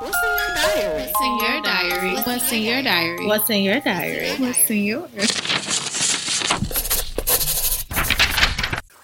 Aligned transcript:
What's 0.00 0.16
in 0.22 0.30
your 0.30 0.52
diary? 0.54 1.08
What's 1.08 1.22
in 1.22 1.42
your 1.42 1.60
diary? 1.62 2.16
What's 2.22 2.52
in 2.52 2.62
your 2.62 2.82
diary? 2.82 3.26
What's 3.26 3.50
in 3.50 3.62
your 3.64 3.80
diary? 3.80 4.30
What's 4.38 4.70
in 4.70 4.84
yours? 4.84 5.08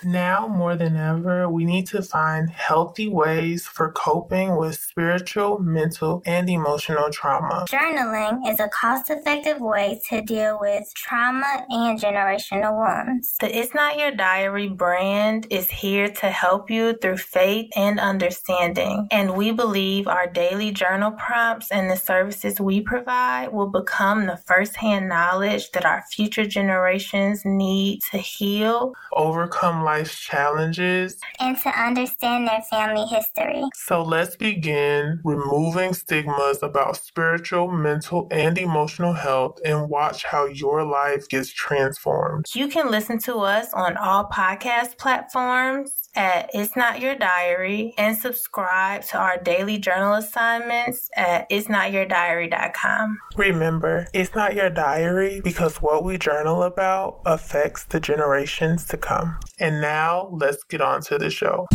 Now 0.04 0.46
more 0.46 0.77
than 0.77 0.96
ever, 0.96 1.49
we 1.49 1.65
need 1.65 1.88
to 1.88 2.03
find 2.03 2.49
healthy 2.49 3.09
ways 3.09 3.67
for 3.67 3.91
coping 3.91 4.54
with 4.57 4.83
spiritual, 4.95 5.59
mental, 5.59 6.22
and 6.24 6.49
emotional 6.49 7.10
trauma. 7.10 7.65
Journaling 7.69 8.49
is 8.49 8.60
a 8.60 8.69
cost 8.69 9.10
effective 9.10 9.60
way 9.60 10.01
to 10.09 10.22
deal 10.22 10.56
with 10.60 10.85
trauma 10.95 11.67
and 11.69 12.01
generational 12.01 12.78
wounds. 12.78 13.35
The 13.41 13.59
It's 13.59 13.74
Not 13.74 13.99
Your 13.99 14.13
Diary 14.13 14.69
brand 14.69 15.49
is 15.51 15.69
here 15.69 16.09
to 16.10 16.30
help 16.30 16.70
you 16.70 16.95
through 17.02 17.16
faith 17.16 17.73
and 17.74 17.98
understanding. 17.98 19.09
And 19.10 19.37
we 19.37 19.51
believe 19.51 20.06
our 20.06 20.28
daily 20.28 20.70
journal 20.70 21.11
prompts 21.11 21.73
and 21.73 21.91
the 21.91 21.97
services 21.97 22.60
we 22.60 22.80
provide 22.80 23.48
will 23.52 23.70
become 23.70 24.26
the 24.26 24.37
firsthand 24.46 25.09
knowledge 25.09 25.73
that 25.73 25.84
our 25.84 26.04
future 26.12 26.46
generations 26.46 27.42
need 27.45 27.98
to 28.12 28.18
heal, 28.18 28.95
overcome 29.12 29.82
life's 29.82 30.16
challenges, 30.16 31.16
and 31.40 31.59
to 31.59 31.68
understand 31.70 32.46
their 32.46 32.62
family 32.70 33.06
history. 33.06 33.65
So 33.74 34.01
let's 34.01 34.37
begin 34.37 34.84
removing 35.24 35.95
stigmas 35.95 36.62
about 36.62 36.97
spiritual, 36.97 37.70
mental, 37.70 38.29
and 38.30 38.59
emotional 38.59 39.12
health 39.12 39.59
and 39.65 39.88
watch 39.88 40.24
how 40.24 40.47
your 40.47 40.84
life 40.84 41.29
gets 41.29 41.52
transformed. 41.52 42.47
You 42.55 42.69
can 42.69 42.91
listen 42.91 43.19
to 43.20 43.37
us 43.37 43.73
on 43.73 43.97
all 43.97 44.24
podcast 44.24 44.98
platforms 44.98 46.05
at 46.15 46.51
It's 46.55 46.77
Not 46.77 47.01
Your 47.01 47.15
Diary 47.15 47.95
and 47.98 48.16
subscribe 48.16 49.02
to 49.07 49.19
our 49.19 49.38
daily 49.38 49.79
journal 49.79 50.15
assignments 50.15 51.10
at 51.16 51.46
It's 51.51 51.69
Not 51.69 51.93
Your 51.93 52.07
Diary.com. 52.07 53.19
Remember, 53.37 54.07
it's 54.12 54.35
not 54.35 54.54
your 54.54 54.71
diary 54.71 55.41
because 55.43 55.82
what 55.82 56.04
we 56.04 56.19
journal 56.19 56.63
about 56.63 57.21
affects 57.26 57.85
the 57.85 58.01
generations 58.01 58.87
to 58.87 58.96
come. 58.96 59.37
And 59.59 59.80
now 59.80 60.29
let's 60.32 60.63
get 60.65 60.80
on 60.80 61.02
to 61.02 61.19
the 61.19 61.30
show. 61.30 61.66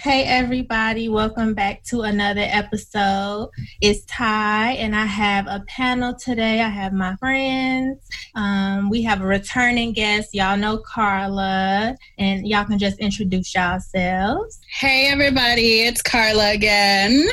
Hey, 0.00 0.22
everybody, 0.22 1.08
welcome 1.08 1.54
back 1.54 1.82
to 1.86 2.02
another 2.02 2.44
episode. 2.44 3.50
It's 3.80 4.04
Ty, 4.04 4.74
and 4.74 4.94
I 4.94 5.04
have 5.04 5.48
a 5.48 5.64
panel 5.66 6.14
today. 6.14 6.60
I 6.60 6.68
have 6.68 6.92
my 6.92 7.16
friends. 7.16 7.98
Um, 8.36 8.90
we 8.90 9.02
have 9.02 9.22
a 9.22 9.26
returning 9.26 9.92
guest. 9.92 10.32
Y'all 10.34 10.56
know 10.56 10.78
Carla, 10.78 11.96
and 12.16 12.46
y'all 12.46 12.64
can 12.64 12.78
just 12.78 13.00
introduce 13.00 13.52
yourselves. 13.52 14.60
Hey, 14.78 15.08
everybody, 15.08 15.80
it's 15.80 16.00
Carla 16.00 16.52
again. 16.52 17.26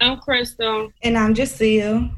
I'm 0.00 0.18
Crystal. 0.20 0.92
And 1.02 1.16
I'm 1.16 1.34
Jacille. 1.34 2.10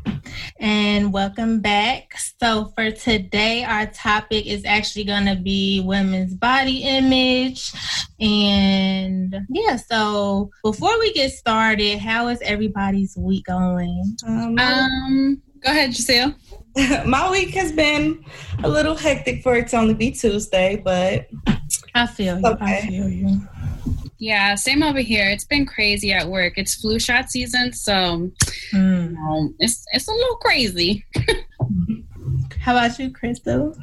And 0.58 1.12
welcome 1.12 1.60
back. 1.60 2.12
So, 2.40 2.72
for 2.74 2.90
today, 2.90 3.62
our 3.64 3.86
topic 3.86 4.46
is 4.46 4.64
actually 4.64 5.04
going 5.04 5.26
to 5.26 5.36
be 5.36 5.80
women's 5.80 6.34
body 6.34 6.82
image. 6.82 7.72
And 8.20 9.46
yeah, 9.48 9.76
so 9.76 10.50
before 10.64 10.98
we 10.98 11.12
get 11.12 11.30
started, 11.32 11.98
how 12.00 12.28
is 12.28 12.40
everybody's 12.42 13.16
week 13.16 13.46
going? 13.46 14.16
Um, 14.26 14.58
um 14.58 15.42
go 15.60 15.70
ahead, 15.70 15.92
Jacille. 15.92 16.34
my 17.06 17.30
week 17.30 17.50
has 17.50 17.70
been 17.72 18.24
a 18.64 18.68
little 18.68 18.96
hectic 18.96 19.42
for 19.42 19.54
it 19.54 19.68
to 19.68 19.76
only 19.76 19.94
be 19.94 20.10
Tuesday, 20.10 20.76
but 20.84 21.28
I 21.94 22.06
feel 22.06 22.40
you. 22.40 22.46
Okay. 22.46 22.78
I 22.78 22.86
feel 22.86 23.08
you. 23.08 23.40
Yeah, 24.18 24.56
same 24.56 24.82
over 24.82 24.98
here. 24.98 25.28
It's 25.30 25.44
been 25.44 25.64
crazy 25.64 26.12
at 26.12 26.26
work. 26.26 26.54
It's 26.56 26.74
flu 26.74 26.98
shot 26.98 27.30
season, 27.30 27.72
so 27.72 28.30
mm. 28.72 29.10
you 29.10 29.16
know, 29.16 29.50
it's 29.60 29.84
it's 29.92 30.08
a 30.08 30.12
little 30.12 30.36
crazy. 30.36 31.04
How 32.60 32.76
about 32.76 32.98
you, 32.98 33.10
Crystal? 33.10 33.76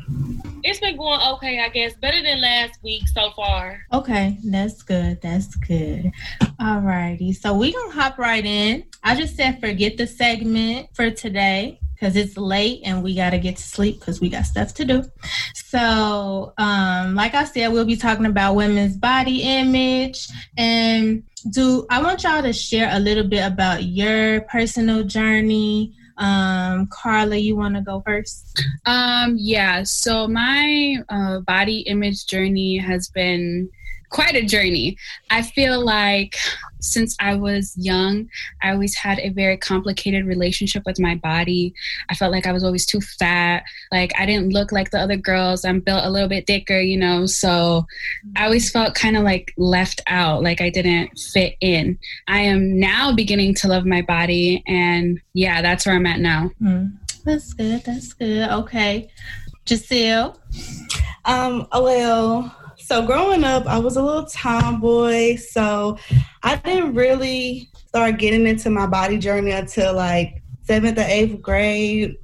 It's 0.64 0.80
been 0.80 0.98
going 0.98 1.22
okay, 1.36 1.60
I 1.60 1.70
guess. 1.70 1.94
Better 1.96 2.22
than 2.22 2.42
last 2.42 2.84
week 2.84 3.08
so 3.08 3.32
far. 3.32 3.82
Okay, 3.94 4.38
that's 4.44 4.84
good. 4.84 5.22
That's 5.22 5.56
good. 5.56 6.12
All 6.60 6.82
righty. 6.82 7.32
So 7.32 7.56
we 7.56 7.72
gonna 7.72 7.94
hop 7.94 8.18
right 8.18 8.46
in. 8.46 8.84
I 9.04 9.16
just 9.16 9.38
said 9.38 9.62
forget 9.62 9.96
the 9.96 10.06
segment 10.06 10.90
for 10.94 11.10
today 11.12 11.80
because 11.96 12.16
it's 12.16 12.38
late 12.38 12.82
and 12.84 13.04
we 13.04 13.16
got 13.16 13.32
to 13.32 13.40
get 13.40 13.56
to 13.56 13.64
sleep 13.64 14.00
because 14.00 14.20
we 14.20 14.30
got 14.30 14.46
stuff 14.46 14.74
to 14.76 14.86
do. 14.86 15.04
So, 15.56 16.54
um, 16.58 17.16
like 17.16 17.34
I 17.34 17.46
said, 17.46 17.70
we'll 17.70 17.86
be 17.86 17.96
talking 17.96 18.26
about 18.26 18.56
women's 18.56 18.98
body 18.98 19.42
image 19.42 20.28
and 20.58 21.24
do 21.52 21.86
I 21.90 22.02
want 22.02 22.24
y'all 22.24 22.42
to 22.42 22.54
share 22.54 22.90
a 22.92 23.00
little 23.00 23.28
bit 23.28 23.46
about 23.46 23.84
your 23.84 24.42
personal 24.42 25.04
journey. 25.04 25.94
Um, 26.18 26.88
Carla, 26.88 27.36
you 27.36 27.56
want 27.56 27.76
to 27.76 27.82
go 27.82 28.02
first? 28.06 28.64
Um, 28.86 29.36
yeah. 29.38 29.84
So 29.84 30.28
my 30.28 30.98
uh, 31.10 31.42
body 31.42 31.80
image 31.82 32.26
journey 32.26 32.78
has 32.78 33.10
been 33.10 33.70
quite 34.10 34.36
a 34.36 34.44
journey. 34.44 34.98
I 35.30 35.42
feel 35.42 35.84
like 35.84 36.38
since 36.86 37.16
I 37.20 37.36
was 37.36 37.74
young, 37.78 38.30
I 38.62 38.72
always 38.72 38.96
had 38.96 39.20
a 39.20 39.30
very 39.30 39.58
complicated 39.58 40.26
relationship 40.26 40.84
with 40.86 41.00
my 41.00 41.16
body. 41.16 41.74
I 42.10 42.16
felt 42.16 42.32
like 42.32 42.46
I 42.46 42.52
was 42.52 42.64
always 42.64 42.86
too 42.86 43.02
fat. 43.02 43.64
Like 43.92 44.14
I 44.20 44.26
didn't 44.26 44.54
look 44.54 44.72
like 44.72 44.92
the 44.92 45.00
other 45.00 45.18
girls. 45.18 45.66
I'm 45.66 45.80
built 45.80 46.06
a 46.06 46.10
little 46.10 46.30
bit 46.30 46.48
thicker, 46.48 46.80
you 46.80 46.98
know. 46.98 47.26
So 47.26 47.86
I 48.36 48.46
always 48.46 48.70
felt 48.70 48.96
kind 48.96 49.18
of 49.18 49.24
like 49.24 49.54
left 49.58 50.02
out, 50.08 50.44
like 50.44 50.62
I 50.62 50.70
didn't 50.70 51.18
fit 51.20 51.56
in. 51.62 51.98
I 52.28 52.42
am 52.42 52.80
now 52.80 53.14
beginning 53.14 53.56
to 53.56 53.68
love 53.68 53.86
my 53.86 54.02
body. 54.02 54.64
And 54.68 55.20
yeah, 55.34 55.62
that's 55.62 55.86
where 55.86 55.96
I'm 55.96 56.06
at 56.06 56.20
now. 56.20 56.52
Mm. 56.62 56.98
That's 57.26 57.54
good. 57.54 57.84
That's 57.84 58.14
good. 58.14 58.50
Okay. 58.50 59.10
Jacille? 59.66 60.40
Um, 61.26 61.68
well, 61.74 62.56
so 62.86 63.04
growing 63.04 63.44
up, 63.44 63.66
I 63.66 63.80
was 63.80 63.98
a 63.98 64.04
little 64.04 64.26
tomboy, 64.26 65.38
so 65.38 65.98
I 66.44 66.58
didn't 66.58 66.94
really 66.94 67.72
start 67.88 68.20
getting 68.20 68.46
into 68.46 68.70
my 68.70 68.86
body 68.86 69.18
journey 69.18 69.52
until 69.52 69.96
like 69.96 70.44
seventh 70.62 71.00
or 71.00 71.06
eighth 71.08 71.42
grade. 71.42 72.16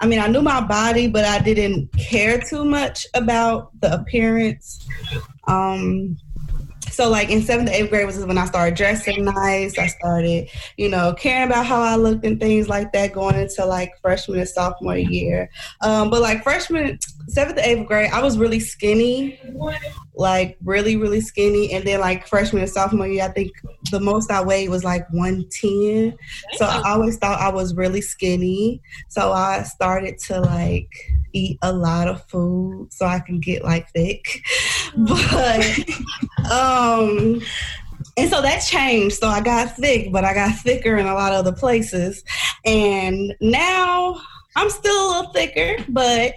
I 0.00 0.06
mean, 0.06 0.18
I 0.18 0.26
knew 0.26 0.42
my 0.42 0.60
body, 0.60 1.06
but 1.06 1.24
I 1.24 1.38
didn't 1.38 1.96
care 1.96 2.40
too 2.40 2.64
much 2.64 3.06
about 3.14 3.70
the 3.80 3.94
appearance. 3.94 4.84
Um, 5.46 6.16
so 6.98 7.08
like 7.08 7.30
in 7.30 7.42
seventh, 7.42 7.70
eighth 7.70 7.90
grade 7.90 8.06
was 8.06 8.18
when 8.26 8.36
I 8.36 8.44
started 8.46 8.74
dressing 8.74 9.24
nice. 9.24 9.78
I 9.78 9.86
started, 9.86 10.50
you 10.76 10.88
know, 10.88 11.14
caring 11.14 11.46
about 11.46 11.64
how 11.64 11.80
I 11.80 11.94
looked 11.94 12.24
and 12.24 12.40
things 12.40 12.68
like 12.68 12.92
that 12.92 13.12
going 13.12 13.36
into 13.36 13.64
like 13.64 13.92
freshman 14.02 14.40
and 14.40 14.48
sophomore 14.48 14.96
year. 14.96 15.48
Um, 15.80 16.10
but 16.10 16.22
like 16.22 16.42
freshman, 16.42 16.98
seventh, 17.28 17.60
eighth 17.60 17.86
grade, 17.86 18.10
I 18.10 18.20
was 18.20 18.36
really 18.36 18.58
skinny, 18.58 19.40
like 20.16 20.58
really, 20.64 20.96
really 20.96 21.20
skinny. 21.20 21.72
And 21.72 21.86
then 21.86 22.00
like 22.00 22.26
freshman 22.26 22.62
and 22.62 22.70
sophomore 22.70 23.06
year, 23.06 23.26
I 23.26 23.28
think 23.28 23.52
the 23.92 24.00
most 24.00 24.32
I 24.32 24.42
weighed 24.42 24.68
was 24.68 24.82
like 24.82 25.08
110. 25.12 26.18
So 26.54 26.64
I 26.64 26.82
always 26.90 27.16
thought 27.16 27.40
I 27.40 27.50
was 27.50 27.76
really 27.76 28.00
skinny. 28.00 28.82
So 29.06 29.30
I 29.30 29.62
started 29.62 30.18
to 30.26 30.40
like 30.40 30.90
eat 31.32 31.58
a 31.62 31.72
lot 31.72 32.08
of 32.08 32.24
food 32.28 32.92
so 32.92 33.06
I 33.06 33.20
can 33.20 33.40
get 33.40 33.64
like 33.64 33.90
thick. 33.90 34.42
But 34.96 35.88
um 36.50 37.40
and 38.16 38.30
so 38.30 38.42
that 38.42 38.58
changed. 38.58 39.16
So 39.16 39.28
I 39.28 39.40
got 39.40 39.76
thick, 39.76 40.12
but 40.12 40.24
I 40.24 40.34
got 40.34 40.56
thicker 40.56 40.96
in 40.96 41.06
a 41.06 41.14
lot 41.14 41.32
of 41.32 41.38
other 41.38 41.56
places. 41.56 42.24
And 42.64 43.34
now 43.40 44.20
I'm 44.56 44.70
still 44.70 44.92
a 44.92 45.06
little 45.08 45.32
thicker, 45.32 45.84
but 45.88 46.34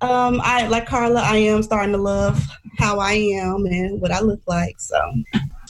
um, 0.00 0.40
I 0.42 0.66
like 0.68 0.86
Carla. 0.86 1.20
I 1.20 1.36
am 1.36 1.62
starting 1.62 1.92
to 1.92 1.98
love 1.98 2.42
how 2.78 2.98
I 2.98 3.12
am 3.12 3.66
and 3.66 4.00
what 4.00 4.10
I 4.10 4.20
look 4.20 4.40
like. 4.46 4.80
So, 4.80 4.98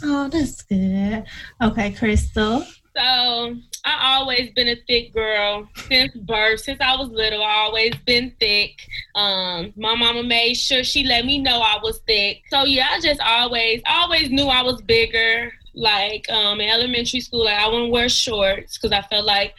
oh, 0.04 0.28
that's 0.28 0.62
good. 0.62 1.24
Okay, 1.60 1.90
Crystal. 1.92 2.64
So 2.96 3.56
I 3.84 4.14
always 4.14 4.50
been 4.50 4.68
a 4.68 4.76
thick 4.86 5.14
girl 5.14 5.68
since 5.88 6.14
birth. 6.14 6.60
Since 6.60 6.80
I 6.80 6.96
was 6.96 7.08
little, 7.08 7.42
I 7.42 7.52
always 7.52 7.94
been 8.06 8.32
thick. 8.38 8.86
Um, 9.14 9.72
my 9.76 9.94
mama 9.94 10.22
made 10.22 10.54
sure 10.54 10.84
she 10.84 11.04
let 11.04 11.24
me 11.24 11.38
know 11.38 11.60
I 11.60 11.78
was 11.82 11.98
thick. 12.06 12.42
So 12.48 12.64
yeah, 12.64 12.88
I 12.92 13.00
just 13.00 13.20
always, 13.20 13.80
always 13.88 14.30
knew 14.30 14.46
I 14.46 14.62
was 14.62 14.82
bigger 14.82 15.52
like 15.74 16.28
um, 16.30 16.60
in 16.60 16.68
elementary 16.68 17.20
school 17.20 17.44
like 17.44 17.58
i 17.58 17.68
wouldn't 17.68 17.92
wear 17.92 18.08
shorts 18.08 18.76
because 18.76 18.92
i 18.92 19.00
felt 19.02 19.24
like 19.24 19.54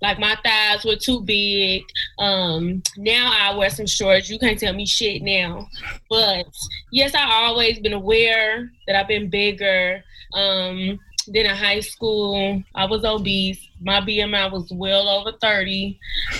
like 0.00 0.18
my 0.18 0.36
thighs 0.44 0.84
were 0.84 0.96
too 0.96 1.20
big 1.22 1.82
um, 2.18 2.82
now 2.96 3.32
i 3.34 3.54
wear 3.56 3.68
some 3.70 3.86
shorts 3.86 4.30
you 4.30 4.38
can't 4.38 4.58
tell 4.58 4.72
me 4.72 4.86
shit 4.86 5.22
now 5.22 5.66
but 6.08 6.46
yes 6.92 7.14
i 7.14 7.44
always 7.44 7.78
been 7.80 7.92
aware 7.92 8.70
that 8.86 8.96
i've 8.96 9.08
been 9.08 9.28
bigger 9.28 10.02
um, 10.34 10.98
then 11.32 11.46
in 11.46 11.56
high 11.56 11.80
school 11.80 12.62
i 12.74 12.84
was 12.84 13.04
obese 13.04 13.68
my 13.80 14.00
bmi 14.00 14.50
was 14.52 14.70
well 14.72 15.08
over 15.08 15.32
30 15.40 15.98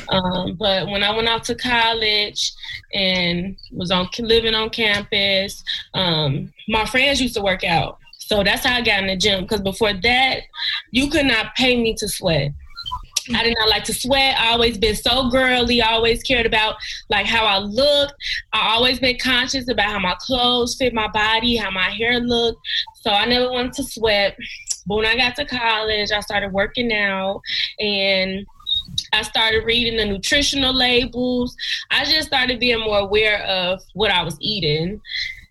um, 0.09 0.55
but 0.55 0.87
when 0.89 1.03
i 1.03 1.15
went 1.15 1.29
out 1.29 1.45
to 1.45 1.55
college 1.55 2.53
and 2.95 3.57
was 3.73 3.91
on 3.91 4.09
living 4.21 4.55
on 4.55 4.71
campus 4.71 5.63
um, 5.95 6.53
my 6.69 6.85
friends 6.87 7.21
used 7.21 7.35
to 7.35 7.43
work 7.43 7.65
out 7.65 7.99
So 8.27 8.43
that's 8.43 8.65
how 8.65 8.77
I 8.77 8.83
got 8.83 9.01
in 9.03 9.07
the 9.07 9.17
gym. 9.17 9.43
Because 9.43 9.61
before 9.61 9.93
that, 9.93 10.41
you 10.91 11.09
could 11.09 11.27
not 11.27 11.55
pay 11.55 11.81
me 11.81 11.95
to 11.95 12.09
sweat. 12.09 12.53
I 13.35 13.43
did 13.43 13.57
not 13.59 13.69
like 13.69 13.85
to 13.85 13.95
sweat. 13.95 14.39
I 14.39 14.53
always 14.53 14.79
been 14.79 14.95
so 14.95 15.31
girly. 15.31 15.83
I 15.83 15.93
always 15.93 16.23
cared 16.23 16.47
about 16.47 16.77
like 17.09 17.27
how 17.27 17.45
I 17.45 17.59
looked. 17.59 18.15
I 18.53 18.75
always 18.75 19.01
been 19.01 19.19
conscious 19.19 19.69
about 19.69 19.91
how 19.91 19.99
my 19.99 20.17
clothes 20.21 20.77
fit 20.77 20.95
my 20.95 21.09
body, 21.09 21.57
how 21.57 21.71
my 21.71 21.91
hair 21.91 22.21
looked. 22.21 22.61
So 23.01 23.11
I 23.11 23.25
never 23.27 23.51
wanted 23.51 23.73
to 23.75 23.85
sweat. 23.85 24.37
But 24.87 24.97
when 24.97 25.07
I 25.07 25.17
got 25.17 25.37
to 25.37 25.45
college, 25.45 26.11
I 26.13 26.21
started 26.21 26.53
working 26.53 26.93
out 26.93 27.43
and 27.81 28.47
I 29.13 29.23
started 29.23 29.65
reading 29.65 29.97
the 29.97 30.05
nutritional 30.05 30.75
labels. 30.75 31.57
I 31.91 32.05
just 32.05 32.29
started 32.29 32.61
being 32.61 32.81
more 32.81 33.01
aware 33.01 33.43
of 33.43 33.83
what 33.95 34.11
I 34.11 34.23
was 34.23 34.37
eating. 34.41 35.01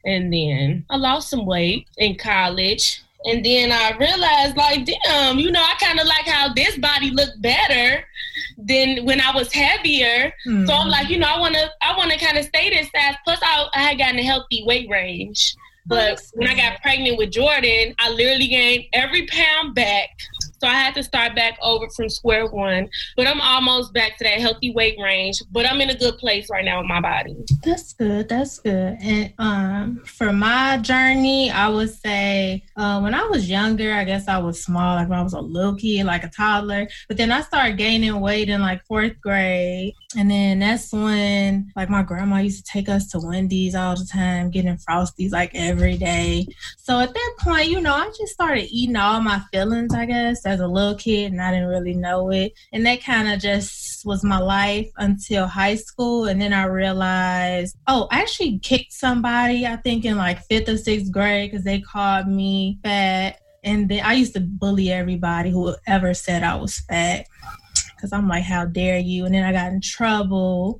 And 0.05 0.31
then 0.31 0.85
I 0.89 0.97
lost 0.97 1.29
some 1.29 1.45
weight 1.45 1.87
in 1.97 2.15
college. 2.15 3.01
And 3.25 3.43
then 3.43 3.71
I 3.71 3.97
realized, 3.97 4.55
like, 4.55 4.85
damn, 4.85 5.39
you 5.39 5.51
know, 5.51 5.61
I 5.61 5.73
kind 5.83 5.99
of 5.99 6.05
like 6.05 6.27
how 6.27 6.53
this 6.53 6.77
body 6.77 7.09
looked 7.09 7.41
better 7.41 8.05
than 8.55 9.03
when 9.03 9.19
I 9.19 9.35
was 9.35 9.51
heavier. 9.51 10.31
Mm-hmm. 10.45 10.67
So 10.67 10.73
I'm 10.73 10.89
like, 10.89 11.09
you 11.09 11.17
know, 11.17 11.27
I 11.27 11.39
want 11.39 11.55
to, 11.55 11.67
I 11.81 11.97
want 11.97 12.11
to 12.11 12.19
kind 12.19 12.38
of 12.38 12.45
stay 12.45 12.69
this 12.69 12.88
size. 12.91 13.15
Plus, 13.23 13.39
I, 13.41 13.65
I 13.73 13.81
had 13.81 13.97
gotten 13.97 14.19
a 14.19 14.23
healthy 14.23 14.63
weight 14.67 14.88
range. 14.89 15.55
But 15.85 16.19
when 16.33 16.47
I 16.47 16.55
got 16.55 16.81
pregnant 16.81 17.17
with 17.17 17.31
Jordan, 17.31 17.93
I 17.99 18.09
literally 18.09 18.47
gained 18.47 18.85
every 18.93 19.27
pound 19.27 19.75
back 19.75 20.09
so 20.65 20.69
I 20.69 20.73
had 20.73 20.95
to 20.95 21.03
start 21.03 21.35
back 21.35 21.59
over 21.62 21.88
from 21.89 22.09
square 22.09 22.47
one. 22.47 22.89
But 23.15 23.27
I'm 23.27 23.39
almost 23.39 23.94
back 23.94 24.17
to 24.17 24.23
that 24.23 24.39
healthy 24.39 24.71
weight 24.73 24.97
range. 25.00 25.44
But 25.51 25.69
I'm 25.69 25.79
in 25.79 25.91
a 25.91 25.95
good 25.95 26.17
place 26.17 26.50
right 26.50 26.65
now 26.65 26.79
with 26.79 26.88
my 26.88 27.00
body. 27.00 27.35
That's 27.63 27.94
good. 27.94 28.27
That's 28.29 28.57
good. 28.59 28.97
And 29.00 29.31
um, 29.38 30.01
for 30.06 30.33
my 30.33 30.77
journey, 30.77 31.51
I 31.51 31.69
would 31.69 31.91
say 31.91 32.63
uh, 32.75 33.00
when 33.00 33.13
I 33.13 33.23
was 33.25 33.47
younger, 33.47 33.94
I 33.94 34.06
guess 34.06 34.27
I 34.27 34.39
was 34.39 34.63
small, 34.63 34.95
like 34.95 35.07
when 35.07 35.19
I 35.19 35.21
was 35.23 35.33
a 35.33 35.39
little 35.39 35.75
kid, 35.75 36.06
like 36.06 36.23
a 36.23 36.29
toddler. 36.29 36.88
But 37.07 37.17
then 37.17 37.31
I 37.31 37.41
started 37.41 37.77
gaining 37.77 38.19
weight 38.19 38.50
in 38.50 38.62
like 38.62 38.83
fourth 38.88 39.21
grade. 39.21 39.94
And 40.17 40.31
then 40.31 40.59
that's 40.59 40.94
when, 40.94 41.73
like, 41.75 41.89
my 41.89 42.01
grandma 42.01 42.38
used 42.38 42.65
to 42.65 42.71
take 42.71 42.88
us 42.88 43.07
to 43.09 43.19
Wendy's 43.19 43.75
all 43.75 43.97
the 43.97 44.06
time, 44.06 44.50
getting 44.50 44.77
Frosties 44.77 45.31
like 45.31 45.51
every 45.53 45.97
day. 45.97 46.47
So 46.77 47.01
at 47.01 47.13
that 47.13 47.35
point, 47.39 47.67
you 47.67 47.81
know, 47.81 47.94
I 47.94 48.09
just 48.17 48.31
started 48.31 48.69
eating 48.71 48.95
all 48.95 49.19
my 49.19 49.41
feelings, 49.51 49.94
I 49.94 50.06
guess, 50.06 50.45
as 50.55 50.61
a 50.61 50.67
little 50.67 50.95
kid, 50.95 51.31
and 51.31 51.41
I 51.41 51.51
didn't 51.51 51.67
really 51.67 51.93
know 51.93 52.31
it. 52.31 52.53
And 52.73 52.85
that 52.85 53.03
kind 53.03 53.29
of 53.29 53.39
just 53.39 54.05
was 54.05 54.23
my 54.23 54.39
life 54.39 54.89
until 54.97 55.47
high 55.47 55.75
school. 55.75 56.25
And 56.25 56.41
then 56.41 56.53
I 56.53 56.65
realized, 56.65 57.75
oh, 57.87 58.07
I 58.11 58.21
actually 58.21 58.59
kicked 58.59 58.93
somebody, 58.93 59.67
I 59.67 59.75
think 59.75 60.05
in 60.05 60.17
like 60.17 60.45
fifth 60.45 60.69
or 60.69 60.77
sixth 60.77 61.11
grade, 61.11 61.51
because 61.51 61.65
they 61.65 61.81
called 61.81 62.27
me 62.27 62.79
fat. 62.83 63.39
And 63.63 63.89
then 63.89 64.05
I 64.05 64.13
used 64.13 64.33
to 64.35 64.41
bully 64.41 64.91
everybody 64.91 65.49
who 65.49 65.75
ever 65.87 66.13
said 66.13 66.43
I 66.43 66.55
was 66.55 66.79
fat 66.79 67.27
because 67.95 68.13
I'm 68.13 68.27
like, 68.27 68.44
how 68.44 68.65
dare 68.65 68.97
you? 68.97 69.25
And 69.25 69.33
then 69.33 69.44
I 69.44 69.51
got 69.51 69.71
in 69.71 69.81
trouble. 69.81 70.80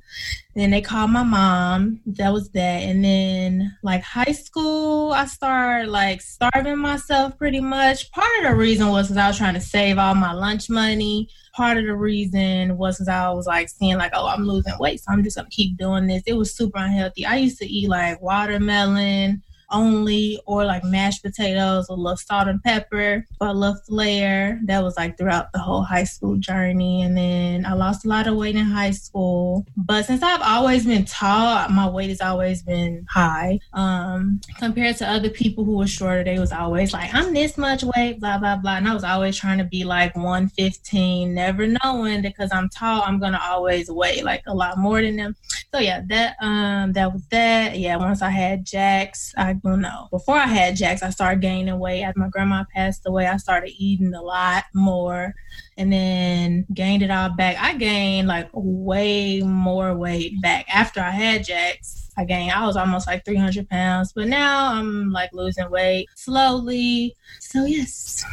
Then 0.54 0.70
they 0.70 0.80
called 0.80 1.10
my 1.10 1.22
mom. 1.22 2.00
That 2.06 2.32
was 2.32 2.48
that. 2.50 2.82
And 2.82 3.04
then 3.04 3.76
like 3.82 4.02
high 4.02 4.32
school, 4.32 5.12
I 5.12 5.26
started 5.26 5.90
like 5.90 6.22
starving 6.22 6.78
myself 6.78 7.36
pretty 7.36 7.60
much. 7.60 8.10
Part 8.12 8.30
of 8.38 8.44
the 8.44 8.54
reason 8.54 8.88
was 8.88 9.06
because 9.08 9.18
I 9.18 9.28
was 9.28 9.36
trying 9.36 9.54
to 9.54 9.60
save 9.60 9.98
all 9.98 10.14
my 10.14 10.32
lunch 10.32 10.70
money. 10.70 11.28
Part 11.54 11.78
of 11.78 11.86
the 11.86 11.94
reason 11.94 12.76
was 12.76 12.96
because 12.96 13.08
I 13.08 13.30
was 13.30 13.46
like 13.46 13.68
seeing 13.68 13.96
like, 13.96 14.12
oh, 14.14 14.26
I'm 14.26 14.46
losing 14.46 14.78
weight, 14.78 15.00
so 15.00 15.12
I'm 15.12 15.24
just 15.24 15.36
gonna 15.36 15.48
keep 15.50 15.78
doing 15.78 16.06
this. 16.06 16.22
It 16.26 16.34
was 16.34 16.54
super 16.54 16.78
unhealthy. 16.78 17.26
I 17.26 17.36
used 17.36 17.58
to 17.58 17.66
eat 17.66 17.88
like 17.88 18.20
watermelon, 18.20 19.42
only 19.70 20.40
or 20.46 20.64
like 20.64 20.84
mashed 20.84 21.22
potatoes, 21.22 21.88
a 21.88 21.94
little 21.94 22.16
salt 22.16 22.48
and 22.48 22.62
pepper, 22.62 23.26
a 23.40 23.52
little 23.52 23.80
flair. 23.86 24.60
That 24.64 24.82
was 24.82 24.96
like 24.96 25.18
throughout 25.18 25.52
the 25.52 25.58
whole 25.58 25.82
high 25.82 26.04
school 26.04 26.36
journey. 26.36 27.02
And 27.02 27.16
then 27.16 27.66
I 27.66 27.74
lost 27.74 28.04
a 28.04 28.08
lot 28.08 28.26
of 28.26 28.36
weight 28.36 28.56
in 28.56 28.64
high 28.64 28.90
school. 28.90 29.66
But 29.76 30.06
since 30.06 30.22
I've 30.22 30.42
always 30.42 30.86
been 30.86 31.04
tall, 31.04 31.68
my 31.68 31.88
weight 31.88 32.10
has 32.10 32.20
always 32.20 32.62
been 32.62 33.06
high. 33.08 33.58
Um, 33.72 34.40
compared 34.58 34.96
to 34.98 35.08
other 35.08 35.30
people 35.30 35.64
who 35.64 35.76
were 35.76 35.86
shorter, 35.86 36.24
they 36.24 36.38
was 36.38 36.52
always 36.52 36.92
like, 36.92 37.14
I'm 37.14 37.34
this 37.34 37.58
much 37.58 37.82
weight, 37.82 38.20
blah, 38.20 38.38
blah, 38.38 38.56
blah. 38.56 38.76
And 38.76 38.88
I 38.88 38.94
was 38.94 39.04
always 39.04 39.36
trying 39.36 39.58
to 39.58 39.64
be 39.64 39.84
like 39.84 40.14
115, 40.16 41.34
never 41.34 41.66
knowing 41.66 42.22
because 42.22 42.50
I'm 42.52 42.68
tall, 42.68 43.02
I'm 43.02 43.18
gonna 43.18 43.40
always 43.42 43.90
weigh 43.90 44.22
like 44.22 44.42
a 44.46 44.54
lot 44.54 44.78
more 44.78 45.00
than 45.00 45.16
them. 45.16 45.36
So 45.72 45.80
yeah, 45.80 46.02
that 46.06 46.36
um 46.40 46.92
that 46.92 47.12
was 47.12 47.26
that. 47.28 47.78
Yeah, 47.78 47.96
once 47.96 48.22
I 48.22 48.30
had 48.30 48.64
Jax, 48.64 49.34
I 49.36 49.55
don't 49.62 49.80
know. 49.80 50.08
Before 50.10 50.36
I 50.36 50.46
had 50.46 50.76
Jax, 50.76 51.02
I 51.02 51.10
started 51.10 51.40
gaining 51.40 51.78
weight. 51.78 52.02
After 52.02 52.20
my 52.20 52.28
grandma 52.28 52.64
passed 52.74 53.06
away, 53.06 53.26
I 53.26 53.36
started 53.36 53.72
eating 53.76 54.14
a 54.14 54.22
lot 54.22 54.64
more 54.74 55.34
and 55.76 55.92
then 55.92 56.66
gained 56.72 57.02
it 57.02 57.10
all 57.10 57.30
back. 57.30 57.56
I 57.60 57.74
gained 57.76 58.28
like 58.28 58.48
way 58.52 59.40
more 59.42 59.94
weight 59.96 60.40
back 60.42 60.66
after 60.74 61.00
I 61.00 61.10
had 61.10 61.44
Jax. 61.44 62.10
I 62.18 62.24
gained, 62.24 62.52
I 62.52 62.64
was 62.66 62.76
almost 62.76 63.06
like 63.06 63.24
300 63.24 63.68
pounds, 63.68 64.12
but 64.12 64.26
now 64.26 64.72
I'm 64.72 65.10
like 65.10 65.32
losing 65.34 65.70
weight 65.70 66.08
slowly. 66.14 67.14
So, 67.40 67.66
yes, 67.66 68.24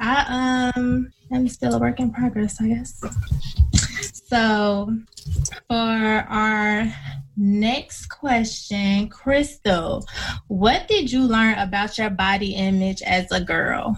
I 0.00 0.72
um 0.76 1.12
am 1.32 1.46
still 1.48 1.74
a 1.74 1.78
work 1.78 2.00
in 2.00 2.12
progress, 2.12 2.60
I 2.60 2.68
guess. 2.68 3.00
So, 4.28 4.92
for 5.68 5.74
our 5.74 6.92
next 7.38 8.06
question, 8.06 9.08
Crystal, 9.08 10.04
what 10.48 10.88
did 10.88 11.10
you 11.10 11.22
learn 11.22 11.56
about 11.58 11.96
your 11.96 12.10
body 12.10 12.54
image 12.54 13.00
as 13.02 13.30
a 13.30 13.40
girl? 13.40 13.96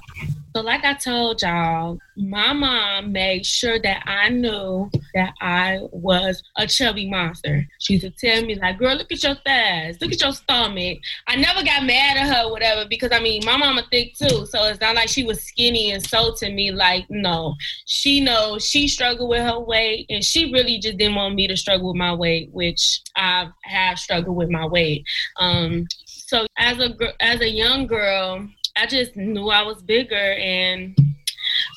So, 0.54 0.62
like 0.62 0.84
I 0.84 0.94
told 0.94 1.42
y'all, 1.42 1.98
my 2.16 2.52
mom 2.52 3.12
made 3.12 3.46
sure 3.46 3.78
that 3.78 4.02
I 4.06 4.30
knew 4.30 4.90
that 5.14 5.32
I 5.40 5.80
was 5.92 6.42
a 6.56 6.66
chubby 6.66 7.08
monster. 7.08 7.66
She 7.78 7.94
used 7.94 8.04
to 8.04 8.10
tell 8.10 8.44
me, 8.44 8.56
like, 8.56 8.78
girl, 8.78 8.96
look 8.96 9.12
at 9.12 9.22
your 9.22 9.36
thighs, 9.46 9.98
look 10.00 10.12
at 10.12 10.20
your 10.20 10.32
stomach. 10.32 10.98
I 11.28 11.36
never 11.36 11.62
got 11.62 11.84
mad 11.84 12.16
at 12.16 12.34
her, 12.34 12.50
whatever, 12.50 12.84
because 12.88 13.12
I 13.12 13.20
mean, 13.20 13.42
my 13.44 13.56
mama 13.56 13.84
thick 13.92 14.14
too. 14.16 14.44
So 14.46 14.64
it's 14.64 14.80
not 14.80 14.96
like 14.96 15.08
she 15.08 15.22
was 15.22 15.40
skinny 15.40 15.92
and 15.92 16.04
so 16.04 16.34
to 16.38 16.50
me, 16.50 16.72
like, 16.72 17.06
no. 17.08 17.54
She 17.86 18.20
knows 18.20 18.66
she 18.66 18.88
struggled 18.88 19.30
with 19.30 19.42
her 19.42 19.60
weight 19.60 20.06
and 20.10 20.24
she 20.24 20.52
really 20.52 20.78
just 20.78 20.98
didn't 20.98 21.14
want 21.14 21.36
me 21.36 21.46
to 21.46 21.56
struggle 21.56 21.88
with 21.88 21.96
my 21.96 22.12
weight, 22.12 22.50
which 22.52 23.02
I 23.16 23.50
have 23.64 23.98
struggled 23.98 24.36
with 24.36 24.50
my 24.50 24.66
weight. 24.66 25.04
Um, 25.36 25.86
so 26.06 26.46
as 26.58 26.78
a 26.78 26.94
as 27.20 27.40
a 27.40 27.48
young 27.48 27.86
girl, 27.86 28.48
I 28.76 28.86
just 28.86 29.16
knew 29.16 29.48
I 29.50 29.62
was 29.62 29.82
bigger. 29.82 30.14
And 30.14 30.96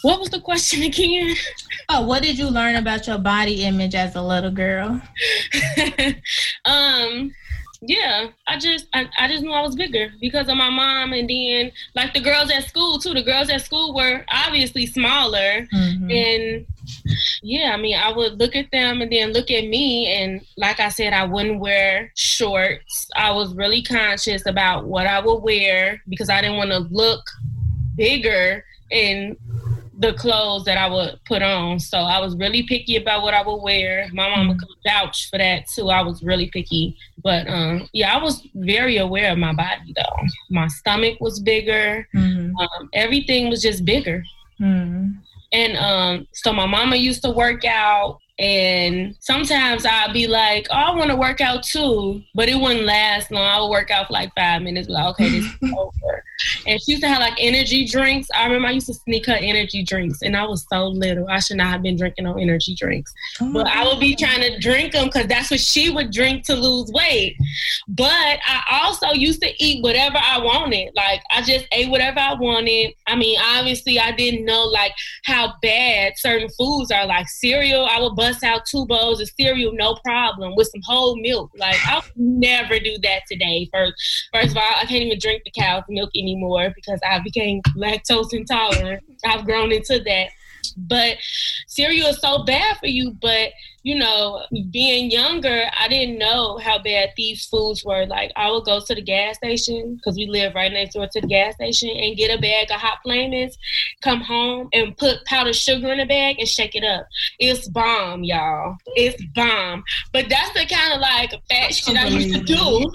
what 0.01 0.19
was 0.19 0.29
the 0.29 0.39
question 0.39 0.83
again? 0.83 1.35
Oh, 1.89 2.05
what 2.05 2.23
did 2.23 2.37
you 2.37 2.49
learn 2.49 2.75
about 2.75 3.07
your 3.07 3.17
body 3.17 3.63
image 3.63 3.95
as 3.95 4.15
a 4.15 4.21
little 4.21 4.51
girl? 4.51 5.01
um, 6.65 7.33
yeah, 7.85 8.27
I 8.47 8.57
just 8.57 8.87
I, 8.93 9.09
I 9.17 9.27
just 9.27 9.43
knew 9.43 9.51
I 9.51 9.61
was 9.61 9.75
bigger 9.75 10.11
because 10.21 10.47
of 10.47 10.55
my 10.55 10.69
mom, 10.69 11.11
and 11.11 11.29
then 11.29 11.71
like 11.95 12.13
the 12.13 12.21
girls 12.21 12.49
at 12.49 12.63
school 12.65 12.97
too. 12.97 13.13
The 13.13 13.23
girls 13.23 13.49
at 13.49 13.61
school 13.61 13.93
were 13.93 14.23
obviously 14.29 14.85
smaller, 14.85 15.67
mm-hmm. 15.73 16.09
and 16.09 16.65
yeah, 17.41 17.71
I 17.73 17.77
mean, 17.77 17.97
I 17.97 18.11
would 18.11 18.39
look 18.39 18.55
at 18.55 18.71
them 18.71 19.01
and 19.01 19.11
then 19.11 19.33
look 19.33 19.51
at 19.51 19.67
me, 19.67 20.07
and 20.07 20.41
like 20.55 20.79
I 20.79 20.89
said, 20.89 21.13
I 21.13 21.25
wouldn't 21.25 21.59
wear 21.59 22.11
shorts. 22.15 23.09
I 23.15 23.31
was 23.31 23.53
really 23.53 23.81
conscious 23.81 24.45
about 24.45 24.85
what 24.85 25.05
I 25.05 25.19
would 25.19 25.43
wear 25.43 26.01
because 26.07 26.29
I 26.29 26.41
didn't 26.41 26.57
want 26.57 26.71
to 26.71 26.79
look 26.79 27.29
bigger 27.97 28.63
in 28.91 29.35
the 29.99 30.13
clothes 30.13 30.65
that 30.65 30.77
I 30.77 30.89
would 30.89 31.19
put 31.25 31.41
on. 31.41 31.79
So 31.79 31.99
I 31.99 32.19
was 32.19 32.35
really 32.35 32.63
picky 32.63 32.95
about 32.95 33.21
what 33.21 33.33
I 33.33 33.45
would 33.45 33.61
wear. 33.61 34.07
My 34.11 34.29
mama 34.29 34.51
mm-hmm. 34.51 34.59
could 34.59 34.69
vouch 34.85 35.29
for 35.29 35.37
that 35.37 35.67
too. 35.67 35.89
I 35.89 36.01
was 36.01 36.23
really 36.23 36.49
picky. 36.49 36.97
But 37.23 37.47
um, 37.47 37.87
yeah, 37.93 38.15
I 38.15 38.21
was 38.21 38.47
very 38.55 38.97
aware 38.97 39.31
of 39.31 39.37
my 39.37 39.53
body 39.53 39.93
though. 39.95 40.25
My 40.49 40.67
stomach 40.67 41.19
was 41.19 41.39
bigger. 41.39 42.07
Mm-hmm. 42.15 42.57
Um, 42.57 42.89
everything 42.93 43.49
was 43.49 43.61
just 43.61 43.85
bigger. 43.85 44.23
Mm-hmm. 44.59 45.11
And 45.51 45.77
um, 45.77 46.27
so 46.33 46.51
my 46.51 46.65
mama 46.65 46.95
used 46.95 47.21
to 47.23 47.29
work 47.29 47.63
out. 47.63 48.19
And 48.39 49.15
sometimes 49.19 49.85
I'd 49.85 50.11
be 50.11 50.25
like, 50.25 50.67
oh, 50.71 50.75
I 50.75 50.95
want 50.95 51.11
to 51.11 51.15
work 51.15 51.39
out 51.39 51.61
too. 51.61 52.23
But 52.33 52.49
it 52.49 52.55
wouldn't 52.55 52.85
last 52.85 53.29
long. 53.31 53.43
I 53.43 53.61
would 53.61 53.69
work 53.69 53.91
out 53.91 54.07
for 54.07 54.13
like 54.13 54.33
five 54.35 54.63
minutes, 54.63 54.89
like, 54.89 55.05
okay, 55.11 55.29
this 55.29 55.45
is 55.45 55.73
over. 55.77 56.23
And 56.67 56.81
she 56.81 56.91
used 56.93 57.03
to 57.03 57.09
have 57.09 57.19
like 57.19 57.35
energy 57.39 57.85
drinks. 57.87 58.27
I 58.35 58.45
remember 58.45 58.67
I 58.67 58.71
used 58.71 58.87
to 58.87 58.93
sneak 58.93 59.25
her 59.27 59.33
energy 59.33 59.83
drinks, 59.83 60.21
and 60.21 60.35
I 60.35 60.45
was 60.45 60.65
so 60.71 60.87
little. 60.87 61.27
I 61.29 61.39
should 61.39 61.57
not 61.57 61.67
have 61.67 61.81
been 61.81 61.97
drinking 61.97 62.25
no 62.25 62.35
energy 62.35 62.75
drinks. 62.75 63.13
Oh 63.41 63.51
but 63.53 63.67
I 63.67 63.85
would 63.85 63.99
be 63.99 64.15
oh. 64.19 64.25
trying 64.25 64.41
to 64.41 64.59
drink 64.59 64.93
them 64.93 65.05
because 65.05 65.27
that's 65.27 65.51
what 65.51 65.59
she 65.59 65.89
would 65.89 66.11
drink 66.11 66.45
to 66.45 66.55
lose 66.55 66.91
weight. 66.91 67.37
But 67.87 68.39
I 68.45 68.81
also 68.83 69.11
used 69.11 69.41
to 69.41 69.63
eat 69.63 69.83
whatever 69.83 70.17
I 70.17 70.39
wanted. 70.39 70.91
Like 70.95 71.21
I 71.31 71.41
just 71.41 71.67
ate 71.71 71.89
whatever 71.89 72.19
I 72.19 72.33
wanted. 72.33 72.93
I 73.07 73.15
mean, 73.15 73.39
obviously, 73.41 73.99
I 73.99 74.11
didn't 74.11 74.45
know 74.45 74.63
like 74.65 74.93
how 75.25 75.53
bad 75.61 76.13
certain 76.17 76.49
foods 76.57 76.91
are. 76.91 77.05
Like 77.05 77.27
cereal, 77.27 77.85
I 77.85 77.99
would 77.99 78.15
bust 78.15 78.43
out 78.43 78.65
two 78.65 78.85
bowls 78.85 79.21
of 79.21 79.29
cereal, 79.39 79.73
no 79.73 79.95
problem, 80.03 80.55
with 80.55 80.69
some 80.69 80.81
whole 80.83 81.15
milk. 81.17 81.51
Like 81.57 81.77
I 81.87 81.95
would 81.95 82.11
never 82.15 82.79
do 82.79 82.97
that 83.03 83.23
today. 83.29 83.69
First, 83.73 83.93
first 84.33 84.51
of 84.51 84.57
all, 84.57 84.63
I 84.63 84.85
can't 84.85 85.03
even 85.03 85.19
drink 85.19 85.43
the 85.43 85.51
cow's 85.51 85.83
milk 85.89 86.09
anymore 86.15 86.22
because 86.75 86.99
I 87.03 87.19
became 87.19 87.61
lactose 87.77 88.33
intolerant. 88.33 89.03
I've 89.25 89.45
grown 89.45 89.71
into 89.71 89.99
that. 90.05 90.29
But 90.77 91.17
cereal 91.67 92.07
is 92.07 92.19
so 92.19 92.43
bad 92.43 92.77
for 92.77 92.87
you. 92.87 93.15
But 93.21 93.49
you 93.83 93.95
know, 93.95 94.45
being 94.71 95.11
younger, 95.11 95.65
I 95.77 95.89
didn't 95.89 96.17
know 96.17 96.57
how 96.57 96.81
bad 96.81 97.09
these 97.17 97.45
foods 97.45 97.83
were. 97.83 98.05
Like, 98.05 98.31
I 98.37 98.49
would 98.49 98.63
go 98.63 98.79
to 98.79 98.95
the 98.95 99.01
gas 99.01 99.35
station 99.35 99.95
because 99.95 100.15
we 100.15 100.25
live 100.25 100.55
right 100.55 100.71
next 100.71 100.93
door 100.93 101.07
to 101.11 101.21
the 101.21 101.27
gas 101.27 101.55
station 101.55 101.89
and 101.89 102.15
get 102.15 102.35
a 102.35 102.41
bag 102.41 102.71
of 102.71 102.79
hot 102.79 102.99
flamings, 103.03 103.57
come 104.01 104.21
home 104.21 104.69
and 104.71 104.95
put 104.97 105.25
powdered 105.25 105.55
sugar 105.55 105.91
in 105.91 105.99
a 105.99 106.05
bag 106.05 106.39
and 106.39 106.47
shake 106.47 106.75
it 106.75 106.85
up. 106.85 107.07
It's 107.39 107.67
bomb, 107.67 108.23
y'all. 108.23 108.77
It's 108.95 109.21
bomb. 109.35 109.83
But 110.13 110.29
that's 110.29 110.53
the 110.53 110.65
kind 110.65 110.93
of 110.93 111.01
like 111.01 111.31
fat 111.49 111.75
shit 111.75 111.97
I 111.97 112.07
used 112.07 112.33
to 112.35 112.41
do. 112.41 112.89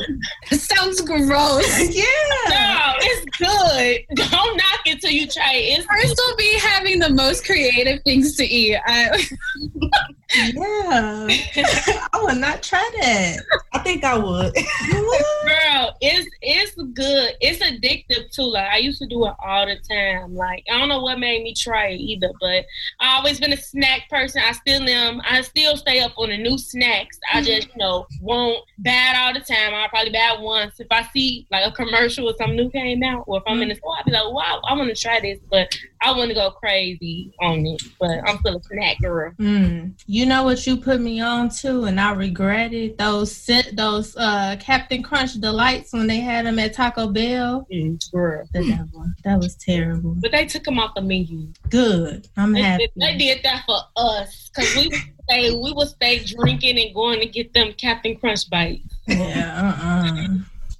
It 0.50 0.58
sounds 0.58 1.02
gross. 1.02 1.80
yeah. 1.94 2.04
No, 2.48 2.92
it's 3.00 3.36
good. 3.36 4.16
Don't 4.30 4.56
knock 4.56 4.80
it 4.86 5.02
till 5.02 5.10
you 5.10 5.26
try 5.26 5.52
it. 5.52 5.78
It's 5.78 5.86
First 5.86 6.14
will 6.16 6.36
be 6.36 6.58
having 6.60 6.98
the 6.98 7.10
most 7.10 7.44
creative 7.44 8.02
things 8.04 8.36
to 8.36 8.44
eat. 8.44 8.78
I, 8.86 9.10
Yeah. 10.34 11.26
I 12.12 12.20
would 12.22 12.38
not 12.38 12.62
try 12.62 12.86
that. 13.00 13.38
I 13.72 13.78
think 13.78 14.04
I 14.04 14.16
would. 14.16 14.54
Girl, 14.90 15.96
it's 16.00 16.28
it's 16.42 16.74
good. 16.74 17.34
It's 17.40 17.62
addictive 17.64 18.30
too. 18.34 18.42
Like 18.42 18.68
I 18.70 18.76
used 18.78 19.00
to 19.00 19.06
do 19.06 19.26
it 19.26 19.34
all 19.44 19.66
the 19.66 19.76
time. 19.88 20.34
Like 20.34 20.64
I 20.70 20.78
don't 20.78 20.88
know 20.88 21.00
what 21.00 21.18
made 21.18 21.42
me 21.42 21.54
try 21.54 21.88
it 21.88 22.00
either, 22.00 22.30
but 22.40 22.66
I 23.00 23.16
always 23.16 23.40
been 23.40 23.52
a 23.52 23.56
snack 23.56 24.08
person. 24.10 24.42
I 24.44 24.52
still 24.52 24.82
am. 24.88 25.22
I 25.24 25.40
still 25.40 25.76
stay 25.76 26.00
up 26.00 26.12
on 26.18 26.28
the 26.28 26.36
new 26.36 26.58
snacks. 26.58 27.18
I 27.32 27.42
just 27.42 27.68
you 27.68 27.78
know 27.78 28.06
won't 28.20 28.62
bad 28.78 29.16
all 29.16 29.32
the 29.32 29.40
time. 29.40 29.74
I'll 29.74 29.88
probably 29.88 30.12
bad 30.12 30.40
once 30.40 30.78
if 30.78 30.88
I 30.90 31.04
see 31.04 31.46
like 31.50 31.66
a 31.66 31.72
commercial 31.72 32.28
or 32.28 32.34
something 32.38 32.56
new 32.56 32.70
came 32.70 33.02
out, 33.02 33.24
or 33.26 33.38
if 33.38 33.44
I'm 33.46 33.62
in 33.62 33.68
the 33.68 33.74
store, 33.76 33.96
I'll 33.96 34.04
be 34.04 34.10
like, 34.10 34.30
wow, 34.32 34.60
I 34.68 34.74
want 34.74 34.94
to 34.94 35.00
try 35.00 35.20
this, 35.20 35.38
but 35.50 35.74
I 36.02 36.12
want 36.12 36.28
to 36.28 36.34
go 36.34 36.50
crazy 36.50 37.32
on 37.40 37.64
it. 37.66 37.82
But 37.98 38.20
I'm 38.28 38.38
still 38.38 38.56
a 38.56 38.62
snack 38.62 38.98
girl. 39.00 39.32
Mm. 39.38 39.94
You 40.18 40.26
know 40.26 40.42
what 40.42 40.66
you 40.66 40.76
put 40.76 41.00
me 41.00 41.20
on 41.20 41.48
to, 41.60 41.84
and 41.84 42.00
I 42.00 42.10
regret 42.12 42.72
it. 42.72 42.98
Those 42.98 43.30
scent- 43.30 43.76
those 43.76 44.16
uh, 44.16 44.56
Cap'n 44.58 45.00
Crunch 45.00 45.34
delights 45.34 45.92
when 45.92 46.08
they 46.08 46.18
had 46.18 46.44
them 46.44 46.58
at 46.58 46.72
Taco 46.74 47.06
Bell. 47.06 47.68
Mm, 47.72 48.10
girl. 48.10 48.44
The 48.52 48.66
devil. 48.66 49.06
That 49.22 49.38
was 49.38 49.54
terrible. 49.54 50.16
But 50.18 50.32
they 50.32 50.44
took 50.46 50.64
them 50.64 50.80
off 50.80 50.96
the 50.96 51.02
menu. 51.02 51.46
Good. 51.70 52.26
I'm 52.36 52.52
They, 52.52 52.62
happy. 52.62 52.88
they 52.96 53.16
did 53.16 53.44
that 53.44 53.62
for 53.64 53.78
us 53.96 54.50
because 54.52 54.74
we 54.74 54.88
would 54.88 54.98
stay 55.22 55.54
we 55.54 55.72
would 55.72 55.88
stay 55.88 56.18
drinking 56.24 56.80
and 56.80 56.92
going 56.92 57.20
to 57.20 57.26
get 57.26 57.54
them 57.54 57.72
Cap'n 57.74 58.16
Crunch 58.16 58.50
bites. 58.50 58.82
Yeah. 59.06 59.76
Uh. 59.78 59.86
uh 59.86 60.28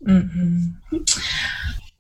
Mm-mm. 0.05 0.73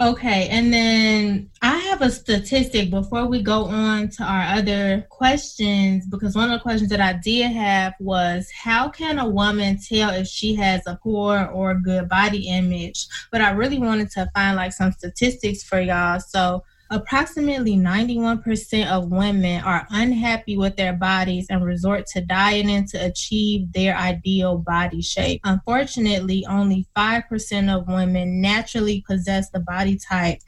Okay, 0.00 0.46
and 0.48 0.72
then 0.72 1.50
I 1.60 1.76
have 1.76 2.02
a 2.02 2.10
statistic 2.10 2.88
before 2.88 3.26
we 3.26 3.42
go 3.42 3.64
on 3.64 4.10
to 4.10 4.22
our 4.22 4.56
other 4.56 5.04
questions 5.10 6.06
because 6.06 6.36
one 6.36 6.52
of 6.52 6.56
the 6.56 6.62
questions 6.62 6.90
that 6.90 7.00
I 7.00 7.14
did 7.14 7.50
have 7.50 7.94
was 7.98 8.48
how 8.52 8.90
can 8.90 9.18
a 9.18 9.28
woman 9.28 9.76
tell 9.76 10.10
if 10.10 10.28
she 10.28 10.54
has 10.54 10.86
a 10.86 11.00
poor 11.02 11.46
or 11.46 11.74
good 11.74 12.08
body 12.08 12.46
image? 12.46 13.08
But 13.32 13.40
I 13.40 13.50
really 13.50 13.80
wanted 13.80 14.12
to 14.12 14.30
find 14.36 14.54
like 14.54 14.72
some 14.72 14.92
statistics 14.92 15.64
for 15.64 15.80
y'all. 15.80 16.20
So 16.20 16.62
Approximately 16.90 17.76
91% 17.76 18.90
of 18.90 19.10
women 19.10 19.62
are 19.62 19.86
unhappy 19.90 20.56
with 20.56 20.76
their 20.76 20.94
bodies 20.94 21.46
and 21.50 21.62
resort 21.62 22.06
to 22.08 22.22
dieting 22.22 22.86
to 22.88 23.04
achieve 23.04 23.70
their 23.72 23.94
ideal 23.94 24.56
body 24.56 25.02
shape. 25.02 25.42
Unfortunately, 25.44 26.46
only 26.48 26.86
5% 26.96 27.76
of 27.76 27.88
women 27.88 28.40
naturally 28.40 29.04
possess 29.06 29.50
the 29.50 29.60
body 29.60 29.98
type 29.98 30.38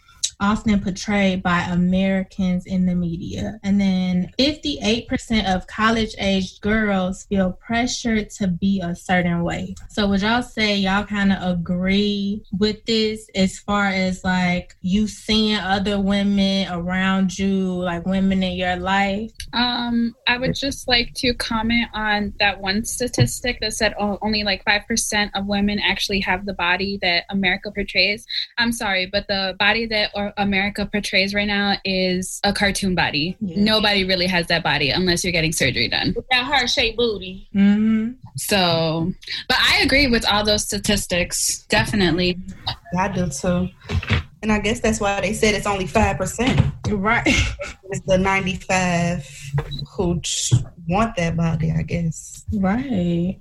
often 0.40 0.80
portrayed 0.80 1.42
by 1.42 1.60
Americans 1.62 2.66
in 2.66 2.86
the 2.86 2.94
media. 2.94 3.60
And 3.62 3.80
then 3.80 4.32
58% 4.38 5.54
of 5.54 5.66
college 5.66 6.14
aged 6.18 6.60
girls 6.60 7.24
feel 7.24 7.52
pressured 7.52 8.30
to 8.30 8.48
be 8.48 8.80
a 8.80 8.94
certain 8.94 9.42
way. 9.42 9.74
So, 9.88 10.08
would 10.08 10.22
y'all 10.22 10.42
say 10.42 10.76
y'all 10.76 11.04
kind 11.04 11.32
of 11.32 11.58
agree 11.58 12.42
with 12.58 12.84
this 12.86 13.28
as 13.34 13.58
far 13.58 13.86
as 13.86 14.24
like 14.24 14.76
you 14.80 15.06
seeing 15.06 15.56
other 15.56 16.00
women 16.00 16.68
around 16.72 17.38
you, 17.38 17.72
like 17.72 18.06
women 18.06 18.42
in 18.42 18.54
your 18.54 18.76
life? 18.76 19.32
Um, 19.52 20.14
I 20.26 20.38
would 20.38 20.54
just 20.54 20.88
like 20.88 21.12
to 21.16 21.34
comment 21.34 21.88
on 21.92 22.34
that 22.38 22.60
one 22.60 22.84
statistic 22.84 23.58
that 23.60 23.74
said 23.74 23.94
only 23.98 24.44
like 24.44 24.64
5% 24.64 25.30
of 25.34 25.46
women 25.46 25.78
actually 25.78 26.20
have 26.20 26.46
the 26.46 26.54
body 26.54 26.98
that 27.02 27.24
America 27.30 27.70
portrays. 27.70 28.26
I'm 28.58 28.72
sorry, 28.72 29.06
but 29.06 29.26
the 29.28 29.56
body 29.58 29.86
that 29.86 30.10
or 30.14 30.29
America 30.36 30.86
portrays 30.86 31.34
right 31.34 31.46
now 31.46 31.76
is 31.84 32.40
a 32.44 32.52
cartoon 32.52 32.94
body. 32.94 33.36
Yeah. 33.40 33.62
Nobody 33.62 34.04
really 34.04 34.26
has 34.26 34.46
that 34.48 34.62
body 34.62 34.90
unless 34.90 35.24
you're 35.24 35.32
getting 35.32 35.52
surgery 35.52 35.88
done. 35.88 36.12
With 36.16 36.26
that 36.30 36.44
heart 36.44 36.70
shaped 36.70 36.96
booty. 36.96 37.48
Mm-hmm. 37.54 38.12
So, 38.36 39.12
but 39.48 39.58
I 39.60 39.80
agree 39.82 40.06
with 40.06 40.26
all 40.30 40.44
those 40.44 40.64
statistics. 40.64 41.64
Definitely. 41.68 42.38
I 42.98 43.08
do 43.08 43.28
too. 43.28 43.68
And 44.42 44.50
I 44.50 44.58
guess 44.58 44.80
that's 44.80 45.00
why 45.00 45.20
they 45.20 45.34
said 45.34 45.54
it's 45.54 45.66
only 45.66 45.86
5%. 45.86 46.72
Right. 46.92 47.22
It's 47.26 48.00
the 48.06 48.16
95 48.16 49.28
who 49.96 50.20
want 50.88 51.16
that 51.16 51.36
body, 51.36 51.72
I 51.76 51.82
guess. 51.82 52.39
Right. 52.52 53.38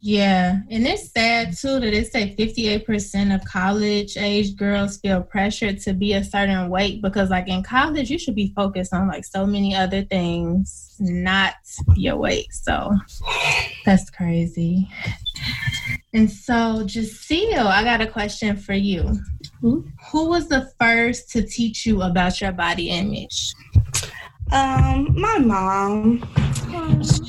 Yeah. 0.00 0.58
And 0.70 0.86
it's 0.86 1.10
sad 1.10 1.56
too 1.56 1.80
that 1.80 1.92
it 1.92 2.12
say 2.12 2.34
58% 2.36 3.34
of 3.34 3.44
college 3.44 4.16
age 4.16 4.54
girls 4.54 4.98
feel 4.98 5.22
pressured 5.22 5.80
to 5.80 5.92
be 5.92 6.12
a 6.12 6.22
certain 6.22 6.70
weight 6.70 7.02
because 7.02 7.30
like 7.30 7.48
in 7.48 7.64
college 7.64 8.08
you 8.08 8.18
should 8.18 8.36
be 8.36 8.52
focused 8.54 8.94
on 8.94 9.08
like 9.08 9.24
so 9.24 9.46
many 9.46 9.74
other 9.74 10.02
things, 10.02 10.94
not 11.00 11.54
your 11.96 12.16
weight. 12.16 12.52
So 12.52 12.92
that's 13.84 14.08
crazy. 14.10 14.88
And 16.12 16.30
so 16.30 16.84
Jacille, 16.86 17.66
I 17.66 17.82
got 17.82 18.00
a 18.00 18.06
question 18.06 18.56
for 18.56 18.74
you. 18.74 19.18
Who, 19.60 19.86
who 20.12 20.28
was 20.28 20.48
the 20.48 20.70
first 20.78 21.30
to 21.30 21.42
teach 21.42 21.84
you 21.84 22.02
about 22.02 22.40
your 22.40 22.52
body 22.52 22.90
image? 22.90 23.54
Um, 24.52 25.20
my 25.20 25.38
mom, 25.38 26.22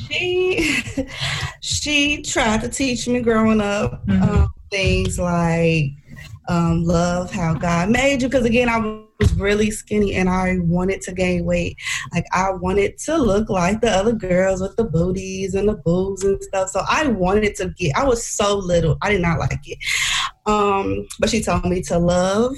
she 0.08 0.82
she 1.62 2.22
tried 2.22 2.62
to 2.62 2.70
teach 2.70 3.08
me 3.08 3.22
growing 3.22 3.62
up 3.62 4.06
Mhm. 4.08 4.22
um, 4.22 4.50
things 4.70 5.18
like 5.18 5.92
um, 6.50 6.84
love 6.84 7.32
how 7.32 7.54
God 7.56 7.90
made 7.90 8.22
you. 8.22 8.30
Because 8.30 8.46
again, 8.46 8.70
I 8.70 8.78
was 9.20 9.34
really 9.34 9.72
skinny 9.72 10.14
and 10.16 10.30
I 10.30 10.58
wanted 10.60 11.02
to 11.04 11.12
gain 11.12 11.44
weight. 11.44 11.76
Like 12.14 12.26
I 12.34 12.52
wanted 12.52 12.98
to 13.00 13.18
look 13.18 13.50
like 13.50 13.82
the 13.82 13.90
other 13.90 14.14
girls 14.14 14.62
with 14.62 14.76
the 14.76 14.84
booties 14.86 15.56
and 15.56 15.68
the 15.68 15.76
boobs 15.76 16.24
and 16.24 16.42
stuff. 16.44 16.70
So 16.70 16.82
I 16.88 17.08
wanted 17.08 17.56
to 17.56 17.74
get. 17.78 17.98
I 17.98 18.04
was 18.06 18.26
so 18.26 18.58
little. 18.58 18.98
I 19.02 19.10
did 19.12 19.22
not 19.22 19.40
like 19.40 19.60
it. 19.68 19.80
Um, 20.48 21.06
but 21.20 21.30
she 21.30 21.42
told 21.42 21.66
me 21.66 21.82
to 21.84 22.00
love 22.00 22.56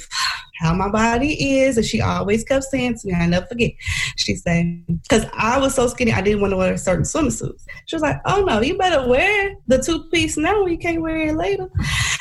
how 0.60 0.74
my 0.74 0.90
body 0.90 1.60
is, 1.60 1.78
and 1.78 1.86
she 1.86 2.02
always 2.02 2.44
kept 2.44 2.66
saying 2.66 2.98
to 3.00 3.08
me, 3.08 3.14
I 3.14 3.26
never 3.26 3.46
forget. 3.48 3.72
She 4.18 4.36
said, 4.36 4.86
because 4.88 5.26
I 5.34 5.58
was 5.58 5.74
so 5.74 5.88
skinny, 5.88 6.12
I 6.12 6.22
didn't 6.22 6.42
want 6.42 6.52
to 6.52 6.58
wear 6.58 6.78
certain 6.78 7.04
swimsuits. 7.04 7.64
She 7.88 7.96
was 7.96 8.04
like, 8.04 8.18
"Oh 8.26 8.44
no, 8.44 8.62
you 8.62 8.78
better 8.78 9.08
wear 9.08 9.56
the 9.68 9.80
two 9.80 10.04
piece 10.10 10.38
now. 10.38 10.66
You 10.66 10.78
can't 10.78 11.02
wear 11.02 11.18
it 11.18 11.36
later." 11.36 11.68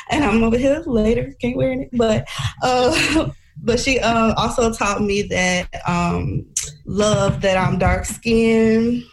And 0.09 0.23
I'm 0.23 0.43
over 0.43 0.57
here 0.57 0.81
later, 0.85 1.33
can't 1.39 1.55
wear 1.55 1.73
it. 1.73 1.89
But, 1.93 2.27
uh, 2.63 3.29
but 3.63 3.79
she 3.79 3.99
uh, 3.99 4.33
also 4.35 4.73
taught 4.73 5.01
me 5.01 5.21
that 5.23 5.69
um, 5.87 6.45
love 6.85 7.41
that 7.41 7.57
I'm 7.57 7.77
dark 7.77 8.05
skinned 8.05 9.03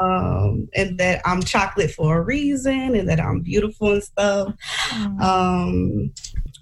um, 0.00 0.68
and 0.74 0.98
that 0.98 1.20
I'm 1.24 1.42
chocolate 1.42 1.90
for 1.90 2.18
a 2.18 2.22
reason, 2.22 2.94
and 2.94 3.08
that 3.08 3.20
I'm 3.20 3.40
beautiful 3.40 3.92
and 3.92 4.02
stuff. 4.02 4.54
Um, 5.20 6.12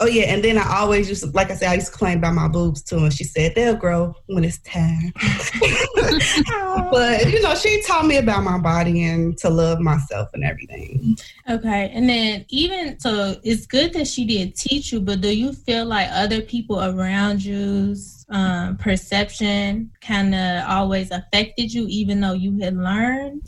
oh 0.00 0.06
yeah, 0.06 0.25
and 0.25 0.42
then 0.42 0.58
I 0.58 0.78
always 0.78 1.08
used 1.08 1.22
to, 1.22 1.30
like 1.30 1.50
I 1.50 1.54
said, 1.54 1.70
I 1.70 1.75
used 1.75 1.87
to 1.87 1.92
complain 1.92 2.18
about 2.18 2.34
my 2.34 2.49
boobs 2.49 2.82
too, 2.82 2.99
and 2.99 3.12
she 3.12 3.25
said 3.25 3.54
they'll 3.54 3.76
grow 3.76 4.14
when 4.26 4.44
it's 4.44 4.58
time. 4.58 5.12
but 6.90 7.30
you 7.30 7.40
know, 7.42 7.54
she 7.54 7.82
taught 7.82 8.06
me 8.06 8.16
about 8.16 8.42
my 8.42 8.58
body 8.58 9.04
and 9.04 9.37
to 9.38 9.50
love 9.50 9.80
myself 9.80 10.30
and 10.34 10.44
everything. 10.44 11.16
Okay, 11.49 11.90
and 11.94 12.08
then 12.08 12.44
even 12.49 12.99
so, 13.00 13.37
it's 13.42 13.66
good 13.66 13.92
that 13.94 14.06
she 14.06 14.25
did 14.25 14.56
teach 14.56 14.92
you, 14.92 15.00
but 15.00 15.20
do 15.20 15.37
you 15.37 15.52
feel 15.52 15.84
like 15.84 16.08
other 16.11 16.40
people 16.40 16.82
around 16.82 17.44
you's 17.44 18.25
um, 18.28 18.76
perception 18.78 19.90
kind 20.00 20.34
of 20.34 20.64
always 20.68 21.11
affected 21.11 21.72
you, 21.72 21.87
even 21.88 22.20
though 22.20 22.32
you 22.32 22.58
had 22.61 22.76
learned? 22.76 23.42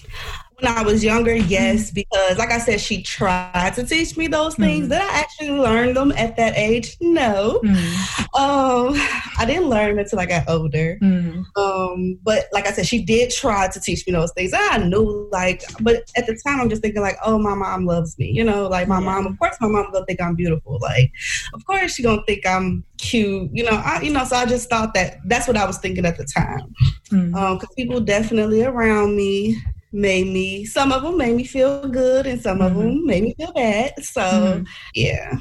When 0.60 0.72
I 0.72 0.82
was 0.82 1.02
younger, 1.02 1.34
yes, 1.34 1.90
because 1.90 2.38
like 2.38 2.50
I 2.50 2.58
said, 2.58 2.80
she 2.80 3.02
tried 3.02 3.72
to 3.74 3.84
teach 3.84 4.16
me 4.16 4.28
those 4.28 4.54
things. 4.54 4.86
Mm. 4.86 4.90
Did 4.90 5.00
I 5.00 5.08
actually 5.08 5.50
learn 5.50 5.94
them 5.94 6.12
at 6.12 6.36
that 6.36 6.56
age? 6.56 6.96
No. 7.00 7.60
Mm. 7.64 8.20
Um, 8.34 8.94
I 9.38 9.44
didn't 9.46 9.68
learn 9.68 9.98
until 9.98 10.20
I 10.20 10.26
got 10.26 10.48
older. 10.48 10.98
Mm. 11.02 11.44
Um, 11.56 12.18
but 12.22 12.46
like 12.52 12.66
I 12.66 12.72
said, 12.72 12.86
she 12.86 13.02
did 13.02 13.30
try 13.30 13.68
to 13.68 13.80
teach 13.80 14.06
me 14.06 14.12
those 14.12 14.32
things. 14.32 14.52
I 14.54 14.78
knew 14.78 15.28
like, 15.32 15.62
but 15.80 16.10
at 16.16 16.26
the 16.26 16.38
time, 16.46 16.60
I'm 16.60 16.68
just 16.68 16.82
thinking 16.82 17.02
like, 17.02 17.16
oh, 17.24 17.38
my 17.38 17.54
mom 17.54 17.86
loves 17.86 18.18
me. 18.18 18.30
You 18.30 18.44
know, 18.44 18.68
like 18.68 18.86
my 18.86 19.00
yeah. 19.00 19.04
mom. 19.04 19.26
Of 19.26 19.38
course, 19.38 19.56
my 19.60 19.68
mom 19.68 19.90
gonna 19.92 20.06
think 20.06 20.20
I'm 20.20 20.36
beautiful. 20.36 20.78
Like, 20.80 21.10
of 21.52 21.64
course, 21.66 21.94
she 21.94 22.02
gonna 22.02 22.22
think 22.26 22.46
I'm 22.46 22.84
cute. 22.98 23.50
You 23.52 23.64
know, 23.64 23.82
I, 23.84 24.00
you 24.02 24.12
know. 24.12 24.24
So 24.24 24.36
I 24.36 24.46
just 24.46 24.70
thought 24.70 24.94
that 24.94 25.18
that's 25.26 25.48
what 25.48 25.56
I 25.56 25.66
was 25.66 25.78
thinking 25.78 26.06
at 26.06 26.16
the 26.16 26.24
time. 26.24 26.72
Because 27.10 27.68
um, 27.68 27.74
people 27.76 28.00
definitely 28.00 28.64
around 28.64 29.16
me 29.16 29.60
made 29.94 30.26
me 30.26 30.64
some 30.64 30.90
of 30.90 31.02
them 31.02 31.16
made 31.16 31.36
me 31.36 31.44
feel 31.44 31.86
good 31.88 32.26
and 32.26 32.40
some 32.42 32.58
mm-hmm. 32.58 32.66
of 32.66 32.74
them 32.82 33.06
made 33.06 33.22
me 33.22 33.34
feel 33.38 33.52
bad 33.52 33.92
so 34.04 34.20
mm-hmm. 34.20 34.64
yeah 34.94 35.32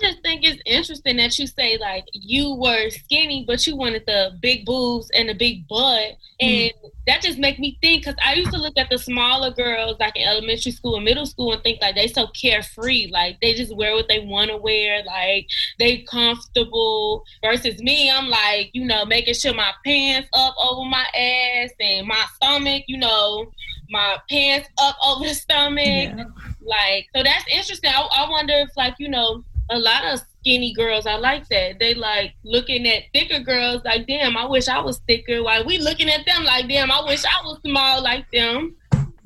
just 0.00 0.22
think 0.22 0.44
it's 0.44 0.62
interesting 0.66 1.16
that 1.16 1.38
you 1.38 1.46
say 1.46 1.76
like 1.78 2.04
you 2.12 2.54
were 2.54 2.90
skinny 2.90 3.44
but 3.46 3.66
you 3.66 3.76
wanted 3.76 4.04
the 4.06 4.30
big 4.40 4.64
boobs 4.64 5.10
and 5.10 5.28
the 5.28 5.34
big 5.34 5.66
butt. 5.68 6.16
And 6.40 6.70
mm-hmm. 6.70 6.88
that 7.06 7.22
just 7.22 7.38
make 7.38 7.58
me 7.58 7.78
think 7.80 8.04
because 8.04 8.14
i 8.24 8.34
used 8.34 8.52
to 8.52 8.58
look 8.58 8.78
at 8.78 8.90
the 8.90 8.98
smaller 8.98 9.50
girls 9.50 9.96
like 9.98 10.16
in 10.16 10.26
elementary 10.26 10.72
school 10.72 10.96
and 10.96 11.04
middle 11.04 11.26
school 11.26 11.52
and 11.52 11.62
think 11.62 11.80
like 11.80 11.94
they 11.94 12.08
so 12.08 12.28
carefree. 12.28 13.10
Like 13.12 13.40
they 13.40 13.54
just 13.54 13.74
wear 13.74 13.94
what 13.94 14.08
they 14.08 14.20
want 14.20 14.50
to 14.50 14.56
wear. 14.56 15.02
Like 15.04 15.48
they 15.78 16.02
comfortable. 16.02 17.24
Versus 17.42 17.80
me 17.80 18.10
i'm 18.10 18.28
like 18.28 18.70
you 18.72 18.84
know 18.84 19.04
making 19.04 19.34
sure 19.34 19.54
my 19.54 19.72
pants 19.84 20.28
up 20.32 20.54
over 20.58 20.88
my 20.88 21.06
ass 21.14 21.70
and 21.80 22.06
my 22.06 22.24
stomach 22.36 22.84
you 22.86 22.96
know 22.96 23.50
my 23.90 24.18
pants 24.28 24.68
up 24.78 24.96
over 25.06 25.24
the 25.24 25.34
stomach. 25.34 25.84
Yeah. 25.84 26.24
like 26.60 27.08
so 27.14 27.22
that's 27.22 27.44
interesting. 27.52 27.90
I, 27.90 28.06
I 28.16 28.30
wonder 28.30 28.54
if 28.54 28.70
like 28.76 28.94
you 28.98 29.08
know 29.08 29.44
a 29.70 29.78
lot 29.78 30.04
of 30.04 30.20
skinny 30.40 30.72
girls 30.72 31.06
I 31.06 31.16
like 31.16 31.48
that. 31.48 31.78
They 31.78 31.94
like 31.94 32.34
looking 32.44 32.86
at 32.88 33.04
thicker 33.12 33.40
girls 33.40 33.82
like, 33.84 34.06
damn, 34.06 34.36
I 34.36 34.46
wish 34.46 34.68
I 34.68 34.80
was 34.80 34.98
thicker. 35.06 35.42
While 35.42 35.66
we 35.66 35.78
looking 35.78 36.08
at 36.08 36.24
them 36.26 36.44
like, 36.44 36.68
damn, 36.68 36.90
I 36.90 37.02
wish 37.04 37.24
I 37.24 37.44
was 37.44 37.58
small 37.64 38.02
like 38.02 38.30
them. 38.32 38.76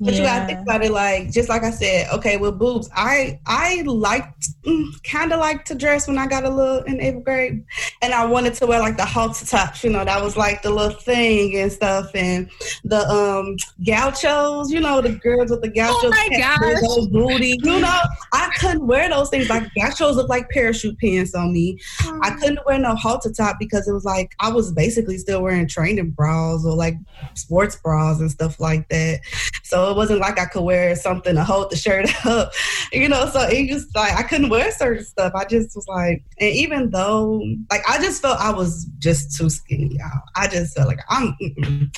But 0.03 0.13
yeah. 0.13 0.19
you 0.19 0.25
gotta 0.25 0.45
think 0.45 0.59
about 0.61 0.83
it 0.83 0.91
like 0.91 1.31
just 1.31 1.49
like 1.49 1.63
I 1.63 1.71
said, 1.71 2.09
okay, 2.13 2.37
with 2.37 2.59
boobs, 2.59 2.89
I 2.95 3.39
I 3.45 3.83
liked 3.85 4.49
mm, 4.63 5.03
kind 5.03 5.31
of 5.31 5.39
like 5.39 5.65
to 5.65 5.75
dress 5.75 6.07
when 6.07 6.17
I 6.17 6.27
got 6.27 6.43
a 6.43 6.49
little 6.49 6.83
in 6.83 6.99
eighth 6.99 7.23
grade, 7.23 7.63
and 8.01 8.13
I 8.13 8.25
wanted 8.25 8.53
to 8.55 8.67
wear 8.67 8.79
like 8.79 8.97
the 8.97 9.05
halter 9.05 9.45
tops, 9.45 9.83
you 9.83 9.89
know, 9.89 10.03
that 10.03 10.21
was 10.21 10.35
like 10.35 10.61
the 10.61 10.71
little 10.71 10.97
thing 10.99 11.57
and 11.57 11.71
stuff, 11.71 12.11
and 12.13 12.49
the 12.83 13.07
um 13.09 13.55
gauchos, 13.85 14.71
you 14.71 14.79
know, 14.79 15.01
the 15.01 15.13
girls 15.15 15.51
with 15.51 15.61
the 15.61 15.69
gauchos, 15.69 16.03
oh 16.03 16.09
my 16.09 16.29
gosh, 16.37 17.07
booty, 17.11 17.57
you 17.63 17.79
know, 17.79 17.99
I 18.33 18.49
couldn't 18.59 18.85
wear 18.85 19.09
those 19.09 19.29
things. 19.29 19.49
Like 19.49 19.69
gauchos 19.75 20.15
look 20.15 20.29
like 20.29 20.49
parachute 20.49 20.99
pants 20.99 21.35
on 21.35 21.53
me. 21.53 21.79
I 22.21 22.31
couldn't 22.31 22.65
wear 22.65 22.77
no 22.79 22.95
halter 22.95 23.31
top 23.31 23.57
because 23.59 23.87
it 23.87 23.93
was 23.93 24.05
like 24.05 24.35
I 24.39 24.49
was 24.49 24.71
basically 24.71 25.17
still 25.17 25.41
wearing 25.41 25.67
training 25.67 26.11
bras 26.11 26.65
or 26.65 26.75
like 26.75 26.95
sports 27.35 27.75
bras 27.75 28.19
and 28.19 28.31
stuff 28.31 28.59
like 28.59 28.89
that. 28.89 29.21
So 29.63 29.89
it 29.89 29.95
wasn't 29.95 30.19
like 30.19 30.37
I 30.37 30.45
could 30.45 30.63
wear 30.63 30.93
something 30.95 31.35
to 31.35 31.43
hold 31.43 31.71
the 31.71 31.77
shirt 31.77 32.09
up, 32.25 32.51
you 32.91 33.07
know. 33.07 33.27
So 33.27 33.41
it 33.41 33.67
just 33.67 33.95
like 33.95 34.13
I 34.13 34.23
couldn't 34.23 34.49
wear 34.49 34.69
certain 34.71 35.05
stuff. 35.05 35.31
I 35.35 35.45
just 35.45 35.73
was 35.75 35.87
like, 35.87 36.21
and 36.39 36.53
even 36.53 36.89
though 36.89 37.41
like 37.71 37.81
I 37.89 37.97
just 37.99 38.21
felt 38.21 38.39
I 38.39 38.51
was 38.51 38.85
just 38.99 39.37
too 39.37 39.49
skinny. 39.49 39.95
Y'all. 39.97 40.21
I 40.35 40.47
just 40.47 40.75
felt 40.75 40.87
like 40.89 40.99
I'm. 41.09 41.35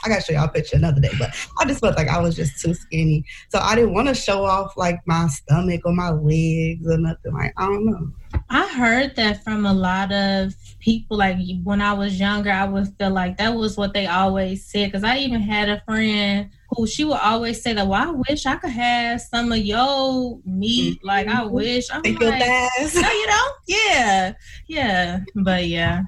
I 0.04 0.10
gotta 0.10 0.22
show 0.22 0.34
y'all 0.34 0.46
a 0.46 0.50
picture 0.50 0.78
another 0.78 1.02
day, 1.02 1.12
but 1.18 1.36
I 1.60 1.66
just 1.66 1.82
felt 1.82 1.98
like 1.98 2.08
I 2.08 2.20
was 2.20 2.36
just 2.36 2.62
too 2.62 2.76
skinny. 2.76 3.26
So 3.50 3.60
I 3.60 3.74
didn't 3.74 3.94
want 3.94 4.10
to 4.10 4.16
show 4.16 4.46
off 4.46 4.78
like 4.78 5.00
my 5.08 5.28
stomach 5.28 5.82
or 5.86 5.94
my 5.94 6.12
legs 6.12 6.88
or 6.88 7.00
nothing. 7.00 7.34
Like 7.34 7.54
I 7.58 7.66
don't 7.66 7.86
know. 7.86 8.12
I 8.50 8.68
heard 8.68 9.16
that 9.16 9.44
from 9.44 9.66
a 9.66 9.74
lot 9.74 10.12
of 10.12 10.54
people. 10.80 11.18
Like 11.18 11.38
when 11.64 11.82
I 11.82 11.94
was 11.94 12.20
younger, 12.20 12.52
I 12.52 12.66
would 12.66 12.96
feel 13.00 13.10
like 13.10 13.38
that 13.38 13.56
was 13.56 13.76
what 13.76 13.94
they 13.94 14.06
always 14.06 14.66
said. 14.66 14.92
Because 14.92 15.04
I 15.04 15.18
even 15.18 15.42
had 15.42 15.70
a 15.70 15.82
friend 15.86 16.52
who 16.76 16.88
she 16.88 17.04
would 17.04 17.20
always 17.20 17.62
say 17.62 17.74
that, 17.74 17.88
"Well, 17.88 18.10
I 18.10 18.12
wish 18.30 18.46
I 18.46 18.56
could 18.56 18.72
have 18.72 19.22
some 19.22 19.52
of 19.52 19.60
your 19.60 20.40
meat. 20.46 20.98
Mm-hmm. 20.98 21.08
Like 21.08 21.28
I 21.28 21.44
wish." 21.44 21.88
I'm 21.92 22.02
like, 22.02 22.20
no, 22.20 22.70
you 22.84 23.28
know, 23.28 23.48
yeah, 23.68 24.34
yeah, 24.68 25.20
but 25.36 25.66
yeah. 25.66 26.04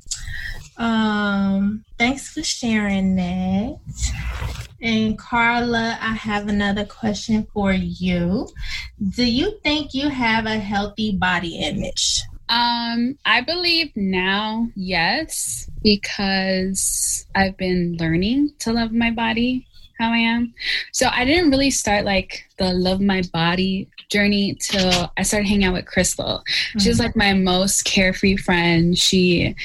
Um, 0.78 1.84
thanks 1.98 2.30
for 2.30 2.44
sharing 2.44 3.16
that. 3.16 3.80
And 4.82 5.18
Carla, 5.18 5.98
I 6.00 6.14
have 6.14 6.48
another 6.48 6.86
question 6.86 7.48
for 7.52 7.72
you. 7.74 8.48
Do 9.16 9.26
you 9.26 9.60
think 9.64 9.94
you 9.94 10.10
have 10.10 10.46
a 10.46 10.60
healthy 10.60 11.14
body 11.14 11.58
image? 11.58 12.22
Um, 12.50 13.18
I 13.26 13.42
believe 13.42 13.92
now, 13.96 14.68
yes, 14.76 15.70
because 15.84 17.26
I've 17.36 17.58
been 17.58 17.98
learning 18.00 18.54
to 18.60 18.72
love 18.72 18.92
my 18.92 19.12
body 19.12 19.68
how 20.00 20.12
I 20.12 20.18
am. 20.18 20.54
So 20.92 21.08
I 21.12 21.26
didn't 21.26 21.50
really 21.50 21.72
start 21.72 22.06
like 22.06 22.46
the 22.58 22.74
love 22.74 23.02
my 23.02 23.22
body 23.34 23.88
journey 24.10 24.56
till 24.60 25.12
I 25.18 25.24
started 25.24 25.48
hanging 25.48 25.66
out 25.66 25.74
with 25.74 25.86
Crystal. 25.86 26.44
Mm-hmm. 26.46 26.80
She's 26.80 27.00
like 27.00 27.16
my 27.16 27.34
most 27.34 27.86
carefree 27.86 28.38
friend. 28.38 28.98
She 28.98 29.56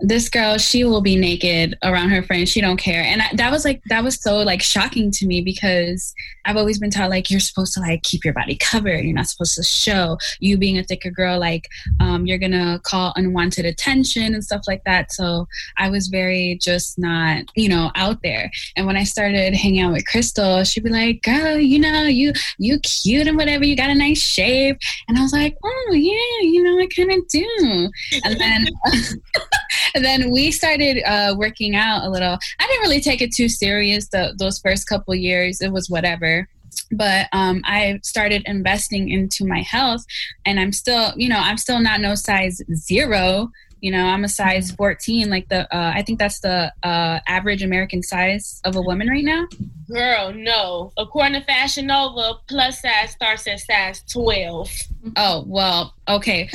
this 0.00 0.28
girl 0.28 0.58
she 0.58 0.84
will 0.84 1.00
be 1.00 1.16
naked 1.16 1.76
around 1.82 2.10
her 2.10 2.22
friends. 2.22 2.50
She 2.50 2.60
don't 2.60 2.76
care. 2.76 3.02
And 3.02 3.20
I, 3.20 3.30
that 3.34 3.50
was 3.50 3.64
like 3.64 3.82
that 3.88 4.04
was 4.04 4.20
so 4.20 4.38
like 4.38 4.62
shocking 4.62 5.10
to 5.12 5.26
me 5.26 5.40
because 5.40 6.14
i've 6.44 6.56
always 6.56 6.78
been 6.78 6.90
taught 6.90 7.10
like 7.10 7.30
you're 7.30 7.40
supposed 7.40 7.74
to 7.74 7.80
like 7.80 8.02
keep 8.02 8.24
your 8.24 8.34
body 8.34 8.56
covered. 8.56 9.04
You're 9.04 9.14
not 9.14 9.28
supposed 9.28 9.56
to 9.56 9.62
show 9.64 10.16
you 10.38 10.56
being 10.56 10.78
a 10.78 10.84
thicker 10.84 11.10
girl 11.10 11.38
like 11.38 11.68
um, 12.00 12.26
you're 12.26 12.38
gonna 12.38 12.80
call 12.84 13.12
unwanted 13.16 13.64
attention 13.64 14.34
and 14.34 14.44
stuff 14.44 14.62
like 14.68 14.84
that. 14.84 15.12
So 15.12 15.46
i 15.76 15.90
was 15.90 16.08
very 16.08 16.58
just 16.62 16.98
not 16.98 17.44
you 17.56 17.68
know 17.68 17.90
out 17.96 18.22
there. 18.22 18.50
And 18.76 18.86
when 18.86 18.96
i 18.96 19.04
started 19.04 19.54
hanging 19.54 19.80
out 19.80 19.92
with 19.92 20.06
crystal 20.06 20.62
she'd 20.62 20.84
be 20.84 20.90
like 20.90 21.22
girl 21.22 21.58
you 21.58 21.78
know 21.78 22.02
you 22.04 22.32
you 22.58 22.78
cute 22.80 23.26
and 23.26 23.36
whatever. 23.36 23.64
You 23.64 23.74
got 23.74 23.90
a 23.90 23.94
nice 23.94 24.22
shape. 24.22 24.78
And 25.08 25.18
i 25.18 25.22
was 25.22 25.32
like 25.32 25.56
oh 25.64 25.90
yeah 25.92 26.48
you 26.48 26.62
know 26.62 26.78
i 26.78 26.86
kind 26.94 27.10
of 27.10 27.26
do. 27.28 27.90
And 28.24 28.40
then 28.40 28.68
and 29.94 30.04
then 30.04 30.30
we 30.30 30.50
started 30.50 31.02
uh, 31.04 31.34
working 31.36 31.76
out 31.76 32.04
a 32.04 32.10
little. 32.10 32.38
I 32.58 32.66
didn't 32.66 32.82
really 32.82 33.00
take 33.00 33.22
it 33.22 33.34
too 33.34 33.48
serious 33.48 34.08
the, 34.08 34.34
those 34.38 34.58
first 34.58 34.88
couple 34.88 35.14
years. 35.14 35.60
It 35.60 35.72
was 35.72 35.88
whatever 35.88 36.48
but 36.92 37.28
um, 37.32 37.62
I 37.64 38.00
started 38.02 38.42
investing 38.46 39.10
into 39.10 39.46
my 39.46 39.60
health, 39.60 40.04
and 40.44 40.58
I'm 40.58 40.72
still, 40.72 41.12
you 41.16 41.28
know, 41.28 41.38
I'm 41.38 41.56
still 41.56 41.80
not 41.80 42.00
no 42.00 42.14
size 42.14 42.60
zero. 42.72 43.50
You 43.80 43.92
know, 43.92 44.06
I'm 44.06 44.24
a 44.24 44.28
size 44.28 44.72
14. 44.72 45.30
Like 45.30 45.48
the, 45.50 45.62
uh, 45.74 45.92
I 45.94 46.02
think 46.02 46.18
that's 46.18 46.40
the 46.40 46.72
uh, 46.82 47.20
average 47.28 47.62
American 47.62 48.02
size 48.02 48.60
of 48.64 48.74
a 48.74 48.82
woman 48.82 49.08
right 49.08 49.24
now. 49.24 49.46
Girl, 49.86 50.32
no. 50.34 50.92
According 50.96 51.40
to 51.40 51.46
Fashion 51.46 51.86
Nova, 51.86 52.40
plus 52.48 52.82
size 52.82 53.12
starts 53.12 53.46
at 53.46 53.60
size 53.60 54.02
12. 54.12 54.70
Oh 55.16 55.44
well, 55.46 55.94
okay. 56.08 56.50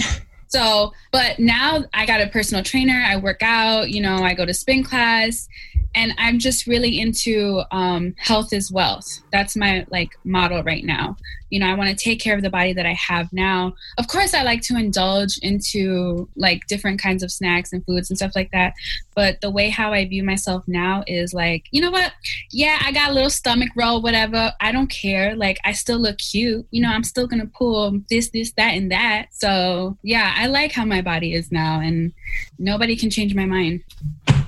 So, 0.53 0.93
but 1.11 1.39
now 1.39 1.83
I 1.95 2.05
got 2.05 2.21
a 2.21 2.27
personal 2.27 2.63
trainer. 2.63 2.93
I 2.93 3.17
work 3.17 3.41
out, 3.41 3.89
you 3.89 3.99
know, 3.99 4.17
I 4.17 4.35
go 4.35 4.45
to 4.45 4.53
spin 4.53 4.83
class, 4.83 5.49
and 5.95 6.13
I'm 6.17 6.39
just 6.39 6.67
really 6.67 6.99
into 6.99 7.61
um, 7.71 8.15
health 8.17 8.53
is 8.53 8.71
wealth. 8.71 9.21
That's 9.31 9.55
my 9.55 9.85
like 9.89 10.17
model 10.23 10.63
right 10.63 10.83
now. 10.83 11.17
You 11.49 11.59
know 11.59 11.67
i 11.67 11.75
want 11.75 11.91
to 11.91 11.95
take 11.95 12.19
care 12.19 12.35
of 12.35 12.41
the 12.41 12.49
body 12.49 12.73
that 12.73 12.87
i 12.87 12.93
have 12.93 13.31
now. 13.31 13.75
Of 13.99 14.07
course 14.07 14.33
i 14.33 14.41
like 14.41 14.61
to 14.63 14.75
indulge 14.75 15.37
into 15.43 16.27
like 16.35 16.65
different 16.65 16.99
kinds 16.99 17.21
of 17.21 17.31
snacks 17.31 17.73
and 17.73 17.85
foods 17.85 18.09
and 18.09 18.17
stuff 18.17 18.31
like 18.35 18.49
that. 18.53 18.73
But 19.13 19.39
the 19.41 19.51
way 19.51 19.69
how 19.69 19.93
i 19.93 20.03
view 20.03 20.23
myself 20.23 20.63
now 20.65 21.03
is 21.05 21.31
like 21.31 21.65
you 21.69 21.79
know 21.79 21.91
what? 21.91 22.11
Yeah 22.49 22.79
i 22.81 22.91
got 22.91 23.11
a 23.11 23.13
little 23.13 23.29
stomach 23.29 23.69
roll 23.75 24.01
whatever. 24.01 24.51
I 24.59 24.71
don't 24.71 24.89
care. 24.89 25.35
Like 25.35 25.59
i 25.63 25.73
still 25.73 25.99
look 25.99 26.17
cute. 26.17 26.65
You 26.71 26.81
know 26.81 26.89
i'm 26.89 27.03
still 27.03 27.27
gonna 27.27 27.45
pull 27.45 28.01
this 28.09 28.29
this 28.29 28.51
that 28.53 28.71
and 28.71 28.91
that. 28.91 29.27
So 29.29 29.95
yeah 30.01 30.33
i 30.35 30.47
like 30.47 30.71
how 30.71 30.85
my 30.85 31.03
body 31.03 31.33
is 31.35 31.51
now 31.51 31.81
and 31.81 32.13
nobody 32.57 32.95
can 32.95 33.11
change 33.11 33.35
my 33.35 33.45
mind 33.45 33.83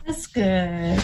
that's 0.05 0.27
good 0.27 0.97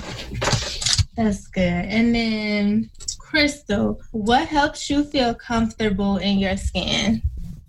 that's 1.16 1.48
good 1.48 1.62
and 1.64 2.16
then 2.16 2.90
Crystal, 3.32 4.02
what 4.12 4.50
helps 4.50 4.90
you 4.90 5.06
feel 5.06 5.34
comfortable 5.34 6.18
in 6.18 6.38
your 6.38 6.58
skin? 6.58 7.22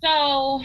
So, 0.03 0.61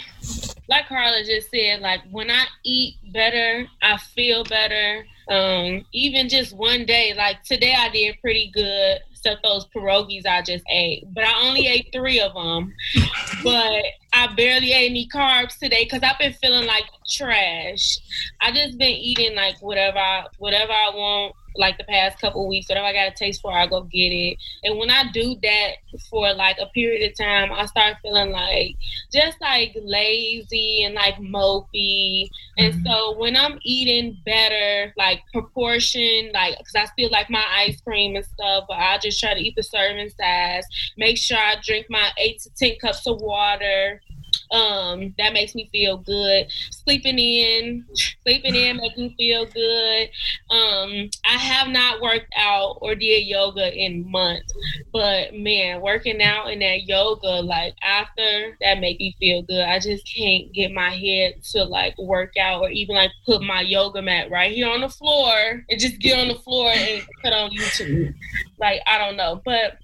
like 0.68 0.88
Carla 0.88 1.22
just 1.24 1.52
said, 1.52 1.80
like 1.80 2.00
when 2.10 2.32
I 2.32 2.46
eat 2.64 2.96
better, 3.12 3.68
I 3.80 3.96
feel 3.98 4.42
better. 4.42 5.06
Um, 5.28 5.84
even 5.92 6.28
just 6.28 6.56
one 6.56 6.84
day, 6.84 7.14
like 7.16 7.44
today, 7.44 7.76
I 7.78 7.90
did 7.90 8.16
pretty 8.20 8.50
good. 8.52 8.98
Those 9.42 9.66
pierogies 9.68 10.26
I 10.26 10.42
just 10.42 10.64
ate, 10.70 11.04
but 11.12 11.24
I 11.24 11.46
only 11.46 11.66
ate 11.66 11.88
three 11.92 12.20
of 12.20 12.34
them. 12.34 12.74
But 13.44 13.84
I 14.12 14.26
barely 14.34 14.72
ate 14.72 14.90
any 14.90 15.06
carbs 15.06 15.58
today 15.58 15.84
because 15.84 16.02
I've 16.02 16.18
been 16.18 16.32
feeling 16.32 16.66
like 16.66 16.84
trash. 17.08 17.98
I 18.40 18.50
just 18.50 18.76
been 18.76 18.88
eating 18.88 19.36
like 19.36 19.60
whatever 19.62 19.98
I 19.98 20.24
whatever 20.38 20.72
I 20.72 20.90
want 20.92 21.34
like 21.56 21.78
the 21.78 21.84
past 21.84 22.18
couple 22.20 22.48
weeks. 22.48 22.68
Whatever 22.68 22.86
I 22.86 22.92
got 22.92 23.12
a 23.12 23.14
taste 23.14 23.42
for, 23.42 23.52
I 23.52 23.66
go 23.66 23.82
get 23.82 24.10
it. 24.10 24.38
And 24.64 24.78
when 24.78 24.90
I 24.90 25.04
do 25.12 25.36
that 25.42 25.72
for 26.10 26.32
like 26.34 26.56
a 26.60 26.66
period 26.66 27.10
of 27.10 27.16
time, 27.16 27.52
I 27.52 27.66
start 27.66 27.96
feeling 28.02 28.30
like 28.30 28.76
just 29.12 29.40
like 29.40 29.76
lazy 29.82 30.84
and 30.84 30.94
like 30.94 31.16
mopey. 31.16 32.28
And 32.58 32.74
mm-hmm. 32.74 32.86
so 32.86 33.18
when 33.18 33.36
I'm 33.36 33.58
eating 33.62 34.18
better, 34.24 34.92
like 34.96 35.22
proportion, 35.32 36.30
like 36.32 36.58
because 36.58 36.74
I 36.74 36.84
still 36.86 37.10
like 37.10 37.30
my 37.30 37.44
ice 37.56 37.80
cream 37.80 38.16
and 38.16 38.24
stuff, 38.24 38.64
but 38.68 38.78
I 38.78 38.98
just 38.98 39.20
try 39.20 39.34
to 39.34 39.40
eat 39.40 39.54
the 39.56 39.62
serving 39.62 40.10
size. 40.10 40.64
Make 40.96 41.18
sure 41.18 41.38
I 41.38 41.56
drink 41.62 41.86
my 41.88 42.10
eight 42.18 42.40
to 42.40 42.50
ten 42.54 42.76
cups 42.80 43.06
of 43.06 43.20
water. 43.20 44.00
Um, 44.50 45.14
that 45.18 45.32
makes 45.32 45.54
me 45.54 45.68
feel 45.70 45.98
good. 45.98 46.46
Sleeping 46.70 47.18
in, 47.18 47.84
sleeping 48.22 48.54
in 48.54 48.76
makes 48.76 48.96
me 48.96 49.14
feel 49.16 49.46
good. 49.46 50.08
Um, 50.50 51.10
I 51.24 51.36
have 51.36 51.68
not 51.68 52.00
worked 52.00 52.32
out 52.36 52.78
or 52.80 52.94
did 52.94 53.26
yoga 53.26 53.72
in 53.74 54.10
months, 54.10 54.52
but 54.92 55.34
man, 55.34 55.80
working 55.80 56.22
out 56.22 56.50
in 56.50 56.60
that 56.60 56.84
yoga, 56.84 57.42
like 57.42 57.74
after 57.82 58.56
that 58.60 58.80
make 58.80 58.98
me 58.98 59.14
feel 59.18 59.42
good. 59.42 59.64
I 59.64 59.78
just 59.78 60.10
can't 60.14 60.52
get 60.52 60.72
my 60.72 60.90
head 60.90 61.42
to 61.52 61.64
like 61.64 61.96
work 61.98 62.36
out 62.40 62.62
or 62.62 62.70
even 62.70 62.96
like 62.96 63.10
put 63.26 63.42
my 63.42 63.60
yoga 63.60 64.02
mat 64.02 64.30
right 64.30 64.52
here 64.52 64.68
on 64.68 64.80
the 64.80 64.88
floor 64.88 65.64
and 65.68 65.80
just 65.80 65.98
get 65.98 66.18
on 66.18 66.28
the 66.28 66.34
floor 66.34 66.70
and 66.70 67.02
put 67.22 67.32
on 67.32 67.50
YouTube. 67.50 68.14
Like 68.58 68.80
I 68.86 68.98
don't 68.98 69.16
know, 69.16 69.40
but 69.44 69.78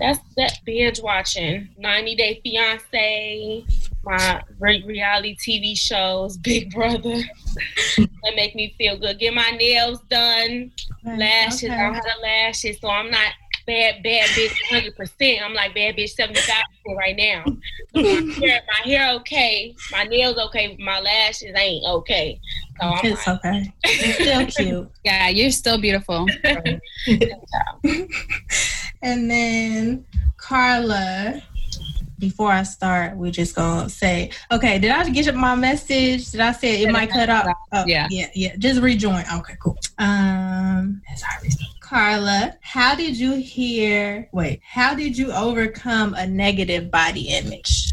that's 0.00 0.18
that 0.36 0.58
binge 0.64 1.00
watching 1.00 1.68
90 1.78 2.16
Day 2.16 2.40
Fiance, 2.42 3.64
my 4.02 4.42
reality 4.58 5.36
TV 5.36 5.76
shows, 5.78 6.36
Big 6.36 6.72
Brother. 6.72 7.22
that 7.96 8.34
make 8.34 8.54
me 8.54 8.74
feel 8.76 8.98
good. 8.98 9.18
Get 9.18 9.34
my 9.34 9.50
nails 9.50 10.00
done, 10.10 10.72
lashes. 11.04 11.64
Okay. 11.64 11.74
I 11.74 11.82
don't 11.82 11.94
have 11.94 12.04
lashes, 12.22 12.78
so 12.80 12.88
I'm 12.88 13.10
not 13.10 13.32
bad, 13.66 14.02
bad 14.02 14.28
bitch 14.30 14.54
100. 14.70 14.96
percent 14.96 15.42
I'm 15.44 15.54
like 15.54 15.74
bad 15.74 15.96
bitch 15.96 16.10
75 16.10 16.62
right 16.96 17.16
now. 17.16 17.44
my, 17.94 18.02
hair, 18.40 18.62
my 18.68 18.80
hair 18.84 19.14
okay, 19.16 19.74
my 19.90 20.04
nails 20.04 20.38
okay, 20.38 20.76
my 20.78 21.00
lashes 21.00 21.54
ain't 21.56 21.84
okay. 21.84 22.40
So 22.80 22.86
I'm 22.86 23.06
it's 23.06 23.26
like, 23.26 23.44
okay. 23.44 23.72
It's 23.84 24.14
still 24.14 24.46
cute. 24.64 24.90
yeah, 25.04 25.28
you're 25.28 25.50
still 25.50 25.78
beautiful. 25.78 26.26
and 29.02 29.30
then 29.30 30.04
Carla 30.36 31.42
before 32.18 32.50
I 32.50 32.62
start, 32.62 33.16
we're 33.16 33.30
just 33.30 33.54
gonna 33.54 33.88
say, 33.88 34.30
okay, 34.50 34.78
did 34.78 34.90
I 34.90 35.08
get 35.10 35.34
my 35.34 35.54
message? 35.54 36.30
Did 36.30 36.40
I 36.40 36.52
say 36.52 36.82
it 36.82 36.90
might 36.90 37.10
cut 37.10 37.28
off? 37.28 37.46
Oh, 37.72 37.84
yeah, 37.86 38.06
yeah, 38.10 38.28
yeah. 38.34 38.56
Just 38.56 38.80
rejoin. 38.80 39.24
Okay, 39.34 39.56
cool. 39.60 39.76
Um, 39.98 41.02
sorry. 41.16 41.50
Carla, 41.94 42.58
how 42.60 42.96
did 42.96 43.16
you 43.16 43.34
hear? 43.34 44.28
Wait, 44.32 44.60
how 44.68 44.96
did 44.96 45.16
you 45.16 45.30
overcome 45.30 46.12
a 46.14 46.26
negative 46.26 46.90
body 46.90 47.28
image? 47.28 47.92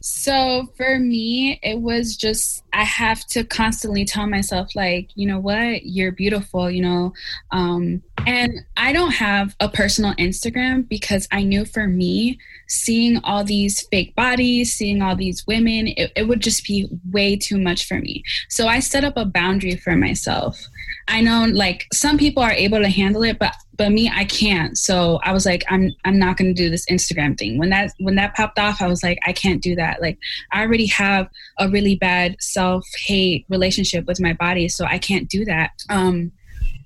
So 0.00 0.72
for 0.74 0.98
me, 0.98 1.60
it 1.62 1.78
was 1.78 2.16
just 2.16 2.64
I 2.72 2.84
have 2.84 3.26
to 3.26 3.44
constantly 3.44 4.06
tell 4.06 4.26
myself, 4.26 4.74
like, 4.74 5.10
you 5.16 5.26
know 5.26 5.38
what, 5.38 5.84
you're 5.84 6.12
beautiful, 6.12 6.70
you 6.70 6.80
know. 6.80 7.12
Um, 7.50 8.02
and 8.26 8.60
I 8.78 8.94
don't 8.94 9.10
have 9.10 9.54
a 9.60 9.68
personal 9.68 10.14
Instagram 10.14 10.88
because 10.88 11.28
I 11.30 11.42
knew 11.42 11.66
for 11.66 11.86
me, 11.86 12.38
seeing 12.68 13.20
all 13.22 13.44
these 13.44 13.86
fake 13.88 14.14
bodies, 14.14 14.72
seeing 14.72 15.02
all 15.02 15.14
these 15.14 15.46
women, 15.46 15.88
it, 15.88 16.10
it 16.16 16.26
would 16.26 16.40
just 16.40 16.66
be 16.66 16.88
way 17.10 17.36
too 17.36 17.58
much 17.58 17.86
for 17.86 17.98
me. 17.98 18.22
So 18.48 18.66
I 18.66 18.80
set 18.80 19.04
up 19.04 19.18
a 19.18 19.26
boundary 19.26 19.76
for 19.76 19.94
myself. 19.94 20.58
I 21.08 21.20
know 21.20 21.46
like 21.52 21.86
some 21.92 22.18
people 22.18 22.42
are 22.42 22.52
able 22.52 22.78
to 22.78 22.88
handle 22.88 23.22
it, 23.22 23.38
but 23.38 23.54
but 23.76 23.90
me 23.90 24.10
I 24.14 24.24
can't. 24.24 24.76
So 24.78 25.20
I 25.22 25.32
was 25.32 25.46
like 25.46 25.64
I'm 25.68 25.90
I'm 26.04 26.18
not 26.18 26.36
going 26.36 26.54
to 26.54 26.62
do 26.62 26.70
this 26.70 26.86
Instagram 26.86 27.38
thing. 27.38 27.58
When 27.58 27.70
that 27.70 27.92
when 27.98 28.14
that 28.16 28.34
popped 28.34 28.58
off, 28.58 28.80
I 28.80 28.86
was 28.86 29.02
like 29.02 29.18
I 29.26 29.32
can't 29.32 29.62
do 29.62 29.74
that. 29.76 30.00
Like 30.00 30.18
I 30.52 30.62
already 30.62 30.86
have 30.86 31.28
a 31.58 31.68
really 31.68 31.96
bad 31.96 32.36
self-hate 32.40 33.46
relationship 33.48 34.06
with 34.06 34.20
my 34.20 34.32
body, 34.32 34.68
so 34.68 34.84
I 34.84 34.98
can't 34.98 35.28
do 35.28 35.44
that. 35.44 35.72
Um 35.88 36.32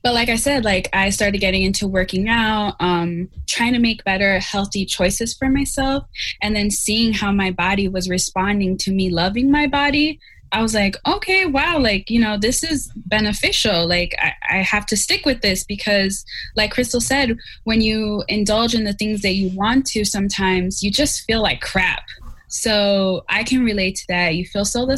but 0.02 0.14
like 0.14 0.29
I 0.29 0.37
said, 0.37 0.64
like 0.64 0.88
I 0.92 1.11
started 1.11 1.38
getting 1.38 1.64
into 1.64 1.88
working 1.88 2.29
out, 2.29 2.76
um, 2.79 3.29
trying 3.48 3.72
to 3.72 3.81
make 3.81 4.05
better, 4.05 4.38
healthy 4.38 4.85
choices 4.85 5.35
for 5.35 5.48
myself, 5.48 6.05
and 6.40 6.55
then 6.55 6.70
seeing 6.70 7.12
how 7.12 7.33
my 7.33 7.50
body 7.50 7.88
was 7.88 8.09
responding 8.09 8.76
to 8.79 8.92
me 8.92 9.11
loving 9.11 9.50
my 9.50 9.66
body 9.66 10.20
I 10.53 10.63
was 10.63 10.75
like, 10.75 10.97
okay, 11.07 11.47
wow, 11.47 11.79
like, 11.79 12.09
you 12.09 12.21
know, 12.21 12.39
this 12.39 12.63
is 12.63 12.91
beneficial. 12.95 13.87
Like, 13.87 14.15
I, 14.19 14.33
I, 14.49 14.63
have 14.63 14.87
to 14.87 14.97
stick 14.97 15.27
with 15.27 15.43
this 15.43 15.65
because, 15.65 16.25
like 16.55 16.71
Crystal 16.71 17.01
said, 17.01 17.37
when 17.65 17.81
you 17.81 18.23
indulge 18.29 18.75
in 18.75 18.85
the 18.85 18.93
things 18.93 19.23
that 19.23 19.35
you 19.35 19.57
want 19.57 19.87
to, 19.89 20.05
sometimes 20.05 20.83
you 20.83 20.91
just 20.91 21.25
feel 21.25 21.43
like 21.43 21.61
crap. 21.61 22.05
So 22.49 23.25
I 23.29 23.43
can 23.43 23.65
relate 23.65 23.97
to 23.97 24.05
that. 24.09 24.37
You 24.37 24.47
feel 24.47 24.65
so 24.65 24.89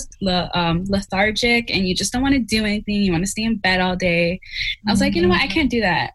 um, 0.55 0.85
lethargic 0.89 1.71
and 1.71 1.89
you 1.89 1.95
just 1.95 2.13
don't 2.13 2.23
want 2.23 2.35
to 2.35 2.41
do 2.41 2.65
anything. 2.65 2.97
You 2.97 3.13
want 3.13 3.25
to 3.25 3.31
stay 3.31 3.45
in 3.45 3.57
bed 3.57 3.81
all 3.81 3.97
day. 3.97 4.41
I 4.87 4.91
was 4.91 5.01
like, 5.01 5.15
you 5.15 5.23
know 5.23 5.29
what? 5.29 5.41
I 5.41 5.47
can't 5.47 5.71
do 5.71 5.81
that. 5.81 6.13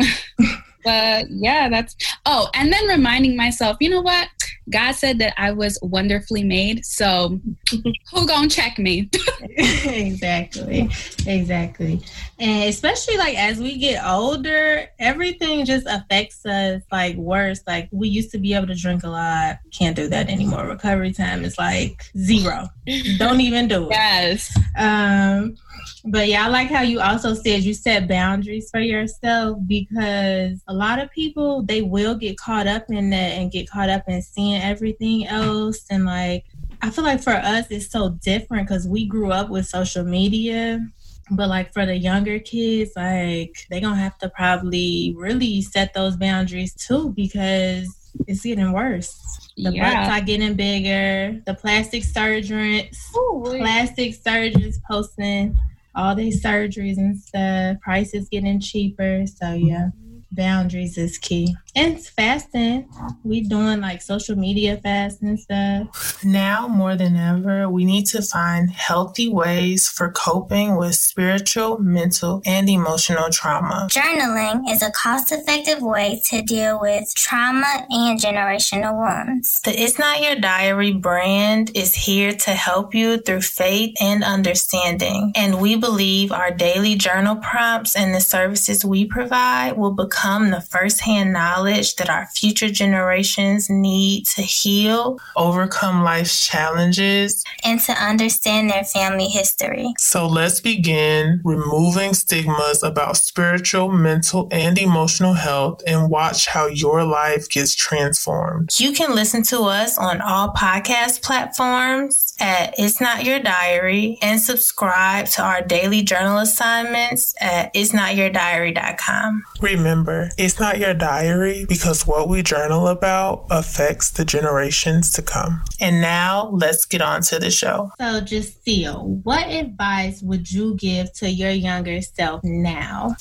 but 0.84 1.30
yeah, 1.30 1.68
that's. 1.68 1.96
Oh, 2.26 2.48
and 2.54 2.72
then 2.72 2.86
reminding 2.86 3.36
myself, 3.36 3.76
you 3.80 3.90
know 3.90 4.00
what? 4.00 4.28
God 4.70 4.92
said 4.92 5.18
that 5.18 5.34
I 5.36 5.52
was 5.52 5.78
wonderfully 5.82 6.44
made. 6.44 6.84
So 6.84 7.40
who 8.12 8.26
gonna 8.26 8.48
check 8.48 8.78
me? 8.78 9.08
exactly. 9.48 10.88
Exactly. 11.26 12.02
And 12.38 12.68
especially 12.68 13.16
like 13.16 13.36
as 13.36 13.58
we 13.58 13.78
get 13.78 14.04
older, 14.06 14.88
everything 14.98 15.64
just 15.64 15.86
affects 15.88 16.44
us 16.46 16.82
like 16.92 17.16
worse. 17.16 17.60
Like 17.66 17.88
we 17.90 18.08
used 18.08 18.30
to 18.32 18.38
be 18.38 18.54
able 18.54 18.68
to 18.68 18.74
drink 18.74 19.02
a 19.02 19.08
lot. 19.08 19.58
Can't 19.72 19.96
do 19.96 20.08
that 20.08 20.28
anymore. 20.28 20.66
Recovery 20.66 21.12
time 21.12 21.44
is 21.44 21.58
like 21.58 22.04
zero. 22.16 22.68
Don't 23.18 23.40
even 23.40 23.68
do 23.68 23.86
it. 23.86 23.90
Yes. 23.90 24.56
Um 24.78 25.56
but 26.04 26.28
yeah, 26.28 26.46
I 26.46 26.48
like 26.48 26.68
how 26.68 26.82
you 26.82 27.00
also 27.00 27.34
said 27.34 27.62
you 27.62 27.74
set 27.74 28.08
boundaries 28.08 28.70
for 28.70 28.80
yourself 28.80 29.58
because 29.66 30.62
a 30.68 30.74
lot 30.74 30.98
of 30.98 31.10
people 31.10 31.62
they 31.62 31.82
will 31.82 32.14
get 32.14 32.36
caught 32.36 32.66
up 32.66 32.90
in 32.90 33.10
that 33.10 33.32
and 33.38 33.52
get 33.52 33.70
caught 33.70 33.88
up 33.88 34.04
in 34.08 34.20
seeing 34.22 34.60
everything 34.60 35.26
else 35.26 35.84
and 35.90 36.04
like 36.04 36.44
I 36.82 36.90
feel 36.90 37.04
like 37.04 37.22
for 37.22 37.30
us 37.32 37.66
it's 37.70 37.90
so 37.90 38.10
different 38.10 38.66
because 38.66 38.88
we 38.88 39.06
grew 39.06 39.30
up 39.30 39.48
with 39.48 39.66
social 39.66 40.04
media. 40.04 40.84
But 41.30 41.48
like 41.48 41.72
for 41.72 41.86
the 41.86 41.96
younger 41.96 42.40
kids, 42.40 42.90
like 42.96 43.56
they 43.70 43.80
gonna 43.80 43.96
have 43.96 44.18
to 44.18 44.28
probably 44.28 45.14
really 45.16 45.62
set 45.62 45.94
those 45.94 46.16
boundaries 46.16 46.74
too 46.74 47.10
because 47.10 48.12
it's 48.26 48.42
getting 48.42 48.72
worse. 48.72 49.50
The 49.56 49.72
yeah. 49.72 50.06
butts 50.06 50.18
are 50.18 50.24
getting 50.26 50.54
bigger. 50.54 51.40
The 51.46 51.54
plastic 51.54 52.04
surgeons, 52.04 53.10
Ooh, 53.16 53.44
plastic 53.46 54.14
surgeons 54.14 54.80
posting 54.86 55.56
all 55.94 56.14
these 56.14 56.42
surgeries 56.42 56.96
and 56.96 57.18
stuff. 57.18 57.80
Prices 57.80 58.28
getting 58.28 58.60
cheaper. 58.60 59.24
So 59.26 59.52
yeah 59.52 59.88
mm-hmm. 59.88 60.18
boundaries 60.32 60.98
is 60.98 61.18
key. 61.18 61.54
And 61.74 61.98
fasting. 62.00 62.88
We 63.24 63.42
doing 63.42 63.80
like 63.80 64.02
social 64.02 64.36
media 64.36 64.78
fasting 64.82 65.36
stuff. 65.36 66.22
Now 66.24 66.68
more 66.68 66.96
than 66.96 67.16
ever, 67.16 67.68
we 67.68 67.84
need 67.84 68.06
to 68.06 68.22
find 68.22 68.70
healthy 68.70 69.28
ways 69.28 69.88
for 69.88 70.10
coping 70.10 70.76
with 70.76 70.94
spiritual, 70.94 71.78
mental, 71.78 72.42
and 72.44 72.68
emotional 72.68 73.30
trauma. 73.30 73.88
Journaling 73.90 74.70
is 74.70 74.82
a 74.82 74.90
cost-effective 74.90 75.82
way 75.82 76.20
to 76.26 76.42
deal 76.42 76.78
with 76.80 77.14
trauma 77.14 77.86
and 77.90 78.20
generational 78.20 78.94
wounds. 78.94 79.60
The 79.62 79.72
It's 79.72 79.98
Not 79.98 80.22
Your 80.22 80.36
Diary 80.36 80.92
brand 80.92 81.70
is 81.74 81.94
here 81.94 82.32
to 82.32 82.50
help 82.50 82.94
you 82.94 83.18
through 83.18 83.42
faith 83.42 83.96
and 84.00 84.22
understanding. 84.22 85.32
And 85.34 85.60
we 85.60 85.76
believe 85.76 86.32
our 86.32 86.50
daily 86.50 86.94
journal 86.96 87.36
prompts 87.36 87.96
and 87.96 88.14
the 88.14 88.20
services 88.20 88.84
we 88.84 89.06
provide 89.06 89.76
will 89.76 89.92
become 89.92 90.12
become 90.12 90.50
the 90.50 90.60
firsthand 90.60 91.32
knowledge 91.32 91.61
that 91.62 92.08
our 92.08 92.26
future 92.26 92.70
generations 92.70 93.68
need 93.70 94.26
to 94.26 94.42
heal, 94.42 95.18
overcome 95.36 96.02
life's 96.02 96.46
challenges, 96.46 97.44
and 97.64 97.80
to 97.80 97.92
understand 97.92 98.70
their 98.70 98.84
family 98.84 99.26
history. 99.26 99.92
So 99.98 100.26
let's 100.26 100.60
begin 100.60 101.40
removing 101.44 102.14
stigmas 102.14 102.82
about 102.82 103.16
spiritual, 103.16 103.90
mental, 103.90 104.48
and 104.50 104.78
emotional 104.78 105.34
health 105.34 105.82
and 105.86 106.10
watch 106.10 106.46
how 106.46 106.66
your 106.66 107.04
life 107.04 107.48
gets 107.48 107.74
transformed. 107.74 108.70
You 108.78 108.92
can 108.92 109.14
listen 109.14 109.42
to 109.44 109.60
us 109.62 109.98
on 109.98 110.20
all 110.20 110.52
podcast 110.52 111.22
platforms 111.22 112.34
at 112.40 112.74
It's 112.78 113.00
Not 113.00 113.24
Your 113.24 113.38
Diary 113.38 114.18
and 114.22 114.40
subscribe 114.40 115.26
to 115.26 115.42
our 115.42 115.62
daily 115.62 116.02
journal 116.02 116.38
assignments 116.38 117.34
at 117.40 117.70
It's 117.74 117.92
Not 117.92 118.16
Your 118.16 118.30
Diary.com. 118.30 119.44
Remember, 119.60 120.30
it's 120.36 120.58
not 120.58 120.78
your 120.78 120.94
diary 120.94 121.51
history 121.52 121.66
because 121.66 122.06
what 122.06 122.28
we 122.28 122.42
journal 122.42 122.88
about 122.88 123.46
affects 123.50 124.10
the 124.10 124.24
generations 124.24 125.12
to 125.12 125.22
come. 125.22 125.62
And 125.80 126.00
now 126.00 126.50
let's 126.52 126.84
get 126.84 127.02
on 127.02 127.22
to 127.22 127.38
the 127.38 127.50
show. 127.50 127.90
So, 128.00 128.20
Jacille, 128.20 129.20
what 129.22 129.48
advice 129.48 130.22
would 130.22 130.50
you 130.50 130.74
give 130.76 131.12
to 131.14 131.30
your 131.30 131.50
younger 131.50 132.00
self 132.00 132.42
now? 132.44 133.16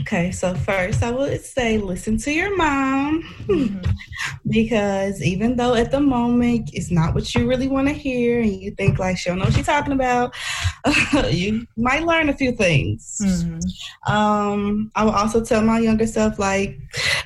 Okay, 0.00 0.30
so 0.30 0.54
first 0.54 1.02
I 1.02 1.10
would 1.10 1.42
say 1.42 1.78
listen 1.78 2.18
to 2.18 2.32
your 2.32 2.54
mom 2.56 3.22
mm-hmm. 3.46 3.90
because 4.48 5.22
even 5.22 5.56
though 5.56 5.74
at 5.74 5.90
the 5.90 6.00
moment 6.00 6.70
it's 6.74 6.90
not 6.90 7.14
what 7.14 7.34
you 7.34 7.48
really 7.48 7.66
want 7.66 7.88
to 7.88 7.94
hear 7.94 8.40
and 8.40 8.52
you 8.52 8.72
think 8.72 8.98
like 8.98 9.16
she'll 9.16 9.36
know 9.36 9.44
what 9.44 9.54
she's 9.54 9.66
talking 9.66 9.94
about, 9.94 10.34
you 11.30 11.66
might 11.76 12.04
learn 12.04 12.28
a 12.28 12.34
few 12.34 12.52
things. 12.52 13.20
Mm-hmm. 13.24 14.12
Um, 14.12 14.92
I 14.94 15.04
will 15.04 15.12
also 15.12 15.42
tell 15.42 15.62
my 15.62 15.78
younger 15.78 16.06
self 16.06 16.38
like 16.38 16.78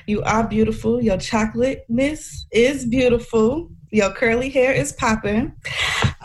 you 0.07 0.23
are 0.23 0.47
beautiful, 0.47 1.03
your 1.03 1.17
chocolateness 1.17 2.47
is 2.51 2.85
beautiful 2.85 3.69
your 3.91 4.11
curly 4.11 4.49
hair 4.49 4.71
is 4.71 4.93
popping, 4.93 5.53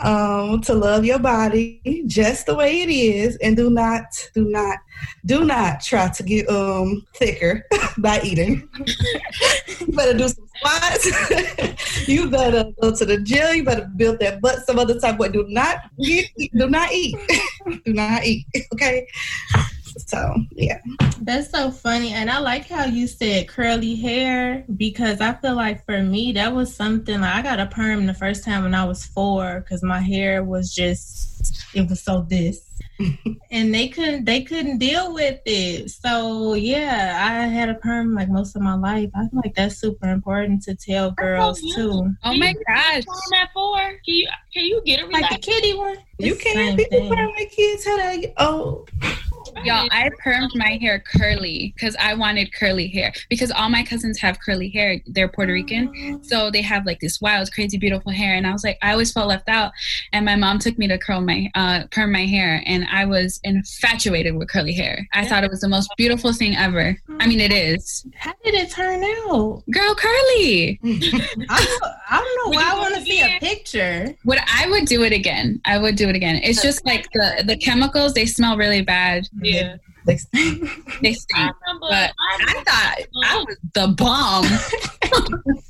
um, 0.01 0.61
to 0.61 0.73
love 0.73 1.03
your 1.05 1.19
body 1.19 2.03
just 2.07 2.45
the 2.45 2.55
way 2.55 2.81
it 2.81 2.89
is, 2.89 3.35
and 3.37 3.55
do 3.57 3.69
not, 3.69 4.03
do 4.33 4.45
not, 4.49 4.79
do 5.25 5.43
not 5.43 5.81
try 5.81 6.07
to 6.09 6.23
get 6.23 6.49
um 6.49 7.05
thicker 7.15 7.65
by 7.97 8.19
eating. 8.23 8.67
you 9.79 9.87
better 9.87 10.17
do 10.17 10.27
some 10.27 10.47
squats. 10.57 12.07
you 12.07 12.29
better 12.29 12.71
go 12.81 12.95
to 12.95 13.05
the 13.05 13.19
gym. 13.19 13.57
You 13.57 13.63
better 13.63 13.89
build 13.95 14.19
that 14.19 14.41
butt 14.41 14.65
some 14.65 14.79
other 14.79 14.99
time. 14.99 15.17
But 15.17 15.33
do 15.33 15.45
not 15.47 15.77
eat. 15.99 16.31
Do 16.55 16.69
not 16.69 16.91
eat. 16.91 17.15
do 17.85 17.93
not 17.93 18.25
eat. 18.25 18.45
Okay. 18.73 19.07
So 19.97 20.35
yeah. 20.51 20.79
That's 21.21 21.49
so 21.49 21.71
funny. 21.71 22.13
And 22.13 22.29
I 22.29 22.39
like 22.39 22.67
how 22.67 22.85
you 22.85 23.07
said 23.07 23.47
curly 23.47 23.95
hair 23.95 24.63
because 24.75 25.21
I 25.21 25.33
feel 25.33 25.55
like 25.55 25.85
for 25.85 26.01
me 26.01 26.31
that 26.33 26.53
was 26.53 26.75
something 26.75 27.21
like 27.21 27.33
I 27.33 27.41
got 27.41 27.59
a 27.59 27.67
perm 27.67 28.05
the 28.05 28.13
first 28.13 28.43
time 28.43 28.63
when 28.63 28.75
I 28.75 28.85
was 28.85 29.05
four 29.05 29.61
because 29.61 29.83
my 29.83 29.99
hair 29.99 30.43
was 30.43 30.73
just 30.73 31.65
it 31.73 31.89
was 31.89 32.01
so 32.01 32.25
this. 32.29 32.63
and 33.51 33.73
they 33.73 33.87
couldn't 33.87 34.25
they 34.25 34.41
couldn't 34.41 34.79
deal 34.79 35.13
with 35.13 35.39
it. 35.45 35.89
So 35.91 36.53
yeah, 36.55 37.19
I 37.23 37.45
had 37.47 37.69
a 37.69 37.75
perm 37.75 38.15
like 38.15 38.29
most 38.29 38.55
of 38.55 38.61
my 38.61 38.75
life. 38.75 39.09
I 39.15 39.27
feel 39.27 39.41
like 39.43 39.55
that's 39.55 39.77
super 39.77 40.09
important 40.09 40.63
to 40.63 40.75
tell 40.75 41.11
girls 41.11 41.61
too. 41.75 42.11
Oh 42.23 42.35
my 42.35 42.53
gosh. 42.67 43.03
That 43.31 43.49
for? 43.53 43.77
Can 43.77 44.15
you 44.15 44.27
can 44.53 44.65
you 44.65 44.81
get 44.85 44.99
it 44.99 45.11
like 45.11 45.29
the 45.29 45.37
kitty 45.37 45.75
one? 45.75 45.97
You 46.17 46.35
can't 46.35 46.77
people 46.77 47.09
perm 47.09 47.31
their 47.37 47.47
kids 47.47 47.85
how 47.85 47.97
they 47.97 48.33
oh 48.37 48.85
Y'all, 49.63 49.87
I 49.91 50.09
permed 50.23 50.55
my 50.55 50.77
hair 50.81 50.99
curly 50.99 51.73
because 51.75 51.95
I 51.99 52.13
wanted 52.13 52.53
curly 52.53 52.87
hair 52.87 53.13
because 53.29 53.51
all 53.51 53.69
my 53.69 53.83
cousins 53.83 54.19
have 54.19 54.39
curly 54.39 54.69
hair. 54.69 54.99
They're 55.05 55.27
Puerto 55.27 55.53
Rican, 55.53 56.23
so 56.23 56.51
they 56.51 56.61
have 56.61 56.85
like 56.85 56.99
this 56.99 57.21
wild, 57.21 57.51
crazy, 57.51 57.77
beautiful 57.77 58.11
hair. 58.11 58.35
And 58.35 58.45
I 58.45 58.51
was 58.51 58.63
like, 58.63 58.77
I 58.81 58.91
always 58.91 59.11
felt 59.11 59.27
left 59.27 59.49
out. 59.49 59.71
And 60.13 60.25
my 60.25 60.35
mom 60.35 60.59
took 60.59 60.77
me 60.77 60.87
to 60.87 60.97
curl 60.97 61.21
my, 61.21 61.49
uh, 61.55 61.83
perm 61.91 62.11
my 62.11 62.25
hair, 62.25 62.63
and 62.65 62.85
I 62.91 63.05
was 63.05 63.39
infatuated 63.43 64.35
with 64.35 64.49
curly 64.49 64.73
hair. 64.73 65.07
I 65.13 65.25
thought 65.25 65.43
it 65.43 65.49
was 65.49 65.61
the 65.61 65.69
most 65.69 65.89
beautiful 65.97 66.33
thing 66.33 66.55
ever. 66.55 66.97
I 67.19 67.27
mean, 67.27 67.39
it 67.39 67.51
is. 67.51 68.05
How 68.15 68.33
did 68.43 68.53
it 68.53 68.71
turn 68.71 69.03
out, 69.03 69.63
girl? 69.71 69.95
Curly. 69.95 70.79
I, 70.83 71.65
don't, 71.65 71.93
I 72.09 72.19
don't 72.19 72.53
know 72.53 72.57
why 72.57 72.71
I 72.71 72.77
want 72.77 72.95
to 72.95 73.01
see 73.01 73.21
a 73.21 73.39
picture. 73.39 74.15
What 74.23 74.39
I 74.47 74.69
would 74.69 74.85
do 74.85 75.03
it 75.03 75.11
again. 75.11 75.61
I 75.65 75.77
would 75.77 75.95
do 75.95 76.09
it 76.09 76.15
again. 76.15 76.39
It's 76.43 76.61
just 76.61 76.85
like 76.85 77.07
the 77.13 77.43
the 77.45 77.57
chemicals. 77.57 78.13
They 78.13 78.25
smell 78.25 78.57
really 78.57 78.81
bad. 78.81 79.27
Yeah. 79.41 79.77
They 80.05 80.17
stink. 80.17 81.01
they 81.01 81.13
stink. 81.13 81.51
but 81.81 82.13
I 82.17 82.63
thought 82.65 82.95
I 83.23 83.45
was 83.45 83.57
the 83.73 83.87
bomb. 83.97 85.57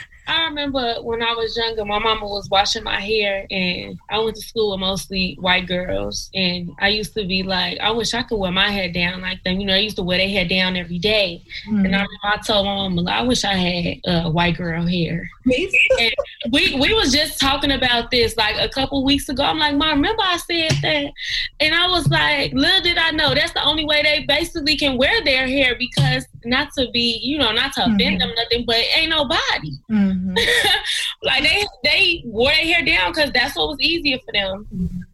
I 0.30 0.44
remember 0.44 0.94
when 1.02 1.22
I 1.22 1.32
was 1.32 1.56
younger, 1.56 1.84
my 1.84 1.98
mama 1.98 2.24
was 2.24 2.48
washing 2.50 2.84
my 2.84 3.00
hair, 3.00 3.46
and 3.50 3.98
I 4.08 4.20
went 4.20 4.36
to 4.36 4.42
school 4.42 4.70
with 4.70 4.80
mostly 4.80 5.36
white 5.40 5.66
girls. 5.66 6.30
And 6.34 6.70
I 6.78 6.88
used 6.88 7.14
to 7.14 7.26
be 7.26 7.42
like, 7.42 7.80
I 7.80 7.90
wish 7.90 8.14
I 8.14 8.22
could 8.22 8.36
wear 8.38 8.52
my 8.52 8.70
hair 8.70 8.92
down 8.92 9.22
like 9.22 9.42
them. 9.42 9.58
You 9.58 9.66
know, 9.66 9.74
I 9.74 9.78
used 9.78 9.96
to 9.96 10.04
wear 10.04 10.18
their 10.18 10.28
hair 10.28 10.46
down 10.46 10.76
every 10.76 11.00
day. 11.00 11.42
Mm-hmm. 11.68 11.84
And 11.84 11.96
I, 11.96 12.06
I 12.22 12.36
told 12.46 12.64
my 12.66 12.88
mama, 12.88 13.10
I 13.10 13.22
wish 13.22 13.44
I 13.44 13.54
had 13.54 13.98
uh, 14.06 14.30
white 14.30 14.56
girl 14.56 14.86
hair. 14.86 15.28
We 15.46 16.78
we 16.78 16.94
was 16.94 17.12
just 17.12 17.40
talking 17.40 17.72
about 17.72 18.10
this 18.10 18.36
like 18.36 18.56
a 18.58 18.68
couple 18.68 19.04
weeks 19.04 19.28
ago. 19.28 19.42
I'm 19.42 19.58
like, 19.58 19.74
Mom, 19.74 19.96
remember 19.96 20.22
I 20.22 20.36
said 20.36 20.72
that? 20.82 21.12
And 21.60 21.74
I 21.74 21.86
was 21.88 22.08
like, 22.08 22.52
little 22.52 22.82
did 22.82 22.98
I 22.98 23.10
know 23.10 23.34
that's 23.34 23.52
the 23.52 23.64
only 23.64 23.84
way 23.84 24.02
they 24.02 24.24
basically 24.26 24.76
can 24.76 24.98
wear 24.98 25.22
their 25.24 25.46
hair 25.46 25.76
because 25.78 26.26
not 26.44 26.68
to 26.78 26.90
be, 26.92 27.20
you 27.22 27.38
know, 27.38 27.52
not 27.52 27.72
to 27.74 27.82
offend 27.82 28.00
mm-hmm. 28.00 28.18
them 28.18 28.34
nothing, 28.36 28.64
but 28.66 28.76
ain't 28.96 29.10
nobody. 29.10 29.72
Mm-hmm. 29.90 30.34
like 31.22 31.42
they 31.42 31.64
they 31.84 32.22
wore 32.26 32.50
their 32.50 32.64
hair 32.64 32.84
down 32.84 33.12
because 33.12 33.30
that's 33.32 33.56
what 33.56 33.68
was 33.68 33.80
easier 33.80 34.18
for 34.18 34.32
them. 34.32 34.66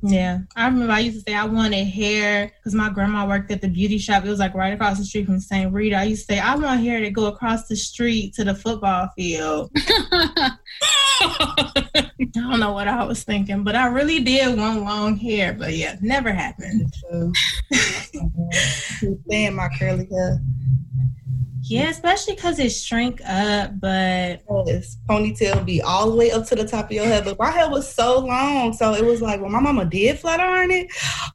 Yeah, 0.02 0.40
I 0.56 0.66
remember 0.66 0.92
I 0.92 1.00
used 1.00 1.24
to 1.24 1.30
say 1.30 1.36
I 1.36 1.44
wanted 1.44 1.84
hair 1.84 2.52
because 2.58 2.74
my 2.74 2.90
grandma 2.90 3.26
worked 3.26 3.50
at 3.50 3.60
the 3.60 3.68
beauty 3.68 3.98
shop. 3.98 4.24
It 4.24 4.28
was 4.28 4.38
like 4.38 4.54
right 4.54 4.72
across 4.72 4.98
the 4.98 5.04
street 5.04 5.26
from 5.26 5.40
St. 5.40 5.72
Rita. 5.72 5.96
I 5.96 6.04
used 6.04 6.28
to 6.28 6.34
say 6.34 6.40
I 6.40 6.54
want 6.56 6.80
hair 6.80 7.00
to 7.00 7.10
go 7.10 7.26
across 7.26 7.68
the 7.68 7.76
street 7.76 8.34
to 8.34 8.44
the 8.44 8.54
football 8.54 9.08
field. 9.16 9.70
I 11.20 12.10
don't 12.32 12.60
know 12.60 12.72
what 12.72 12.88
I 12.88 13.04
was 13.04 13.22
thinking, 13.24 13.64
but 13.64 13.76
I 13.76 13.86
really 13.86 14.20
did 14.20 14.56
want 14.58 14.82
long 14.82 15.16
hair. 15.16 15.52
But 15.52 15.74
yeah, 15.74 15.96
never 16.00 16.32
happened. 16.32 16.92
Staying 19.26 19.54
my 19.54 19.68
curly 19.78 20.08
hair. 20.10 20.40
Yeah, 21.68 21.88
especially 21.88 22.36
because 22.36 22.60
it 22.60 22.70
shrank 22.70 23.20
up, 23.26 23.80
but 23.80 24.42
this 24.66 24.98
ponytail 25.08 25.64
be 25.66 25.82
all 25.82 26.10
the 26.10 26.16
way 26.16 26.30
up 26.30 26.46
to 26.46 26.54
the 26.54 26.64
top 26.66 26.84
of 26.84 26.92
your 26.92 27.06
head. 27.06 27.24
But 27.24 27.40
my 27.40 27.50
hair 27.50 27.68
was 27.68 27.92
so 27.92 28.20
long, 28.20 28.72
so 28.72 28.94
it 28.94 29.04
was 29.04 29.20
like 29.20 29.40
when 29.40 29.50
my 29.50 29.58
mama 29.58 29.84
did 29.84 30.20
flat 30.20 30.38
iron 30.38 30.70
it. 30.70 30.86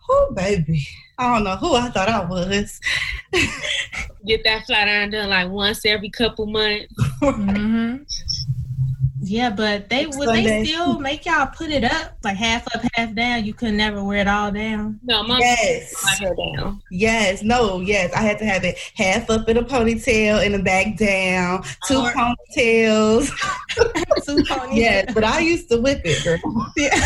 Oh, 0.09 0.31
baby, 0.33 0.87
I 1.17 1.33
don't 1.33 1.43
know 1.43 1.57
who 1.57 1.75
I 1.75 1.89
thought 1.89 2.07
I 2.07 2.23
was. 2.23 2.79
Get 4.25 4.45
that 4.45 4.65
flat 4.67 4.87
iron 4.87 5.11
done 5.11 5.29
like 5.29 5.49
once 5.49 5.85
every 5.85 6.09
couple 6.09 6.45
months. 6.45 6.93
mm-hmm. 7.21 8.03
Yeah, 9.23 9.51
but 9.51 9.87
they 9.87 10.07
would 10.07 10.29
they 10.29 10.65
still 10.65 10.99
make 10.99 11.27
y'all 11.27 11.45
put 11.45 11.69
it 11.69 11.83
up 11.83 12.17
like 12.23 12.37
half 12.37 12.65
up, 12.75 12.81
half 12.95 13.13
down. 13.13 13.45
You 13.45 13.53
could 13.53 13.75
never 13.75 14.03
wear 14.03 14.17
it 14.17 14.27
all 14.27 14.51
down. 14.51 14.99
No, 15.03 15.21
mom 15.21 15.39
yes, 15.39 15.93
my 16.03 16.11
hair 16.25 16.35
down. 16.35 16.81
Yes, 16.89 17.43
no, 17.43 17.81
yes. 17.81 18.11
I 18.13 18.21
had 18.21 18.39
to 18.39 18.45
have 18.45 18.63
it 18.63 18.79
half 18.95 19.29
up 19.29 19.47
in 19.47 19.57
a 19.57 19.63
ponytail 19.63 20.43
and 20.43 20.55
a 20.55 20.63
back 20.63 20.97
down, 20.97 21.63
two 21.87 21.99
or- 21.99 22.11
ponytails. 22.11 23.29
two 24.25 24.35
ponytails. 24.43 24.75
yes, 24.75 25.13
but 25.13 25.23
I 25.23 25.39
used 25.39 25.69
to 25.69 25.79
whip 25.79 26.01
it, 26.03 26.23
girl. 26.23 26.73
Yeah. 26.75 26.99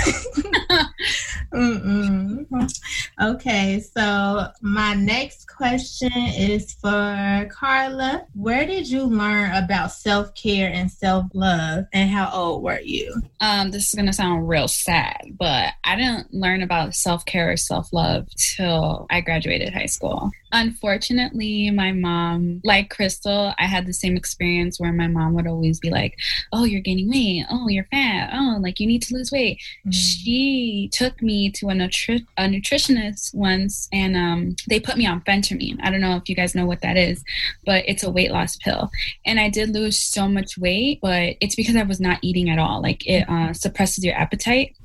okay, 3.22 3.82
so 3.82 4.48
my 4.62 4.94
next 4.94 5.45
question 5.56 6.12
is 6.16 6.74
for 6.74 7.48
Carla. 7.52 8.26
Where 8.34 8.66
did 8.66 8.90
you 8.90 9.04
learn 9.04 9.52
about 9.52 9.92
self 9.92 10.34
care 10.36 10.72
and 10.72 10.92
self 10.92 11.26
love, 11.34 11.86
and 11.94 12.10
how 12.10 12.30
old 12.34 12.64
were 12.64 12.80
you? 12.80 13.22
Um, 13.40 13.72
this 13.72 13.88
is 13.88 13.94
gonna 13.94 14.14
sound 14.14 14.50
real 14.50 14.68
sad, 14.68 15.22
but 15.38 15.74
I 15.84 15.96
didn't 15.96 16.34
learn 16.34 16.62
about 16.62 16.96
self 16.96 17.26
care 17.26 17.52
or 17.52 17.58
self 17.58 17.94
love 17.94 18.28
till 18.38 19.08
I 19.10 19.22
graduated 19.22 19.74
high 19.74 19.86
school. 19.86 20.32
Unfortunately, 20.52 21.70
my 21.72 21.92
mom, 21.92 22.62
like 22.64 22.90
Crystal, 22.90 23.54
I 23.58 23.66
had 23.66 23.86
the 23.86 23.94
same 23.94 24.16
experience 24.16 24.80
where 24.80 24.94
my 24.94 25.08
mom 25.08 25.34
would 25.34 25.48
always 25.48 25.80
be 25.80 25.90
like, 25.90 26.16
"Oh, 26.54 26.64
you're 26.64 26.82
gaining 26.82 27.10
weight. 27.10 27.46
Oh, 27.50 27.68
you're 27.68 27.88
fat. 27.92 28.30
Oh, 28.34 28.58
like 28.60 28.80
you 28.80 28.88
need 28.88 29.02
to 29.04 29.14
lose 29.14 29.32
weight." 29.32 29.60
Mm-hmm. 29.80 29.92
She 29.92 30.90
took 30.94 31.22
me 31.22 31.52
to 31.52 31.70
a, 31.70 31.74
nutri- 31.74 32.26
a 32.38 32.44
nutritionist 32.44 33.34
once, 33.34 33.88
and 33.92 34.16
um, 34.16 34.56
they 34.70 34.80
put 34.80 34.98
me 34.98 35.06
on 35.06 35.22
phentermine. 35.46 35.80
I 35.82 35.90
don't 35.90 36.02
know 36.02 36.16
if 36.16 36.30
you 36.30 36.36
guys 36.36 36.56
know 36.56 36.66
what 36.66 36.82
that 36.82 36.98
is, 36.98 37.24
but 37.66 37.84
it's 37.88 38.04
a 38.04 38.12
weight 38.12 38.32
loss 38.32 38.58
pill. 38.58 38.90
And 39.26 39.40
I 39.40 39.50
did 39.50 39.70
lose 39.70 40.00
so 40.00 40.28
much 40.28 40.58
weight, 40.58 41.00
but 41.02 41.36
it's 41.42 41.56
because 41.56 41.76
I 41.76 41.84
was 41.84 42.00
not 42.00 42.20
eating 42.22 42.50
at 42.50 42.60
all. 42.60 42.82
Like 42.82 43.06
it 43.08 43.28
uh, 43.30 43.54
suppresses 43.54 44.04
your 44.04 44.16
appetite. 44.16 44.76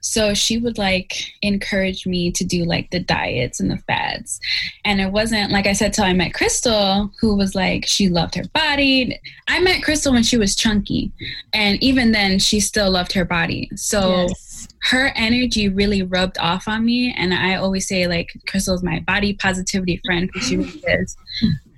So 0.00 0.34
she 0.34 0.58
would 0.58 0.78
like 0.78 1.32
encourage 1.42 2.06
me 2.06 2.30
to 2.30 2.44
do 2.44 2.64
like 2.64 2.90
the 2.90 3.00
diets 3.00 3.58
and 3.58 3.70
the 3.70 3.78
fads. 3.78 4.40
And 4.84 5.00
it 5.00 5.10
wasn't 5.10 5.50
like 5.50 5.66
I 5.66 5.72
said 5.72 5.92
till 5.92 6.04
I 6.04 6.12
met 6.12 6.32
Crystal, 6.32 7.10
who 7.20 7.34
was 7.34 7.54
like 7.56 7.84
she 7.84 8.08
loved 8.08 8.36
her 8.36 8.46
body. 8.54 9.18
I 9.48 9.60
met 9.60 9.82
Crystal 9.82 10.12
when 10.12 10.22
she 10.22 10.36
was 10.36 10.54
chunky, 10.54 11.10
and 11.52 11.82
even 11.82 12.12
then 12.12 12.38
she 12.38 12.60
still 12.60 12.90
loved 12.90 13.12
her 13.12 13.24
body. 13.24 13.70
So. 13.74 14.26
Yes 14.28 14.47
her 14.82 15.12
energy 15.14 15.68
really 15.68 16.02
rubbed 16.02 16.38
off 16.38 16.66
on 16.66 16.84
me 16.84 17.14
and 17.16 17.34
i 17.34 17.54
always 17.54 17.86
say 17.86 18.06
like 18.06 18.30
crystal's 18.46 18.82
my 18.82 19.00
body 19.00 19.34
positivity 19.34 20.00
friend 20.04 20.30
because 20.32 20.48
she 20.48 20.56
really 20.56 20.82
is 20.86 21.16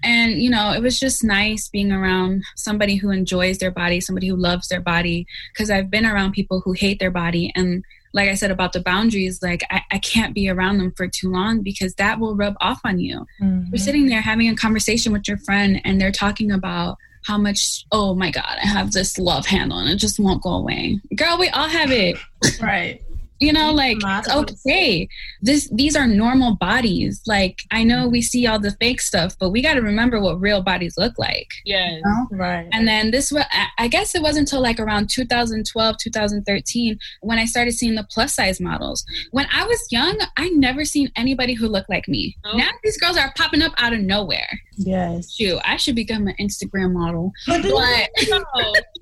and 0.02 0.40
you 0.40 0.48
know 0.50 0.72
it 0.72 0.82
was 0.82 0.98
just 0.98 1.24
nice 1.24 1.68
being 1.68 1.92
around 1.92 2.42
somebody 2.56 2.96
who 2.96 3.10
enjoys 3.10 3.58
their 3.58 3.70
body 3.70 4.00
somebody 4.00 4.28
who 4.28 4.36
loves 4.36 4.68
their 4.68 4.80
body 4.80 5.26
because 5.52 5.70
i've 5.70 5.90
been 5.90 6.06
around 6.06 6.32
people 6.32 6.60
who 6.60 6.72
hate 6.72 6.98
their 6.98 7.10
body 7.10 7.52
and 7.54 7.84
like 8.12 8.28
I 8.28 8.34
said 8.34 8.50
about 8.50 8.72
the 8.72 8.80
boundaries, 8.80 9.40
like 9.42 9.62
I, 9.70 9.82
I 9.92 9.98
can't 9.98 10.34
be 10.34 10.48
around 10.48 10.78
them 10.78 10.92
for 10.96 11.06
too 11.06 11.30
long 11.30 11.62
because 11.62 11.94
that 11.94 12.18
will 12.18 12.34
rub 12.34 12.54
off 12.60 12.80
on 12.84 12.98
you. 12.98 13.26
Mhm. 13.40 13.68
You're 13.70 13.78
sitting 13.78 14.08
there 14.08 14.20
having 14.20 14.48
a 14.48 14.56
conversation 14.56 15.12
with 15.12 15.28
your 15.28 15.38
friend 15.38 15.80
and 15.84 16.00
they're 16.00 16.10
talking 16.10 16.50
about 16.50 16.98
how 17.24 17.38
much, 17.38 17.84
oh 17.92 18.14
my 18.14 18.30
God, 18.30 18.56
I 18.62 18.66
have 18.66 18.92
this 18.92 19.18
love 19.18 19.46
handle 19.46 19.78
and 19.78 19.88
it 19.88 19.96
just 19.96 20.18
won't 20.18 20.42
go 20.42 20.50
away. 20.50 21.00
Girl, 21.14 21.38
we 21.38 21.48
all 21.50 21.68
have 21.68 21.90
it. 21.90 22.16
Right. 22.60 23.02
You 23.40 23.52
know, 23.52 23.72
like 23.72 23.96
okay. 24.28 25.08
This 25.40 25.68
these 25.74 25.96
are 25.96 26.06
normal 26.06 26.56
bodies. 26.56 27.22
Like 27.26 27.62
I 27.70 27.84
know 27.84 28.06
we 28.08 28.20
see 28.22 28.46
all 28.46 28.58
the 28.58 28.72
fake 28.72 29.00
stuff, 29.00 29.36
but 29.38 29.50
we 29.50 29.62
gotta 29.62 29.80
remember 29.82 30.20
what 30.20 30.40
real 30.40 30.62
bodies 30.62 30.94
look 30.98 31.18
like. 31.18 31.48
Yes. 31.64 32.02
Right. 32.30 32.68
And 32.72 32.86
then 32.86 33.10
this 33.10 33.32
was, 33.32 33.44
I- 33.50 33.68
I 33.78 33.88
guess 33.88 34.14
it 34.14 34.22
wasn't 34.22 34.40
until 34.48 34.60
like 34.62 34.78
around 34.78 35.08
2012, 35.10 35.96
2013 35.98 36.98
when 37.22 37.38
I 37.38 37.44
started 37.46 37.72
seeing 37.72 37.94
the 37.94 38.04
plus 38.10 38.34
size 38.34 38.60
models. 38.60 39.04
When 39.30 39.46
I 39.52 39.64
was 39.64 39.86
young, 39.90 40.18
I 40.36 40.48
never 40.50 40.84
seen 40.84 41.10
anybody 41.16 41.54
who 41.54 41.66
looked 41.66 41.88
like 41.90 42.08
me. 42.08 42.36
Oh. 42.44 42.56
Now 42.56 42.68
these 42.84 42.98
girls 42.98 43.16
are 43.16 43.32
popping 43.36 43.62
up 43.62 43.72
out 43.78 43.92
of 43.92 44.00
nowhere. 44.00 44.48
yes. 44.76 45.32
Shoot, 45.34 45.58
I 45.64 45.76
should 45.76 45.94
become 45.94 46.26
an 46.26 46.34
Instagram 46.40 46.92
model. 46.92 47.32
But 47.46 47.62
But, 47.62 48.10
No, 48.28 48.42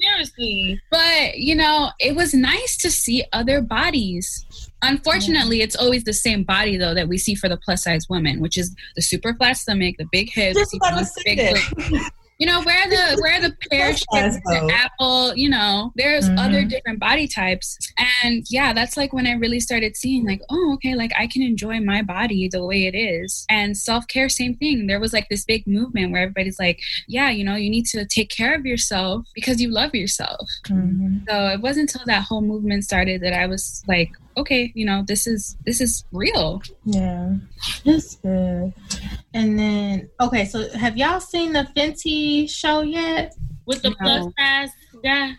seriously. 0.00 0.80
but 0.90 1.38
you 1.38 1.54
know, 1.56 1.90
it 1.98 2.14
was 2.14 2.34
nice 2.34 2.76
to 2.78 2.90
see 2.90 3.24
other 3.32 3.60
bodies. 3.60 4.27
Unfortunately, 4.82 5.60
it's 5.60 5.74
always 5.76 6.04
the 6.04 6.12
same 6.12 6.44
body 6.44 6.76
though 6.76 6.94
that 6.94 7.08
we 7.08 7.18
see 7.18 7.34
for 7.34 7.48
the 7.48 7.56
plus 7.56 7.84
size 7.84 8.08
women, 8.08 8.40
which 8.40 8.56
is 8.56 8.74
the 8.94 9.02
super 9.02 9.34
flat 9.34 9.56
stomach, 9.56 9.96
the 9.98 10.06
big 10.12 10.30
hips, 10.30 10.56
Just 10.56 10.72
you 10.72 10.78
about 10.78 10.94
know, 10.94 11.00
to 11.00 11.06
say 11.06 11.34
big. 11.34 12.02
You 12.38 12.46
know, 12.46 12.62
where 12.62 12.88
the 12.88 13.18
where 13.20 13.40
the 13.40 13.52
pear 13.70 13.88
Plus 13.88 14.04
size, 14.12 14.34
shape, 14.48 14.70
apple, 14.70 15.34
you 15.34 15.48
know, 15.50 15.92
there's 15.96 16.28
Mhm. 16.28 16.38
other 16.38 16.64
different 16.64 17.00
body 17.00 17.26
types. 17.26 17.76
And 18.22 18.44
yeah, 18.48 18.72
that's 18.72 18.96
like 18.96 19.12
when 19.12 19.26
I 19.26 19.32
really 19.32 19.58
started 19.58 19.96
seeing 19.96 20.24
like, 20.24 20.40
oh, 20.48 20.74
okay, 20.74 20.94
like 20.94 21.10
I 21.18 21.26
can 21.26 21.42
enjoy 21.42 21.80
my 21.80 22.00
body 22.00 22.48
the 22.48 22.64
way 22.64 22.86
it 22.86 22.94
is. 22.96 23.44
And 23.50 23.76
self-care, 23.76 24.28
same 24.28 24.54
thing. 24.56 24.86
There 24.86 25.00
was 25.00 25.12
like 25.12 25.26
this 25.28 25.44
big 25.44 25.66
movement 25.66 26.12
where 26.12 26.22
everybody's 26.22 26.60
like, 26.60 26.78
yeah, 27.08 27.28
you 27.30 27.42
know, 27.42 27.56
you 27.56 27.70
need 27.70 27.86
to 27.86 28.06
take 28.06 28.30
care 28.30 28.54
of 28.54 28.64
yourself 28.64 29.26
because 29.34 29.60
you 29.60 29.70
love 29.70 29.92
yourself. 29.94 30.46
Mhm. 30.68 31.22
So 31.28 31.48
it 31.48 31.60
wasn't 31.60 31.92
until 31.92 32.06
that 32.06 32.22
whole 32.22 32.42
movement 32.42 32.84
started 32.84 33.20
that 33.22 33.32
I 33.32 33.46
was 33.46 33.82
like, 33.88 34.10
okay, 34.38 34.72
you 34.74 34.86
know, 34.86 35.02
this 35.06 35.26
is 35.26 35.56
this 35.64 35.80
is 35.80 36.04
real. 36.12 36.62
Yeah, 36.84 37.34
that's 37.84 38.16
good. 38.16 38.72
And 39.34 39.58
then, 39.58 40.08
okay, 40.20 40.44
so 40.44 40.68
have 40.70 40.96
y'all 40.96 41.20
seen 41.20 41.52
the 41.52 41.66
Fenty 41.76 42.48
show 42.48 42.80
yet? 42.80 43.34
With 43.66 43.82
the 43.82 43.90
No. 43.90 43.96
plus 44.00 44.26
size 44.38 44.70
guy. 45.04 45.32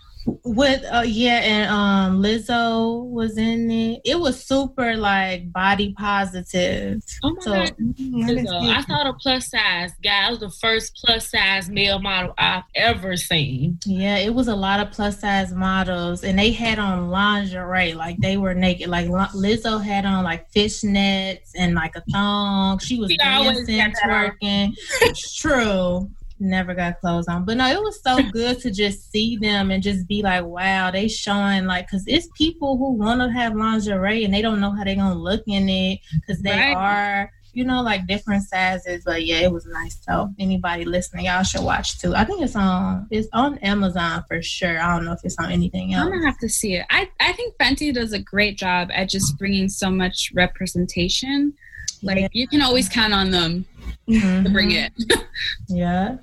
With 0.51 0.83
uh, 0.91 1.03
yeah, 1.05 1.41
and 1.43 1.71
um, 1.71 2.23
Lizzo 2.23 3.05
was 3.07 3.37
in 3.37 3.69
it. 3.69 4.01
It 4.03 4.19
was 4.19 4.43
super 4.43 4.95
like 4.95 5.51
body 5.53 5.93
positive. 5.95 7.03
Oh 7.23 7.31
my 7.35 7.41
So 7.41 7.51
god. 7.53 7.75
Mm, 7.79 8.23
I 8.23 8.27
didn't 8.27 8.47
So 8.47 8.55
I 8.57 8.81
saw 8.81 9.03
the 9.03 9.13
plus 9.21 9.49
size 9.49 9.91
guy. 10.03 10.21
That 10.23 10.31
was 10.31 10.39
the 10.39 10.49
first 10.49 10.95
plus 11.05 11.29
size 11.29 11.69
male 11.69 11.99
model 11.99 12.33
I've 12.37 12.63
ever 12.75 13.15
seen. 13.15 13.77
yeah, 13.85 14.17
it 14.17 14.33
was 14.33 14.47
a 14.47 14.55
lot 14.55 14.79
of 14.79 14.91
plus 14.91 15.19
size 15.19 15.53
models, 15.53 16.23
and 16.23 16.39
they 16.39 16.51
had 16.51 16.79
on 16.79 17.09
lingerie, 17.09 17.93
like 17.93 18.17
they 18.17 18.37
were 18.37 18.55
naked. 18.55 18.89
Like 18.89 19.07
Lizzo 19.07 19.83
had 19.83 20.05
on 20.05 20.23
like 20.23 20.51
fishnets 20.51 21.51
and 21.55 21.75
like 21.75 21.95
a 21.95 22.01
thong. 22.11 22.79
She 22.79 22.99
was 22.99 23.11
She 23.11 23.17
dancing, 23.17 23.77
got 23.77 23.93
that 24.01 24.09
on. 24.09 24.31
twerking. 24.41 25.35
True. 25.35 26.09
Never 26.41 26.73
got 26.73 27.01
clothes 27.01 27.27
on, 27.27 27.43
but 27.43 27.57
no, 27.57 27.67
it 27.67 27.81
was 27.81 28.01
so 28.01 28.23
good 28.31 28.59
to 28.61 28.71
just 28.71 29.11
see 29.11 29.35
them 29.35 29.71
and 29.71 29.83
just 29.83 30.07
be 30.07 30.21
like, 30.21 30.45
"Wow, 30.45 30.89
they 30.89 31.09
showing 31.09 31.65
like." 31.65 31.87
Because 31.87 32.05
it's 32.07 32.29
people 32.37 32.77
who 32.77 32.93
want 32.93 33.19
to 33.19 33.29
have 33.29 33.55
lingerie 33.55 34.23
and 34.23 34.33
they 34.33 34.41
don't 34.41 34.61
know 34.61 34.71
how 34.71 34.85
they're 34.85 34.95
gonna 34.95 35.15
look 35.15 35.43
in 35.47 35.67
it 35.67 35.99
because 36.13 36.41
they 36.41 36.51
Right. 36.51 36.73
are, 36.75 37.31
you 37.51 37.65
know, 37.65 37.81
like 37.81 38.07
different 38.07 38.43
sizes. 38.43 39.03
But 39.03 39.25
yeah, 39.25 39.39
it 39.39 39.51
was 39.51 39.65
nice. 39.65 39.97
So 40.01 40.33
anybody 40.39 40.85
listening, 40.85 41.25
y'all 41.25 41.43
should 41.43 41.63
watch 41.63 41.99
too. 41.99 42.15
I 42.15 42.23
think 42.23 42.41
it's 42.41 42.55
on 42.55 43.07
it's 43.11 43.27
on 43.33 43.57
Amazon 43.57 44.23
for 44.29 44.41
sure. 44.41 44.79
I 44.81 44.95
don't 44.95 45.03
know 45.03 45.11
if 45.11 45.19
it's 45.25 45.37
on 45.39 45.51
anything 45.51 45.93
else. 45.93 46.05
I'm 46.05 46.11
gonna 46.13 46.25
have 46.25 46.39
to 46.39 46.47
see 46.47 46.75
it. 46.75 46.85
I 46.89 47.09
I 47.19 47.33
think 47.33 47.55
Fenty 47.57 47.93
does 47.93 48.13
a 48.13 48.19
great 48.19 48.57
job 48.57 48.89
at 48.93 49.09
just 49.09 49.37
bringing 49.37 49.67
so 49.67 49.89
much 49.91 50.31
representation. 50.33 51.53
Like 52.01 52.29
you 52.31 52.47
can 52.47 52.61
always 52.61 52.87
count 52.87 53.13
on 53.13 53.29
them 53.31 53.65
to 54.07 54.49
bring 54.51 54.71
it. 54.71 54.91
Yeah, 55.67 56.17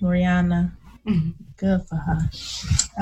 Rihanna. 0.00 0.72
Mhm. 1.06 1.34
Good 1.58 1.82
for 1.86 1.96
her. 1.96 2.18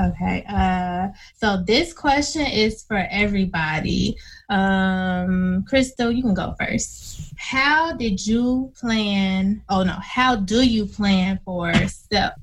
Okay. 0.09 0.43
Uh, 0.47 1.07
so 1.35 1.63
this 1.65 1.93
question 1.93 2.45
is 2.45 2.83
for 2.83 3.07
everybody. 3.09 4.15
Um, 4.49 5.63
Crystal, 5.67 6.11
you 6.11 6.21
can 6.21 6.33
go 6.33 6.53
first. 6.59 7.33
How 7.37 7.93
did 7.93 8.25
you 8.27 8.71
plan? 8.79 9.63
Oh 9.69 9.83
no, 9.83 9.93
how 10.01 10.35
do 10.35 10.67
you 10.67 10.85
plan 10.85 11.39
for 11.45 11.73
self? 11.87 12.33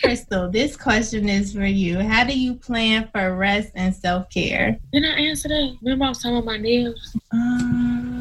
Crystal, 0.00 0.48
this 0.50 0.76
question 0.76 1.28
is 1.28 1.52
for 1.52 1.66
you. 1.66 1.98
How 1.98 2.22
do 2.24 2.38
you 2.38 2.54
plan 2.54 3.08
for 3.12 3.36
rest 3.36 3.72
and 3.74 3.94
self 3.94 4.30
care? 4.30 4.78
Didn't 4.92 5.10
I 5.12 5.20
answer 5.22 5.48
that? 5.48 5.76
Remember 5.82 6.04
I 6.04 6.08
was 6.10 6.18
talking 6.18 6.36
about 6.36 6.46
my 6.46 6.56
nails? 6.58 7.16
Um, 7.32 8.15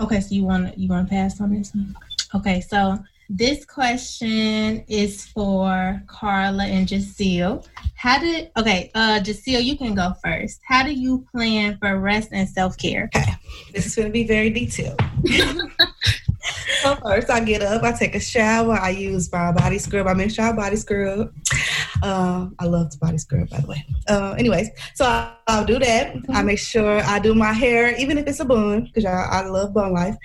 okay, 0.00 0.20
so 0.20 0.34
you 0.34 0.44
want 0.44 0.76
you 0.78 0.88
want 0.88 1.08
to 1.08 1.14
pass 1.14 1.40
on 1.40 1.54
this 1.54 1.74
one? 1.74 1.94
Okay, 2.34 2.60
so 2.60 2.98
this 3.28 3.64
question 3.64 4.84
is 4.88 5.26
for 5.26 6.02
Carla 6.06 6.64
and 6.64 6.88
Jacille. 6.88 7.64
How 7.94 8.18
did 8.18 8.50
okay, 8.56 8.90
uh 8.94 9.20
Jacille, 9.20 9.60
you 9.60 9.76
can 9.76 9.94
go 9.94 10.14
first. 10.24 10.60
How 10.64 10.82
do 10.82 10.92
you 10.92 11.24
plan 11.32 11.78
for 11.78 11.98
rest 11.98 12.30
and 12.32 12.48
self 12.48 12.76
care? 12.76 13.08
Okay. 13.14 13.32
This 13.72 13.86
is 13.86 13.94
going 13.94 14.08
to 14.08 14.12
be 14.12 14.24
very 14.24 14.50
detailed. 14.50 15.00
so 16.82 16.96
first, 16.96 17.30
I 17.30 17.40
get 17.40 17.62
up, 17.62 17.82
I 17.82 17.92
take 17.92 18.14
a 18.14 18.20
shower, 18.20 18.74
I 18.74 18.90
use 18.90 19.30
my 19.32 19.52
body 19.52 19.78
scrub. 19.78 20.06
I 20.06 20.14
make 20.14 20.30
sure 20.30 20.44
I 20.44 20.52
body 20.52 20.76
scrub. 20.76 21.32
Um, 22.02 22.54
I 22.58 22.66
love 22.66 22.90
to 22.90 22.98
body 22.98 23.18
scrub, 23.18 23.48
by 23.50 23.60
the 23.60 23.66
way. 23.66 23.84
Uh, 24.08 24.34
anyways, 24.38 24.70
so 24.94 25.04
I, 25.04 25.34
I'll 25.46 25.64
do 25.64 25.78
that. 25.78 26.16
I 26.30 26.42
make 26.42 26.58
sure 26.58 27.00
I 27.00 27.18
do 27.18 27.34
my 27.34 27.52
hair, 27.52 27.94
even 27.96 28.18
if 28.18 28.26
it's 28.26 28.40
a 28.40 28.44
bun, 28.44 28.84
because 28.84 29.04
I, 29.04 29.10
I 29.10 29.46
love 29.46 29.74
bun 29.74 29.92
life. 29.92 30.16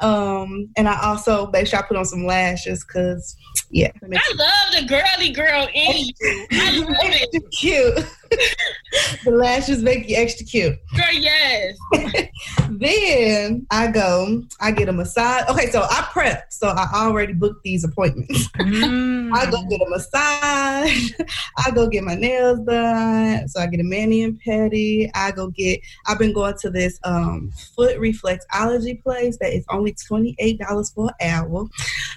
Um, 0.00 0.68
and 0.76 0.88
I 0.88 1.00
also 1.02 1.50
make 1.50 1.66
sure 1.66 1.78
I 1.78 1.82
put 1.82 1.96
on 1.96 2.04
some 2.04 2.26
lashes, 2.26 2.84
because 2.84 3.36
yeah, 3.70 3.90
I 4.02 4.34
love 4.36 4.82
the 4.82 4.86
girly 4.86 5.30
girl 5.30 5.66
in 5.72 5.96
you. 5.96 6.46
I 6.52 6.78
love 6.78 6.88
it. 7.00 7.50
cute. 7.52 8.06
the 9.24 9.30
lashes 9.30 9.82
make 9.82 10.08
you 10.08 10.16
extra 10.16 10.46
cute. 10.46 10.78
Girl, 10.94 11.12
yes. 11.12 11.76
Then 12.82 13.66
I 13.70 13.88
go, 13.92 14.42
I 14.60 14.72
get 14.72 14.88
a 14.88 14.92
massage. 14.92 15.48
Okay, 15.48 15.70
so 15.70 15.82
I 15.82 16.08
prep. 16.12 16.52
So 16.52 16.66
I 16.66 16.88
already 16.94 17.32
booked 17.32 17.62
these 17.62 17.84
appointments. 17.84 18.48
Mm. 18.58 19.30
I 19.34 19.48
go 19.50 19.62
get 19.66 19.80
a 19.80 19.88
massage. 19.88 21.12
I 21.58 21.70
go 21.70 21.86
get 21.86 22.02
my 22.02 22.16
nails 22.16 22.58
done. 22.60 23.46
So 23.48 23.60
I 23.60 23.66
get 23.66 23.78
a 23.78 23.84
mani 23.84 24.24
and 24.24 24.40
pedi. 24.42 25.10
I 25.14 25.30
go 25.30 25.48
get. 25.48 25.80
I've 26.06 26.18
been 26.18 26.32
going 26.32 26.54
to 26.58 26.70
this 26.70 26.98
um, 27.04 27.52
foot 27.76 27.98
reflexology 27.98 29.00
place 29.00 29.36
that 29.38 29.52
is 29.52 29.64
only 29.70 29.94
twenty 30.08 30.34
eight 30.40 30.58
dollars 30.58 30.90
for 30.90 31.10
an 31.20 31.30
hour, 31.30 31.66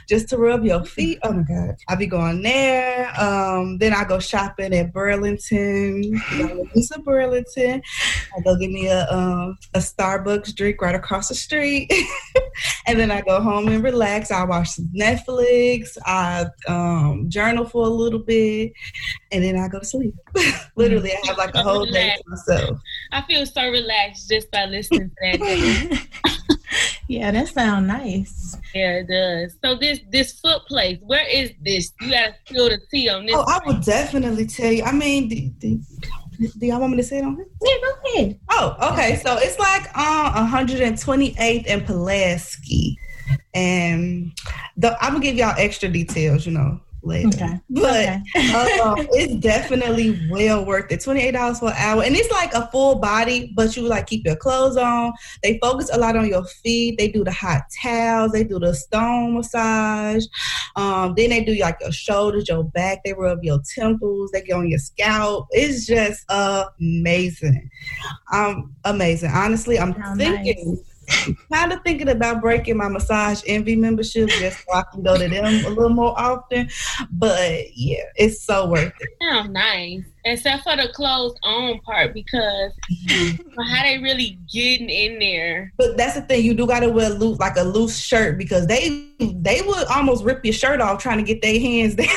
just 0.10 0.30
to 0.30 0.38
rub 0.38 0.64
your 0.64 0.84
feet. 0.84 1.20
Oh 1.22 1.34
my 1.34 1.44
god! 1.44 1.76
I 1.88 1.96
be 1.96 2.08
going 2.08 2.42
there. 2.42 3.14
Um, 3.22 3.78
then 3.78 3.94
I 3.94 4.04
go 4.04 4.20
shopping 4.20 4.74
at 4.74 4.92
Burlington. 4.94 6.05
Lisa 6.76 7.00
Burlington. 7.00 7.82
I 8.36 8.42
go 8.42 8.56
get 8.58 8.72
me 8.72 8.88
a 8.88 9.08
um, 9.10 9.58
a 9.74 9.80
Starbucks 9.80 10.56
drink 10.56 10.82
right 10.82 10.96
across 10.96 11.30
the 11.30 11.36
street, 11.36 11.92
and 12.88 13.00
then 13.00 13.12
I 13.12 13.22
go 13.22 13.42
home 13.42 13.68
and 13.68 13.84
relax. 13.84 14.32
I 14.32 14.44
watch 14.44 14.70
Netflix. 14.96 15.98
I 16.06 16.46
um, 16.68 17.30
journal 17.30 17.66
for 17.66 17.86
a 17.86 17.90
little 17.90 18.20
bit, 18.20 18.74
and 19.32 19.44
then 19.44 19.58
I 19.58 19.68
go 19.68 19.80
to 19.80 19.86
sleep. 19.86 20.14
Literally, 20.76 21.12
I 21.12 21.28
have 21.28 21.38
like 21.38 21.56
a 21.56 21.64
whole 21.64 21.86
day 21.86 22.16
to 22.16 22.24
myself. 22.28 22.80
I 23.12 23.22
feel 23.24 23.46
so 23.46 23.70
relaxed 23.70 24.30
just 24.30 24.52
by 24.52 24.66
listening 24.66 25.10
to 25.10 25.38
that. 25.38 26.08
yeah, 27.08 27.32
that 27.32 27.48
sounds 27.50 27.88
nice. 27.88 28.58
yeah, 28.74 29.00
it 29.00 29.08
does. 29.08 29.58
So 29.64 29.76
this 29.76 30.00
this 30.10 30.40
foot 30.40 30.64
place, 30.68 31.00
where 31.02 31.28
is 31.28 31.52
this? 31.62 31.92
You 32.02 32.12
gotta 32.12 32.36
spill 32.46 32.70
the 32.70 32.80
tea 32.92 33.10
on 33.10 33.26
this. 33.26 33.36
Oh, 33.36 33.46
I 33.48 33.60
will 33.66 33.80
definitely 33.82 34.48
tell 34.48 34.72
you. 34.72 34.84
I 34.84 34.92
mean, 34.92 35.28
do, 35.28 35.50
do, 35.60 35.82
do 36.60 36.66
y'all 36.66 36.80
want 36.80 36.92
me 36.92 36.98
to 36.98 37.04
say 37.04 37.20
it 37.20 37.24
on 37.24 37.36
here? 37.36 37.48
Yeah, 37.62 37.76
go 37.82 38.22
ahead. 38.22 38.40
Oh, 38.50 38.92
okay. 38.94 39.16
So 39.18 39.38
it's 39.38 39.60
like 39.60 39.88
uh, 39.96 40.34
on 40.36 40.50
128th 40.50 41.64
and 41.68 41.86
Pulaski. 41.86 42.98
And 43.54 44.32
the, 44.78 44.98
I'm 45.02 45.14
gonna 45.14 45.24
give 45.24 45.36
y'all 45.36 45.56
extra 45.58 45.90
details, 45.90 46.46
you 46.46 46.52
know, 46.52 46.80
later. 47.06 47.28
Okay. 47.28 47.60
But 47.70 47.84
okay. 47.84 48.80
uh, 48.80 48.96
it's 49.12 49.36
definitely 49.36 50.20
well 50.30 50.66
worth 50.66 50.92
it. 50.92 51.04
Twenty 51.04 51.22
eight 51.22 51.32
dollars 51.32 51.60
for 51.60 51.70
an 51.70 51.76
hour, 51.78 52.04
and 52.04 52.16
it's 52.16 52.32
like 52.32 52.54
a 52.54 52.68
full 52.72 52.96
body, 52.96 53.52
but 53.56 53.76
you 53.76 53.84
like 53.84 54.08
keep 54.08 54.26
your 54.26 54.36
clothes 54.36 54.78
on. 54.78 55.14
They 55.44 55.60
focus 55.62 55.90
a 55.94 55.98
lot 55.98 56.16
on 56.16 56.28
your 56.28 56.46
feet. 56.46 56.98
They 56.98 57.08
do 57.08 57.24
the 57.24 57.32
hot 57.32 57.64
towels. 57.82 58.32
They 58.32 58.44
do 58.44 58.60
the 58.60 58.74
stone 58.74 59.36
massage. 59.36 60.26
Um, 60.76 61.14
then 61.16 61.30
they 61.30 61.44
do 61.44 61.56
like 61.56 61.78
your 61.82 61.92
shoulders, 61.92 62.50
your 62.50 62.64
back. 62.64 63.04
They 63.04 63.14
rub 63.14 63.44
your 63.44 63.62
temples. 63.76 64.32
They 64.32 64.42
get 64.42 64.54
on 64.54 64.70
your 64.70 64.80
scalp. 64.80 65.48
It's 65.52 65.86
just 65.86 66.26
amazing. 66.30 67.70
Um, 68.34 68.76
amazing. 68.84 69.32
Honestly, 69.32 69.80
I'm 69.80 69.94
thinking. 70.18 70.76
Nice 70.76 70.96
kind 71.52 71.74
of 71.74 71.82
thinking 71.84 72.10
about 72.10 72.42
breaking 72.42 72.78
my 72.78 72.88
massage 72.88 73.42
envy 73.46 73.76
membership 73.76 74.30
just 74.30 74.66
so 74.66 74.74
I 74.74 74.84
can 74.92 75.04
go 75.04 75.18
to 75.18 75.28
them 75.28 75.66
a 75.66 75.70
little 75.70 75.90
more 75.90 76.18
often. 76.18 76.70
But 77.12 77.76
yeah, 77.76 78.04
it's 78.16 78.42
so 78.44 78.70
worth 78.70 78.94
it. 79.00 79.10
Oh, 79.22 79.44
nice 79.44 80.04
except 80.26 80.64
for 80.64 80.76
the 80.76 80.90
clothes 80.90 81.36
on 81.44 81.80
part 81.82 82.14
because 82.14 82.74
mm-hmm. 83.08 83.62
how 83.62 83.84
they 83.84 84.00
really 84.00 84.40
getting 84.52 84.90
in 84.90 85.20
there. 85.20 85.72
But 85.78 85.98
that's 85.98 86.16
the 86.16 86.22
thing, 86.22 86.44
you 86.44 86.54
do 86.54 86.68
gotta 86.68 86.90
wear 86.90 87.12
loose 87.12 87.40
like 87.40 87.56
a 87.58 87.62
loose 87.62 87.98
shirt 87.98 88.38
because 88.38 88.68
they 88.68 89.12
they 89.20 89.62
would 89.62 89.88
almost 89.88 90.24
rip 90.24 90.44
your 90.44 90.54
shirt 90.54 90.82
off 90.82 91.02
trying 91.02 91.18
to 91.18 91.24
get 91.24 91.42
their 91.42 91.60
hands 91.60 91.96
there. 91.96 92.08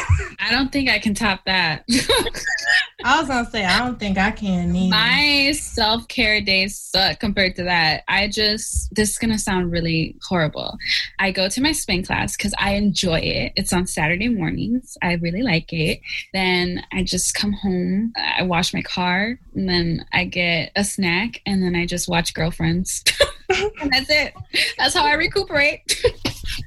I 0.40 0.50
don't 0.50 0.72
think 0.72 0.88
I 0.88 0.98
can 0.98 1.14
top 1.14 1.44
that. 1.44 1.84
I 3.04 3.20
was 3.20 3.28
gonna 3.28 3.48
say 3.50 3.64
I 3.64 3.78
don't 3.78 4.00
think 4.00 4.18
I 4.18 4.30
can 4.30 4.74
either. 4.74 4.90
My 4.90 5.52
self 5.52 6.08
care 6.08 6.40
days 6.40 6.76
suck 6.76 7.20
compared 7.20 7.56
to 7.56 7.64
that. 7.64 8.04
I 8.08 8.28
just 8.28 8.92
this 8.98 9.12
is 9.12 9.18
gonna 9.18 9.38
sound 9.38 9.70
really 9.70 10.16
horrible. 10.28 10.76
I 11.18 11.30
go 11.30 11.48
to 11.48 11.60
my 11.62 11.72
spin 11.72 12.04
class 12.04 12.36
because 12.36 12.52
I 12.58 12.74
enjoy 12.74 13.20
it. 13.20 13.52
It's 13.56 13.72
on 13.72 13.86
Saturday 13.86 14.28
mornings. 14.28 14.98
I 15.02 15.14
really 15.14 15.42
like 15.42 15.72
it. 15.72 16.00
Then 16.34 16.84
I 16.92 17.04
just 17.04 17.34
come 17.34 17.52
home 17.52 18.12
I 18.16 18.42
wash 18.42 18.74
my 18.74 18.82
car, 18.82 19.38
and 19.54 19.68
then 19.68 20.04
I 20.12 20.24
get 20.24 20.72
a 20.76 20.84
snack, 20.84 21.40
and 21.46 21.62
then 21.62 21.76
I 21.76 21.86
just 21.86 22.08
watch 22.08 22.34
Girlfriends. 22.34 23.04
and 23.80 23.92
that's 23.92 24.10
it. 24.10 24.34
That's 24.76 24.94
how 24.94 25.04
I 25.04 25.14
recuperate. 25.14 26.04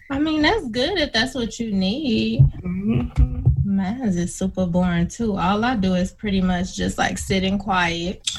I 0.09 0.19
mean, 0.19 0.41
that's 0.41 0.67
good 0.69 0.97
if 0.99 1.13
that's 1.13 1.35
what 1.35 1.59
you 1.59 1.71
need. 1.71 2.41
Mm-hmm. 2.63 3.75
Mine 3.75 4.01
is 4.01 4.35
super 4.35 4.65
boring 4.65 5.07
too. 5.07 5.37
All 5.37 5.63
I 5.63 5.75
do 5.75 5.93
is 5.93 6.11
pretty 6.11 6.41
much 6.41 6.75
just 6.75 6.97
like 6.97 7.17
sitting 7.17 7.57
quiet, 7.57 8.29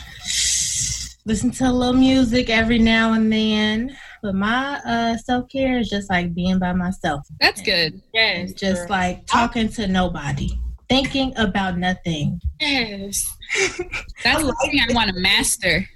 listen 1.25 1.51
to 1.53 1.65
a 1.65 1.73
little 1.73 1.95
music 1.95 2.51
every 2.51 2.79
now 2.79 3.13
and 3.13 3.33
then. 3.33 3.97
But 4.23 4.35
my 4.35 4.81
uh, 4.87 5.17
self 5.17 5.49
care 5.49 5.79
is 5.79 5.89
just 5.89 6.11
like 6.11 6.35
being 6.35 6.59
by 6.59 6.73
myself. 6.73 7.27
That's 7.41 7.63
good. 7.63 8.01
Yes. 8.13 8.53
Just 8.53 8.91
like 8.91 9.27
talking 9.27 9.69
to 9.71 9.87
nobody 9.87 10.51
thinking 10.89 11.33
about 11.37 11.79
nothing. 11.79 12.39
Yes. 12.61 13.25
That's 14.23 14.43
the 14.43 14.57
thing 14.63 14.81
I 14.81 14.93
want 14.93 15.09
to 15.15 15.21
master. 15.21 15.87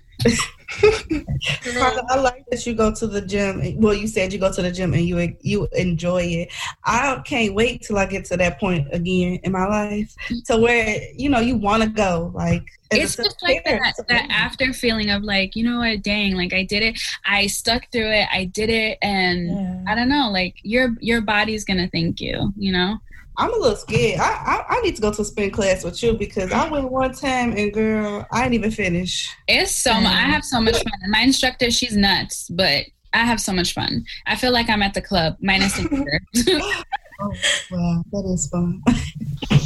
I 0.82 2.16
like 2.18 2.44
that 2.50 2.66
you 2.66 2.74
go 2.74 2.92
to 2.92 3.06
the 3.06 3.20
gym. 3.20 3.80
Well, 3.80 3.94
you 3.94 4.06
said 4.06 4.32
you 4.32 4.38
go 4.38 4.52
to 4.52 4.62
the 4.62 4.72
gym 4.72 4.94
and 4.94 5.04
you 5.04 5.36
you 5.40 5.68
enjoy 5.72 6.22
it. 6.22 6.52
I 6.84 7.20
can't 7.24 7.54
wait 7.54 7.82
till 7.82 7.98
I 7.98 8.06
get 8.06 8.24
to 8.26 8.36
that 8.36 8.58
point 8.58 8.88
again 8.92 9.38
in 9.42 9.52
my 9.52 9.66
life, 9.66 10.14
to 10.46 10.56
where 10.56 11.00
you 11.14 11.28
know 11.28 11.40
you 11.40 11.56
want 11.56 11.82
to 11.82 11.88
go. 11.88 12.32
Like 12.34 12.64
it's 12.90 13.16
just 13.16 13.42
like 13.42 13.64
that 13.64 13.94
that 14.08 14.26
after 14.30 14.72
feeling 14.72 15.10
of 15.10 15.22
like 15.22 15.56
you 15.56 15.64
know 15.64 15.78
what, 15.78 16.02
dang, 16.02 16.34
like 16.34 16.52
I 16.52 16.64
did 16.64 16.82
it. 16.82 17.00
I 17.24 17.46
stuck 17.46 17.90
through 17.92 18.10
it. 18.10 18.28
I 18.32 18.46
did 18.46 18.70
it, 18.70 18.98
and 19.02 19.48
yeah. 19.48 19.84
I 19.86 19.94
don't 19.94 20.08
know. 20.08 20.30
Like 20.30 20.56
your 20.62 20.96
your 21.00 21.20
body's 21.20 21.64
gonna 21.64 21.88
thank 21.92 22.20
you. 22.20 22.52
You 22.56 22.72
know. 22.72 22.98
I'm 23.38 23.52
a 23.52 23.56
little 23.56 23.76
scared. 23.76 24.20
I, 24.20 24.24
I, 24.24 24.64
I 24.76 24.80
need 24.80 24.96
to 24.96 25.02
go 25.02 25.12
to 25.12 25.22
a 25.22 25.24
spin 25.24 25.50
class 25.50 25.84
with 25.84 26.02
you 26.02 26.14
because 26.14 26.52
I 26.52 26.68
went 26.68 26.90
one 26.90 27.12
time 27.12 27.52
and 27.52 27.72
girl, 27.72 28.26
I 28.32 28.42
didn't 28.42 28.54
even 28.54 28.70
finish. 28.70 29.28
It's 29.46 29.72
so 29.72 29.92
much. 29.94 30.12
I 30.12 30.20
have 30.20 30.44
so 30.44 30.60
much 30.60 30.76
fun. 30.76 31.10
My 31.10 31.20
instructor, 31.20 31.70
she's 31.70 31.96
nuts, 31.96 32.48
but 32.48 32.86
I 33.12 33.24
have 33.24 33.40
so 33.40 33.52
much 33.52 33.74
fun. 33.74 34.04
I 34.26 34.36
feel 34.36 34.52
like 34.52 34.68
I'm 34.68 34.82
at 34.82 34.94
the 34.94 35.02
club 35.02 35.36
minus 35.40 35.76
the 35.76 35.84
oh 37.20 37.32
wow, 37.70 38.04
that 38.12 38.30
is 38.32 38.48
fun. 38.48 38.82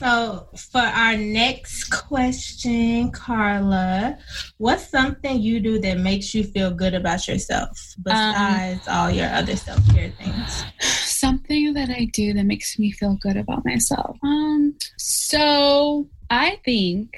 So, 0.00 0.48
for 0.56 0.80
our 0.80 1.14
next 1.14 1.90
question, 1.90 3.10
Carla, 3.10 4.16
what's 4.56 4.88
something 4.88 5.38
you 5.38 5.60
do 5.60 5.78
that 5.78 5.98
makes 5.98 6.34
you 6.34 6.42
feel 6.42 6.70
good 6.70 6.94
about 6.94 7.28
yourself 7.28 7.78
besides 8.02 8.88
um, 8.88 8.96
all 8.96 9.10
your 9.10 9.28
other 9.28 9.56
self 9.56 9.86
care 9.90 10.08
things? 10.08 10.64
Something 10.80 11.74
that 11.74 11.90
I 11.90 12.06
do 12.14 12.32
that 12.32 12.44
makes 12.44 12.78
me 12.78 12.92
feel 12.92 13.18
good 13.20 13.36
about 13.36 13.66
myself. 13.66 14.16
Um, 14.22 14.74
so 14.96 16.08
I 16.30 16.58
think 16.64 17.10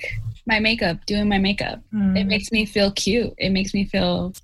my 0.46 0.58
makeup, 0.58 1.06
doing 1.06 1.28
my 1.28 1.38
makeup, 1.38 1.78
mm. 1.94 2.18
it 2.18 2.24
makes 2.24 2.50
me 2.50 2.66
feel 2.66 2.90
cute. 2.90 3.32
It 3.38 3.50
makes 3.50 3.72
me 3.74 3.84
feel 3.84 4.34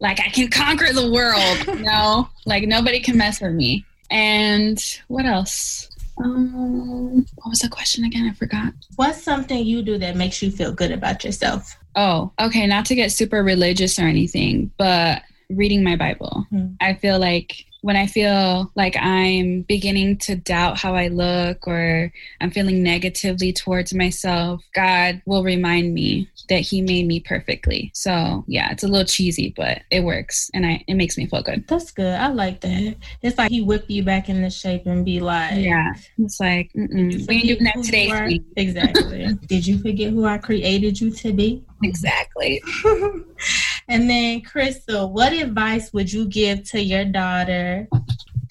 like 0.00 0.18
I 0.18 0.30
can 0.30 0.48
conquer 0.50 0.94
the 0.94 1.12
world. 1.12 1.78
you 1.78 1.84
know, 1.84 2.30
like 2.46 2.64
nobody 2.64 3.00
can 3.00 3.18
mess 3.18 3.42
with 3.42 3.52
me. 3.52 3.84
And 4.10 4.82
what 5.08 5.26
else? 5.26 5.90
Um, 6.18 7.26
what 7.36 7.50
was 7.50 7.60
the 7.60 7.68
question 7.68 8.04
again? 8.04 8.28
I 8.28 8.34
forgot. 8.34 8.72
What's 8.96 9.22
something 9.22 9.64
you 9.64 9.82
do 9.82 9.98
that 9.98 10.16
makes 10.16 10.42
you 10.42 10.50
feel 10.50 10.72
good 10.72 10.92
about 10.92 11.24
yourself? 11.24 11.76
Oh, 11.96 12.32
okay. 12.40 12.66
Not 12.66 12.86
to 12.86 12.94
get 12.94 13.12
super 13.12 13.42
religious 13.42 13.98
or 13.98 14.02
anything, 14.02 14.70
but 14.76 15.22
reading 15.50 15.82
my 15.82 15.96
Bible. 15.96 16.46
Mm. 16.52 16.76
I 16.80 16.94
feel 16.94 17.18
like 17.18 17.66
when 17.82 17.96
I 17.96 18.06
feel 18.06 18.70
like 18.76 18.96
I'm 18.96 19.62
beginning 19.62 20.18
to 20.18 20.36
doubt 20.36 20.78
how 20.78 20.94
I 20.94 21.08
look 21.08 21.66
or 21.66 22.12
I'm 22.40 22.50
feeling 22.50 22.82
negatively 22.82 23.52
towards 23.52 23.92
myself, 23.92 24.62
God 24.72 25.20
will 25.26 25.42
remind 25.42 25.92
me 25.92 26.28
that 26.48 26.60
He 26.60 26.80
made 26.80 27.06
me 27.06 27.20
perfectly. 27.20 27.90
So 27.92 28.44
yeah, 28.46 28.70
it's 28.70 28.84
a 28.84 28.88
little 28.88 29.06
cheesy, 29.06 29.52
but 29.56 29.82
it 29.90 30.04
works 30.04 30.50
and 30.54 30.64
I 30.64 30.84
it 30.86 30.94
makes 30.94 31.18
me 31.18 31.26
feel 31.26 31.42
good. 31.42 31.66
That's 31.66 31.90
good. 31.90 32.14
I 32.14 32.28
like 32.28 32.60
that. 32.60 32.96
It's 33.20 33.36
like 33.36 33.50
He 33.50 33.60
whip 33.60 33.84
you 33.88 34.04
back 34.04 34.28
into 34.28 34.48
shape 34.48 34.86
and 34.86 35.04
be 35.04 35.20
like, 35.20 35.56
yeah, 35.56 35.92
it's 36.18 36.38
like 36.38 36.70
we 36.74 36.82
ain't 36.82 37.22
doing 37.46 37.64
that 37.64 37.82
today. 37.82 38.40
Exactly. 38.56 39.26
Did 39.46 39.66
you 39.66 39.78
forget 39.78 40.12
who 40.12 40.24
I 40.24 40.38
created 40.38 41.00
you 41.00 41.10
to 41.10 41.32
be? 41.32 41.64
Exactly. 41.82 42.62
and 43.88 44.08
then, 44.08 44.40
Crystal, 44.42 45.12
what 45.12 45.32
advice 45.32 45.92
would 45.92 46.12
you 46.12 46.26
give 46.26 46.64
to 46.70 46.80
your 46.80 47.04
daughter 47.04 47.88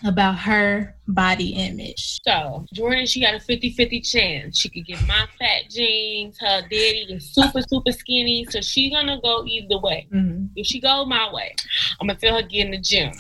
about 0.04 0.40
her 0.40 0.96
body 1.14 1.50
image. 1.50 2.20
So 2.24 2.66
Jordan, 2.74 3.06
she 3.06 3.22
got 3.22 3.34
a 3.34 3.38
50-50 3.38 4.10
chance. 4.10 4.60
She 4.60 4.70
could 4.70 4.86
get 4.86 5.06
my 5.08 5.28
fat 5.40 5.70
jeans. 5.70 6.38
Her 6.40 6.62
daddy 6.62 7.08
is 7.10 7.34
super, 7.34 7.62
super 7.62 7.92
skinny. 7.92 8.46
So 8.50 8.62
she's 8.62 8.92
gonna 8.92 9.20
go 9.22 9.46
either 9.46 9.80
way. 9.80 10.08
Mm-hmm. 10.14 10.46
If 10.56 10.68
she 10.68 10.80
go 10.80 11.06
my 11.06 11.32
way, 11.34 11.56
I'm 12.00 12.08
gonna 12.08 12.20
feel 12.20 12.36
her 12.36 12.42
get 12.42 12.66
in 12.66 12.72
the 12.72 12.80
gym. 12.80 13.12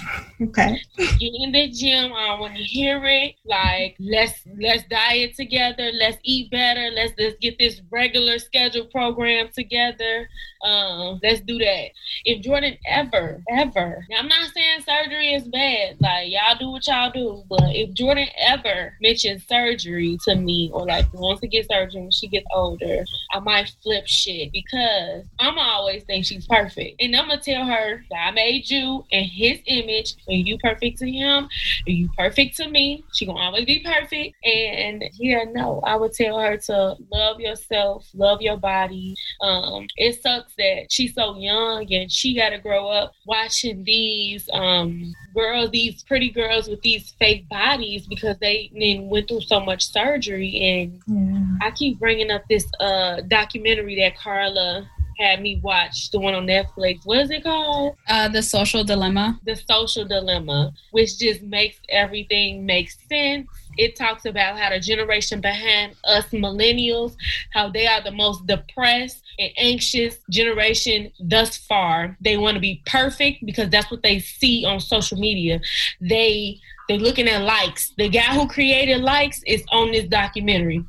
Okay. 0.42 0.82
Get 0.98 1.32
in 1.34 1.52
the 1.52 1.70
gym. 1.70 2.12
Um, 2.12 2.42
want 2.42 2.56
to 2.58 2.64
hear 2.64 3.02
it, 3.06 3.36
like 3.46 3.96
let's 4.00 4.34
let's 4.60 4.84
diet 4.90 5.36
together. 5.36 5.92
Let's 5.94 6.18
eat 6.24 6.52
better. 6.52 6.90
Let's 6.94 7.14
let's 7.18 7.38
get 7.40 7.58
this 7.60 7.82
regular 7.90 8.40
schedule 8.40 8.86
program 8.86 9.50
together. 9.54 10.28
Um, 10.64 11.20
let's 11.24 11.42
do 11.42 11.58
that. 11.60 11.90
If 12.26 12.42
Jordan 12.42 12.78
ever, 12.88 13.42
ever, 13.50 14.06
now 14.10 14.18
I'm 14.20 14.28
not 14.28 14.52
saying 14.54 14.82
surgery 14.82 15.34
is 15.34 15.48
bad. 15.48 15.98
Like 16.00 16.32
y'all 16.32 16.58
do 16.60 16.70
what 16.72 16.88
y'all 16.88 17.12
do, 17.12 17.44
but 17.50 17.76
if 17.82 17.94
Jordan 17.94 18.28
ever 18.38 18.94
mentions 19.02 19.48
surgery 19.48 20.18
to 20.26 20.36
me 20.36 20.70
or 20.72 20.86
like 20.86 21.12
wants 21.14 21.42
to 21.42 21.48
get 21.48 21.68
surgery 21.68 22.02
when 22.02 22.12
she 22.12 22.28
gets 22.28 22.46
older, 22.54 23.04
I 23.32 23.40
might 23.40 23.74
flip 23.82 24.06
shit 24.08 24.52
because 24.52 25.24
I'm 25.40 25.58
always 25.58 26.04
think 26.04 26.26
she's 26.26 26.46
perfect. 26.46 27.02
And 27.02 27.16
I'm 27.16 27.28
gonna 27.28 27.42
tell 27.42 27.66
her 27.66 28.04
that 28.10 28.28
I 28.28 28.32
made 28.32 28.70
you 28.70 29.04
in 29.10 29.24
his 29.24 29.60
image 29.66 30.16
and 30.28 30.48
you 30.48 30.58
perfect 30.60 31.00
to 31.00 31.10
him 31.10 31.50
and 31.88 31.98
you 31.98 32.10
perfect 32.16 32.58
to 32.58 32.70
me. 32.70 33.04
She 33.14 33.26
gonna 33.26 33.40
always 33.40 33.66
be 33.66 33.80
perfect. 33.80 34.36
And 34.46 35.04
yeah, 35.14 35.46
no, 35.52 35.82
I 35.84 35.96
would 35.96 36.14
tell 36.14 36.40
her 36.40 36.58
to 36.58 36.96
love 37.12 37.40
yourself, 37.40 38.08
love 38.14 38.42
your 38.42 38.58
body. 38.58 39.16
Um, 39.42 39.88
it 39.98 40.22
sucks 40.22 40.54
that 40.58 40.92
she's 40.92 41.16
so 41.16 41.36
young 41.38 41.92
and 41.92 42.12
she 42.12 42.36
gotta 42.36 42.60
grow 42.60 42.90
up 42.90 43.14
watching 43.26 43.84
these 43.84 44.48
um 44.54 45.14
girls, 45.34 45.72
these 45.72 46.04
pretty 46.04 46.30
girls 46.30 46.68
with 46.68 46.82
these 46.82 47.12
fake 47.18 47.50
bodies 47.50 47.71
because 47.78 48.38
they 48.40 48.72
then 48.74 49.10
went 49.10 49.28
through 49.28 49.42
so 49.42 49.60
much 49.60 49.92
surgery. 49.92 50.58
And 50.58 51.02
yeah. 51.08 51.68
I 51.68 51.72
keep 51.72 52.00
bringing 52.00 52.32
up 52.32 52.44
this 52.50 52.66
uh, 52.80 53.22
documentary 53.22 53.96
that 54.00 54.18
Carla 54.18 54.90
had 55.22 55.42
me 55.42 55.60
watch 55.64 56.10
the 56.12 56.20
one 56.20 56.34
on 56.34 56.48
Netflix. 56.48 57.06
What 57.06 57.20
is 57.20 57.30
it 57.30 57.44
called? 57.44 57.96
Uh, 58.08 58.28
the 58.28 58.42
Social 58.42 58.84
Dilemma. 58.84 59.40
The 59.46 59.56
Social 59.56 60.06
Dilemma, 60.06 60.74
which 60.92 61.18
just 61.18 61.42
makes 61.44 61.78
everything 61.90 62.66
make 62.66 62.90
sense. 63.10 63.48
It 63.78 63.96
talks 63.96 64.26
about 64.26 64.58
how 64.58 64.70
the 64.70 64.80
generation 64.80 65.40
behind 65.40 65.96
us 66.04 66.26
millennials, 66.28 67.16
how 67.52 67.70
they 67.70 67.88
are 67.88 68.02
the 68.02 68.12
most 68.12 68.46
depressed 68.48 69.22
and 69.40 69.52
anxious 69.58 70.18
generation 70.30 71.12
thus 71.20 71.58
far. 71.58 72.18
They 72.20 72.38
want 72.38 72.56
to 72.56 72.62
be 72.62 72.82
perfect 72.86 73.46
because 73.46 73.70
that's 73.70 73.90
what 73.90 74.04
they 74.04 74.20
see 74.20 74.66
on 74.66 74.80
social 74.80 75.18
media. 75.18 75.62
They 76.02 76.60
they're 76.92 77.00
looking 77.00 77.30
at 77.30 77.44
likes. 77.44 77.94
The 77.98 78.10
guy 78.10 78.34
who 78.34 78.48
created 78.48 79.02
likes 79.02 79.42
is 79.48 79.64
on 79.72 79.92
this 79.92 80.06
documentary 80.10 80.84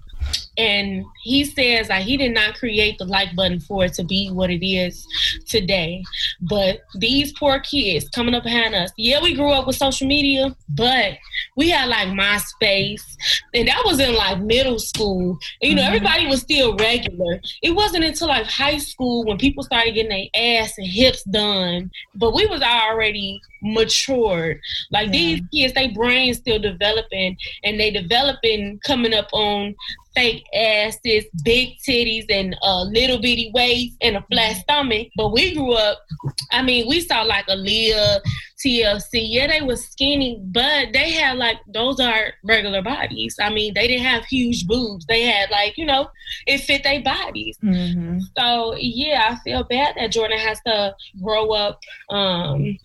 and 0.58 1.04
he 1.22 1.44
says 1.44 1.88
like 1.88 2.02
he 2.02 2.16
did 2.16 2.32
not 2.32 2.54
create 2.54 2.98
the 2.98 3.04
like 3.04 3.34
button 3.34 3.58
for 3.60 3.84
it 3.84 3.94
to 3.94 4.04
be 4.04 4.30
what 4.30 4.50
it 4.50 4.64
is 4.64 5.06
today 5.48 6.02
but 6.42 6.80
these 6.96 7.32
poor 7.32 7.58
kids 7.60 8.08
coming 8.10 8.34
up 8.34 8.42
behind 8.42 8.74
us 8.74 8.90
yeah 8.96 9.20
we 9.22 9.34
grew 9.34 9.50
up 9.50 9.66
with 9.66 9.76
social 9.76 10.06
media 10.06 10.54
but 10.70 11.14
we 11.56 11.70
had 11.70 11.88
like 11.88 12.08
myspace 12.08 13.16
and 13.54 13.66
that 13.66 13.82
was 13.84 13.98
in 13.98 14.14
like 14.14 14.40
middle 14.40 14.78
school 14.78 15.38
you 15.60 15.74
know 15.74 15.82
mm-hmm. 15.82 15.94
everybody 15.94 16.26
was 16.26 16.40
still 16.40 16.76
regular 16.76 17.40
it 17.62 17.70
wasn't 17.70 18.04
until 18.04 18.28
like 18.28 18.46
high 18.46 18.78
school 18.78 19.24
when 19.24 19.38
people 19.38 19.62
started 19.62 19.92
getting 19.94 20.10
their 20.10 20.60
ass 20.62 20.76
and 20.76 20.86
hips 20.86 21.22
done 21.24 21.90
but 22.14 22.34
we 22.34 22.46
was 22.46 22.60
already 22.62 23.40
matured 23.62 24.60
like 24.90 25.06
yeah. 25.06 25.12
these 25.12 25.40
kids 25.52 25.74
they 25.74 25.88
brains 25.88 26.38
still 26.38 26.58
developing 26.58 27.36
and 27.64 27.78
they 27.78 27.90
developing 27.90 28.78
coming 28.84 29.14
up 29.14 29.28
on 29.32 29.74
fake 30.14 30.44
asses, 30.54 31.24
big 31.44 31.76
titties, 31.86 32.26
and 32.30 32.56
a 32.62 32.84
little 32.84 33.20
bitty 33.20 33.50
waist 33.54 33.96
and 34.00 34.16
a 34.16 34.24
flat 34.30 34.56
stomach. 34.56 35.08
But 35.16 35.32
we 35.32 35.54
grew 35.54 35.72
up, 35.72 35.98
I 36.50 36.62
mean, 36.62 36.88
we 36.88 37.00
saw 37.00 37.22
like 37.22 37.46
Aaliyah, 37.46 38.20
TLC. 38.64 39.08
Yeah, 39.12 39.48
they 39.48 39.62
was 39.62 39.84
skinny, 39.84 40.40
but 40.40 40.92
they 40.92 41.12
had 41.12 41.36
like 41.36 41.58
those 41.72 41.98
are 42.00 42.34
regular 42.44 42.82
bodies. 42.82 43.36
I 43.40 43.50
mean, 43.50 43.74
they 43.74 43.88
didn't 43.88 44.04
have 44.04 44.24
huge 44.24 44.66
boobs. 44.66 45.04
They 45.06 45.22
had 45.22 45.50
like 45.50 45.76
you 45.76 45.84
know, 45.84 46.08
it 46.46 46.58
fit 46.58 46.84
their 46.84 47.02
bodies. 47.02 47.58
Mm-hmm. 47.62 48.20
So 48.38 48.76
yeah, 48.78 49.30
I 49.30 49.42
feel 49.42 49.64
bad 49.64 49.96
that 49.96 50.12
Jordan 50.12 50.38
has 50.38 50.60
to 50.66 50.94
grow 51.22 51.52
up. 51.52 51.80
Um, 52.10 52.78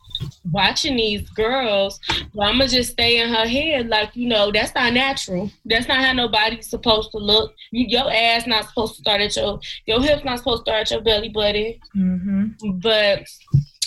watching 0.52 0.96
these 0.96 1.30
girls, 1.32 2.00
but 2.34 2.44
I'm 2.44 2.58
gonna 2.58 2.68
just 2.68 2.92
stay 2.92 3.20
in 3.20 3.30
her 3.30 3.48
head 3.48 3.88
like, 3.88 4.16
you 4.16 4.28
know, 4.28 4.52
that's 4.52 4.74
not 4.76 4.94
natural. 4.94 5.52
That's 5.66 5.88
not 5.88 6.04
how 6.04 6.14
nobody's 6.14 6.70
supposed 6.70 7.12
to 7.12 7.18
look. 7.18 7.54
You, 7.72 7.86
your 7.88 8.12
ass 8.12 8.48
not 8.48 8.68
supposed 8.68 8.96
to 8.96 9.02
start 9.02 9.22
at 9.22 9.36
your 9.36 9.60
your 9.86 10.02
hips 10.02 10.24
not 10.24 10.40
supposed 10.40 10.66
to 10.66 10.72
start 10.72 10.82
at 10.82 10.92
your 10.92 11.02
belly 11.02 11.30
button. 11.30 11.76
Mm-hmm. 11.96 12.80
But 12.80 13.24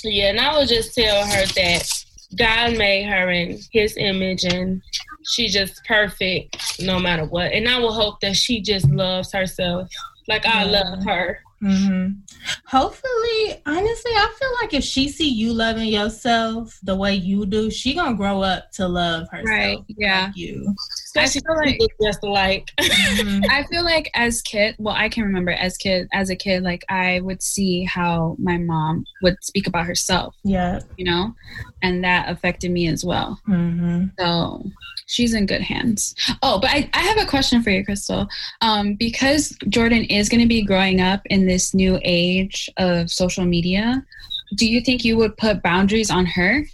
yeah, 0.05 0.31
and 0.31 0.41
I 0.41 0.57
would 0.57 0.68
just 0.68 0.95
tell 0.95 1.24
her 1.24 1.47
that 1.47 2.05
God 2.37 2.76
made 2.78 3.05
her 3.05 3.31
in 3.31 3.59
His 3.72 3.97
image, 3.97 4.45
and 4.45 4.83
she's 5.24 5.53
just 5.53 5.85
perfect 5.85 6.81
no 6.81 6.99
matter 6.99 7.24
what. 7.24 7.53
And 7.53 7.68
I 7.68 7.78
will 7.78 7.93
hope 7.93 8.20
that 8.20 8.37
she 8.37 8.61
just 8.61 8.89
loves 8.91 9.33
herself 9.33 9.89
like 10.28 10.47
I 10.47 10.64
love 10.64 11.03
her. 11.05 11.41
Mm-hmm. 11.62 12.12
Hopefully, 12.66 13.62
honestly, 13.66 14.12
I 14.12 14.34
feel 14.38 14.50
like 14.62 14.74
if 14.74 14.82
she 14.82 15.08
see 15.08 15.28
you 15.28 15.52
loving 15.52 15.88
yourself 15.88 16.78
the 16.82 16.96
way 16.96 17.14
you 17.14 17.44
do, 17.44 17.70
she 17.70 17.94
gonna 17.94 18.16
grow 18.16 18.42
up 18.42 18.70
to 18.72 18.88
love 18.88 19.28
herself. 19.30 19.48
Right? 19.48 19.78
Yeah. 19.88 20.26
Like 20.26 20.36
you. 20.36 20.74
I 21.16 21.26
feel 21.26 21.42
like 21.56 21.78
just 22.02 22.22
like. 22.22 22.70
mm-hmm. 22.80 23.44
I 23.50 23.64
feel 23.64 23.84
like 23.84 24.11
as 24.14 24.40
kid, 24.40 24.76
well, 24.78 24.94
I 24.94 25.08
can 25.08 25.24
remember 25.24 25.52
as 25.52 25.76
kid, 25.76 26.08
as 26.12 26.30
a 26.30 26.36
kid, 26.36 26.62
like 26.62 26.84
I 26.88 27.20
would 27.20 27.42
see 27.42 27.84
how 27.84 28.36
my 28.38 28.56
mom 28.56 29.04
would 29.22 29.36
speak 29.42 29.66
about 29.66 29.86
herself. 29.86 30.34
Yeah. 30.44 30.80
You 30.96 31.04
know, 31.04 31.34
and 31.82 32.02
that 32.04 32.30
affected 32.30 32.70
me 32.70 32.88
as 32.88 33.04
well. 33.04 33.38
Mm-hmm. 33.48 34.06
So 34.18 34.64
she's 35.11 35.34
in 35.34 35.44
good 35.44 35.61
hands. 35.61 36.14
Oh, 36.42 36.61
but 36.61 36.70
I, 36.70 36.88
I 36.94 37.00
have 37.00 37.18
a 37.18 37.26
question 37.26 37.62
for 37.62 37.70
you, 37.70 37.84
Crystal. 37.84 38.28
Um, 38.61 38.94
because 38.94 39.56
Jordan 39.68 40.04
is 40.04 40.28
going 40.28 40.40
to 40.40 40.48
be 40.48 40.62
growing 40.62 41.00
up 41.00 41.26
in 41.26 41.46
this 41.46 41.74
new 41.74 41.98
age 42.02 42.70
of 42.76 43.11
social 43.11 43.44
media, 43.44 44.04
do 44.54 44.66
you 44.66 44.80
think 44.80 45.04
you 45.04 45.16
would 45.16 45.36
put 45.36 45.62
boundaries 45.62 46.11
on 46.11 46.26
her? 46.26 46.64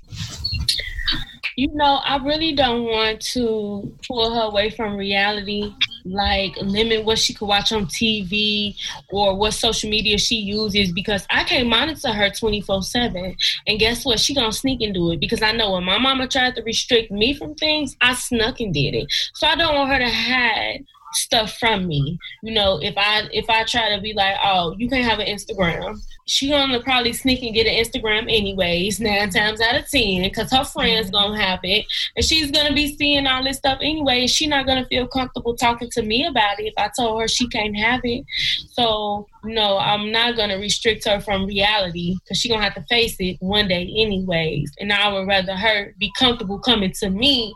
You 1.56 1.68
know, 1.72 2.00
I 2.04 2.18
really 2.18 2.52
don't 2.52 2.84
want 2.84 3.22
to 3.32 3.90
pull 4.06 4.34
her 4.34 4.42
away 4.42 4.68
from 4.68 4.94
reality, 4.94 5.72
like 6.04 6.54
limit 6.58 7.06
what 7.06 7.18
she 7.18 7.32
could 7.32 7.46
watch 7.46 7.72
on 7.72 7.86
TV 7.86 8.76
or 9.10 9.34
what 9.34 9.54
social 9.54 9.88
media 9.88 10.18
she 10.18 10.36
uses 10.36 10.92
because 10.92 11.26
I 11.30 11.44
can't 11.44 11.66
monitor 11.66 12.12
her 12.12 12.28
24 12.28 12.82
7. 12.82 13.36
And 13.66 13.78
guess 13.78 14.04
what? 14.04 14.20
She 14.20 14.34
gonna 14.34 14.52
sneak 14.52 14.82
and 14.82 14.92
do 14.92 15.12
it 15.12 15.20
because 15.20 15.40
I 15.40 15.52
know 15.52 15.72
when 15.72 15.84
my 15.84 15.96
mama 15.96 16.28
tried 16.28 16.56
to 16.56 16.62
restrict 16.62 17.10
me 17.10 17.32
from 17.32 17.54
things, 17.54 17.96
I 18.02 18.12
snuck 18.12 18.60
and 18.60 18.74
did 18.74 18.94
it. 18.94 19.06
So 19.32 19.46
I 19.46 19.56
don't 19.56 19.74
want 19.74 19.90
her 19.92 19.98
to 19.98 20.10
hide 20.10 20.84
stuff 21.12 21.58
from 21.58 21.86
me. 21.86 22.18
You 22.42 22.54
know, 22.54 22.78
if 22.82 22.94
I 22.96 23.28
if 23.32 23.48
I 23.48 23.64
try 23.64 23.94
to 23.94 24.00
be 24.00 24.12
like, 24.12 24.36
oh, 24.42 24.74
you 24.78 24.88
can't 24.88 25.04
have 25.04 25.18
an 25.18 25.26
Instagram, 25.26 26.00
she 26.26 26.50
gonna 26.50 26.80
probably 26.80 27.12
sneak 27.12 27.42
and 27.42 27.54
get 27.54 27.66
an 27.66 27.84
Instagram 27.84 28.22
anyways, 28.22 29.00
nine 29.00 29.30
times 29.30 29.60
out 29.60 29.76
of 29.76 29.88
ten, 29.88 30.22
because 30.22 30.50
her 30.50 30.64
friends 30.64 31.10
gonna 31.10 31.40
have 31.40 31.60
it, 31.62 31.86
and 32.16 32.24
she's 32.24 32.50
gonna 32.50 32.74
be 32.74 32.96
seeing 32.96 33.26
all 33.26 33.44
this 33.44 33.58
stuff 33.58 33.78
anyway. 33.80 34.20
And 34.20 34.30
she 34.30 34.46
not 34.46 34.66
gonna 34.66 34.86
feel 34.86 35.06
comfortable 35.06 35.56
talking 35.56 35.90
to 35.90 36.02
me 36.02 36.26
about 36.26 36.60
it 36.60 36.66
if 36.66 36.74
I 36.76 36.90
told 36.98 37.20
her 37.20 37.28
she 37.28 37.48
can't 37.48 37.76
have 37.76 38.00
it. 38.04 38.24
So 38.72 39.26
no, 39.44 39.78
I'm 39.78 40.10
not 40.10 40.36
gonna 40.36 40.58
restrict 40.58 41.04
her 41.06 41.20
from 41.20 41.46
reality 41.46 42.16
because 42.22 42.38
she 42.38 42.48
gonna 42.48 42.62
have 42.62 42.74
to 42.74 42.84
face 42.88 43.16
it 43.20 43.36
one 43.40 43.68
day 43.68 43.82
anyways. 43.96 44.72
And 44.80 44.92
I 44.92 45.12
would 45.12 45.26
rather 45.26 45.54
her 45.54 45.94
be 45.98 46.12
comfortable 46.18 46.58
coming 46.58 46.92
to 47.00 47.10
me 47.10 47.54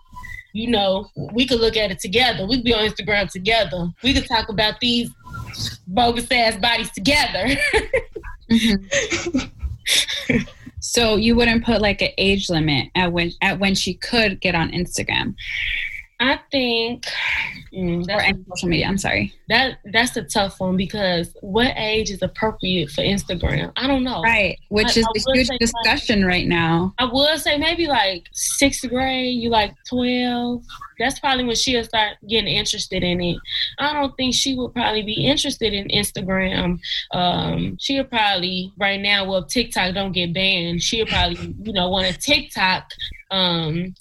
you 0.52 0.70
know, 0.70 1.08
we 1.14 1.46
could 1.46 1.60
look 1.60 1.76
at 1.76 1.90
it 1.90 1.98
together. 2.00 2.46
We 2.46 2.56
could 2.56 2.64
be 2.64 2.74
on 2.74 2.88
Instagram 2.88 3.30
together. 3.30 3.90
We 4.02 4.14
could 4.14 4.26
talk 4.26 4.48
about 4.48 4.80
these 4.80 5.10
bogus 5.86 6.30
ass 6.30 6.56
bodies 6.56 6.90
together. 6.90 7.56
mm-hmm. 8.50 9.48
so 10.80 11.16
you 11.16 11.36
wouldn't 11.36 11.64
put 11.64 11.80
like 11.80 12.02
an 12.02 12.10
age 12.18 12.50
limit 12.50 12.88
at 12.94 13.12
when 13.12 13.32
at 13.42 13.58
when 13.58 13.74
she 13.74 13.94
could 13.94 14.40
get 14.40 14.54
on 14.54 14.70
Instagram. 14.70 15.34
I 16.20 16.38
think 16.50 17.06
mm, 17.72 18.06
or 18.10 18.20
any 18.20 18.44
social 18.50 18.68
media. 18.68 18.86
I'm 18.86 18.98
sorry. 18.98 19.32
That 19.48 19.78
that's 19.86 20.14
a 20.18 20.22
tough 20.22 20.60
one 20.60 20.76
because 20.76 21.34
what 21.40 21.72
age 21.76 22.10
is 22.10 22.20
appropriate 22.20 22.90
for 22.90 23.00
Instagram? 23.00 23.72
I 23.76 23.86
don't 23.86 24.04
know. 24.04 24.20
Right, 24.22 24.58
which 24.68 24.98
is 24.98 25.06
a 25.06 25.32
huge 25.32 25.48
discussion 25.58 26.20
like, 26.20 26.28
right 26.28 26.46
now. 26.46 26.94
I 26.98 27.06
would 27.10 27.40
say 27.40 27.56
maybe 27.56 27.86
like 27.86 28.26
sixth 28.32 28.86
grade. 28.86 29.40
You 29.40 29.48
like 29.48 29.74
twelve. 29.88 30.62
That's 30.98 31.18
probably 31.18 31.44
when 31.44 31.56
she'll 31.56 31.84
start 31.84 32.18
getting 32.28 32.54
interested 32.54 33.02
in 33.02 33.22
it. 33.22 33.38
I 33.78 33.94
don't 33.94 34.14
think 34.18 34.34
she 34.34 34.54
would 34.56 34.74
probably 34.74 35.02
be 35.02 35.24
interested 35.24 35.72
in 35.72 35.88
Instagram. 35.88 36.78
Um, 37.12 37.78
she'll 37.80 38.04
probably 38.04 38.74
right 38.76 39.00
now, 39.00 39.26
well, 39.26 39.44
TikTok 39.44 39.94
don't 39.94 40.12
get 40.12 40.34
banned. 40.34 40.82
She'll 40.82 41.06
probably 41.06 41.54
you 41.62 41.72
know 41.72 41.88
want 41.88 42.14
a 42.14 42.18
TikTok 42.18 42.92
um 43.30 43.94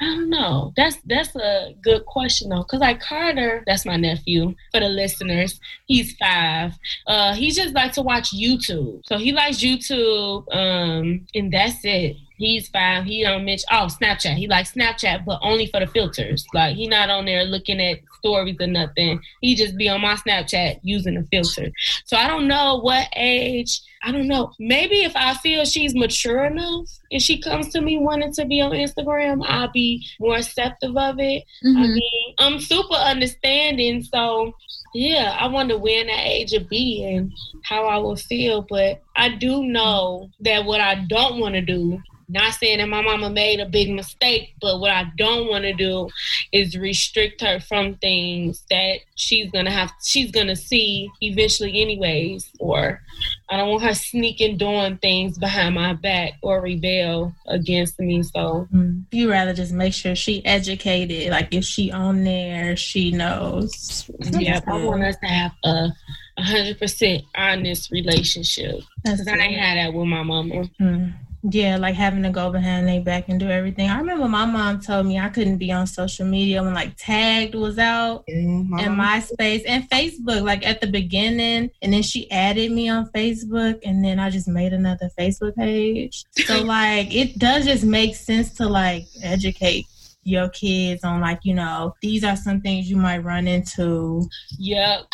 I 0.00 0.04
don't 0.04 0.30
know. 0.30 0.72
That's 0.76 0.96
that's 1.06 1.34
a 1.36 1.74
good 1.82 2.04
question 2.06 2.50
though, 2.50 2.62
because 2.62 2.80
like 2.80 3.00
Carter, 3.00 3.62
that's 3.66 3.84
my 3.84 3.96
nephew. 3.96 4.54
For 4.72 4.80
the 4.80 4.88
listeners, 4.88 5.60
he's 5.86 6.16
five. 6.16 6.74
Uh, 7.06 7.34
he 7.34 7.50
just 7.50 7.74
likes 7.74 7.96
to 7.96 8.02
watch 8.02 8.34
YouTube, 8.34 9.02
so 9.06 9.18
he 9.18 9.32
likes 9.32 9.58
YouTube, 9.58 10.44
um, 10.54 11.26
and 11.34 11.52
that's 11.52 11.84
it. 11.84 12.16
He's 12.36 12.68
five. 12.68 13.04
He 13.04 13.22
don't 13.22 13.44
mention 13.44 13.66
oh 13.70 13.86
Snapchat. 13.86 14.34
He 14.36 14.46
likes 14.46 14.72
Snapchat, 14.72 15.24
but 15.24 15.40
only 15.42 15.66
for 15.66 15.80
the 15.80 15.86
filters. 15.86 16.46
Like 16.52 16.76
he 16.76 16.86
not 16.86 17.08
on 17.08 17.24
there 17.24 17.44
looking 17.44 17.80
at 17.80 18.00
stories 18.26 18.56
or 18.60 18.66
nothing. 18.66 19.20
He 19.40 19.54
just 19.54 19.76
be 19.76 19.88
on 19.88 20.00
my 20.00 20.14
Snapchat 20.14 20.80
using 20.82 21.16
a 21.16 21.22
filter. 21.24 21.70
So 22.04 22.16
I 22.16 22.26
don't 22.26 22.48
know 22.48 22.80
what 22.80 23.08
age. 23.14 23.80
I 24.02 24.12
don't 24.12 24.28
know. 24.28 24.52
Maybe 24.58 25.02
if 25.02 25.14
I 25.16 25.34
feel 25.34 25.64
she's 25.64 25.94
mature 25.94 26.44
enough 26.44 26.88
and 27.10 27.22
she 27.22 27.40
comes 27.40 27.70
to 27.70 27.80
me 27.80 27.98
wanting 27.98 28.32
to 28.34 28.44
be 28.44 28.60
on 28.60 28.72
Instagram, 28.72 29.44
I'll 29.46 29.70
be 29.70 30.06
more 30.20 30.34
receptive 30.34 30.96
of 30.96 31.18
it. 31.18 31.44
Mm-hmm. 31.64 31.76
I 31.76 31.86
mean, 31.86 32.34
I'm 32.38 32.60
super 32.60 32.94
understanding. 32.94 34.02
So 34.02 34.52
yeah, 34.94 35.36
I 35.38 35.46
wonder 35.46 35.78
when 35.78 36.06
that 36.06 36.26
age 36.26 36.52
of 36.52 36.68
be 36.68 37.04
and 37.04 37.32
how 37.64 37.84
I 37.86 37.98
will 37.98 38.16
feel. 38.16 38.66
But 38.68 39.02
I 39.14 39.30
do 39.30 39.64
know 39.64 40.30
that 40.40 40.64
what 40.64 40.80
I 40.80 41.06
don't 41.08 41.38
want 41.40 41.54
to 41.54 41.60
do 41.60 42.00
not 42.28 42.54
saying 42.54 42.78
that 42.78 42.88
my 42.88 43.02
mama 43.02 43.30
made 43.30 43.60
a 43.60 43.66
big 43.66 43.90
mistake, 43.90 44.54
but 44.60 44.80
what 44.80 44.90
I 44.90 45.10
don't 45.16 45.48
want 45.48 45.64
to 45.64 45.72
do 45.72 46.08
is 46.52 46.76
restrict 46.76 47.40
her 47.42 47.60
from 47.60 47.94
things 47.96 48.64
that 48.70 48.98
she's 49.14 49.50
gonna 49.50 49.70
have 49.70 49.92
she's 50.02 50.30
gonna 50.30 50.56
see 50.56 51.10
eventually 51.20 51.80
anyways. 51.80 52.50
Or 52.58 53.00
I 53.48 53.56
don't 53.56 53.68
want 53.68 53.84
her 53.84 53.94
sneaking 53.94 54.56
doing 54.56 54.98
things 54.98 55.38
behind 55.38 55.76
my 55.76 55.92
back 55.94 56.34
or 56.42 56.60
rebel 56.60 57.32
against 57.46 57.98
me. 58.00 58.22
So 58.22 58.66
mm. 58.74 59.04
you 59.12 59.30
rather 59.30 59.54
just 59.54 59.72
make 59.72 59.94
sure 59.94 60.16
she 60.16 60.44
educated, 60.44 61.30
like 61.30 61.54
if 61.54 61.64
she 61.64 61.92
on 61.92 62.24
there, 62.24 62.76
she 62.76 63.12
knows. 63.12 64.10
Yeah, 64.20 64.60
I 64.66 64.84
want 64.84 65.04
us 65.04 65.16
to 65.16 65.26
have 65.26 65.52
a 65.64 65.92
hundred 66.38 66.78
percent 66.78 67.22
honest 67.36 67.90
relationship. 67.90 68.80
Because 69.04 69.26
I 69.28 69.36
ain't 69.36 69.60
had 69.60 69.78
that 69.78 69.94
with 69.94 70.06
my 70.06 70.22
mama. 70.22 70.64
Mm. 70.80 71.14
Yeah, 71.42 71.76
like 71.76 71.94
having 71.94 72.22
to 72.22 72.30
go 72.30 72.50
behind 72.50 72.88
their 72.88 73.00
back 73.00 73.28
and 73.28 73.38
do 73.38 73.48
everything. 73.48 73.88
I 73.88 73.98
remember 73.98 74.28
my 74.28 74.44
mom 74.44 74.80
told 74.80 75.06
me 75.06 75.18
I 75.18 75.28
couldn't 75.28 75.58
be 75.58 75.72
on 75.72 75.86
social 75.86 76.26
media 76.26 76.62
when 76.62 76.74
like 76.74 76.96
tagged 76.96 77.54
was 77.54 77.78
out 77.78 78.24
mm-hmm. 78.28 78.78
and 78.78 78.98
MySpace 78.98 79.62
and 79.66 79.88
Facebook, 79.88 80.42
like 80.42 80.66
at 80.66 80.80
the 80.80 80.86
beginning. 80.86 81.70
And 81.82 81.92
then 81.92 82.02
she 82.02 82.30
added 82.30 82.72
me 82.72 82.88
on 82.88 83.10
Facebook 83.10 83.80
and 83.84 84.04
then 84.04 84.18
I 84.18 84.30
just 84.30 84.48
made 84.48 84.72
another 84.72 85.10
Facebook 85.18 85.54
page. 85.56 86.24
So 86.30 86.62
like 86.64 87.14
it 87.14 87.38
does 87.38 87.64
just 87.64 87.84
make 87.84 88.16
sense 88.16 88.52
to 88.54 88.68
like 88.68 89.04
educate 89.22 89.86
your 90.22 90.48
kids 90.48 91.04
on 91.04 91.20
like 91.20 91.38
you 91.44 91.54
know 91.54 91.94
these 92.02 92.24
are 92.24 92.34
some 92.34 92.60
things 92.60 92.90
you 92.90 92.96
might 92.96 93.18
run 93.18 93.46
into 93.46 94.28
Yep. 94.58 95.04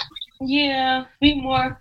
Yeah. 0.40 1.04
Be 1.20 1.40
more 1.40 1.78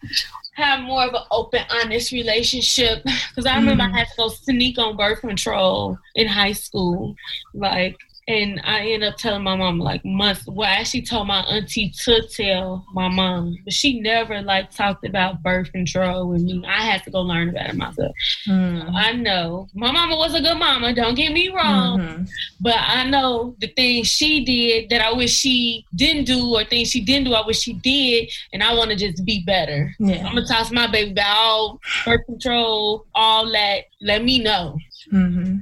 have 0.62 0.82
more 0.82 1.04
of 1.06 1.14
an 1.14 1.24
open, 1.32 1.64
honest 1.70 2.12
relationship. 2.12 3.04
Because 3.04 3.46
I 3.46 3.56
remember 3.56 3.84
Mhm. 3.84 3.94
I 3.94 3.98
had 4.00 4.08
to 4.08 4.14
go 4.18 4.30
sneak 4.30 4.78
on 4.78 4.98
birth 4.98 5.22
control 5.22 5.98
in 6.16 6.28
high 6.28 6.54
school. 6.54 7.16
Like 7.54 7.98
and 8.28 8.62
I 8.64 8.82
ended 8.82 9.10
up 9.10 9.18
telling 9.18 9.44
my 9.44 9.56
mom 9.56 9.80
like 9.80 10.04
months 10.06 10.46
well 10.48 10.70
I 10.70 10.74
actually 10.76 11.02
told 11.02 11.28
my 11.28 11.40
auntie 11.42 11.90
to 12.04 12.22
tell 12.28 12.86
my 12.94 13.08
mom. 13.10 13.58
But 13.64 13.74
she 13.74 14.00
never 14.00 14.42
like 14.42 14.72
talked 14.72 15.06
about 15.06 15.42
birth 15.44 15.72
control 15.72 16.30
with 16.30 16.44
me. 16.44 16.64
I 16.68 16.86
had 16.86 17.04
to 17.06 17.12
go 17.12 17.22
learn 17.22 17.50
about 17.50 17.70
it 17.70 17.76
myself. 17.76 18.12
Mm. 18.48 18.94
I 18.96 19.12
know. 19.14 19.68
My 19.74 19.92
mama 19.92 20.16
was 20.16 20.34
a 20.36 20.42
good 20.42 20.58
mama, 20.58 20.94
don't 20.94 21.16
get 21.16 21.32
me 21.34 21.50
wrong. 21.50 22.00
Mhm. 22.00 22.30
But 22.60 22.78
I 22.78 23.10
know 23.10 23.56
the 23.60 23.68
things 23.68 24.08
she 24.08 24.46
did 24.46 24.90
that 24.92 25.02
I 25.02 25.12
wish 25.14 25.34
she 25.34 25.86
didn't 25.96 26.26
do, 26.26 26.56
or 26.56 26.64
things 26.64 26.90
she 26.92 27.02
didn't 27.02 27.26
do, 27.26 27.34
I 27.34 27.46
wish 27.46 27.62
she 27.62 27.74
did, 27.74 28.30
and 28.54 28.62
I 28.62 28.74
want 28.76 28.92
to 28.92 28.96
just 28.96 29.26
be 29.26 29.42
better. 29.46 29.96
yeah 30.00 30.26
I'm 30.28 30.36
gonna 30.36 30.46
toss 30.46 30.72
my 30.72 30.88
baby 30.88 31.12
about 31.12 31.36
all 31.38 31.80
birth 32.06 32.26
control, 32.28 33.06
all 33.16 33.52
that. 33.52 33.86
Let 34.02 34.24
me 34.24 34.40
know. 34.40 34.78
hmm 35.10 35.58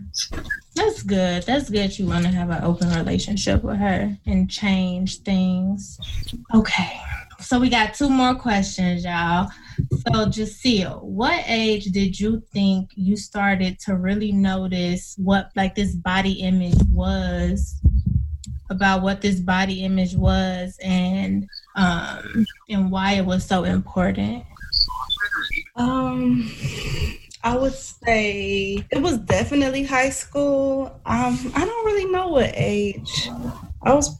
That's 0.80 1.03
good. 1.03 1.43
That's 1.43 1.69
good. 1.69 1.99
You 1.99 2.07
want 2.07 2.23
to 2.23 2.32
have 2.32 2.49
an 2.49 2.63
open 2.63 2.89
relationship 2.91 3.63
with 3.63 3.75
her 3.75 4.17
and 4.25 4.49
change 4.49 5.17
things. 5.23 5.99
Okay. 6.55 7.01
So 7.41 7.59
we 7.59 7.69
got 7.69 7.93
two 7.93 8.09
more 8.09 8.34
questions, 8.34 9.03
y'all. 9.03 9.49
So, 10.07 10.30
Jacille, 10.30 11.01
what 11.01 11.43
age 11.47 11.86
did 11.86 12.17
you 12.17 12.41
think 12.53 12.91
you 12.95 13.17
started 13.17 13.77
to 13.82 13.97
really 13.97 14.32
notice 14.32 15.15
what 15.17 15.51
like 15.53 15.75
this 15.75 15.93
body 15.95 16.34
image 16.43 16.80
was 16.89 17.82
about 18.69 19.01
what 19.01 19.19
this 19.19 19.41
body 19.41 19.84
image 19.84 20.15
was 20.15 20.77
and 20.82 21.45
um 21.75 22.45
and 22.69 22.89
why 22.89 23.13
it 23.13 23.25
was 23.25 23.43
so 23.43 23.65
important? 23.65 24.45
Um, 25.75 26.49
I 27.44 27.56
would 27.56 27.74
say 27.74 28.86
it 28.92 29.02
was 29.02 29.18
definitely 29.18 29.84
high 29.84 30.10
school. 30.10 31.00
Um, 31.06 31.52
I 31.56 31.66
don't 31.66 31.86
really 31.86 32.12
know 32.12 32.30
what 32.30 32.52
age. 32.54 33.30
I 33.84 33.94
was. 33.94 34.18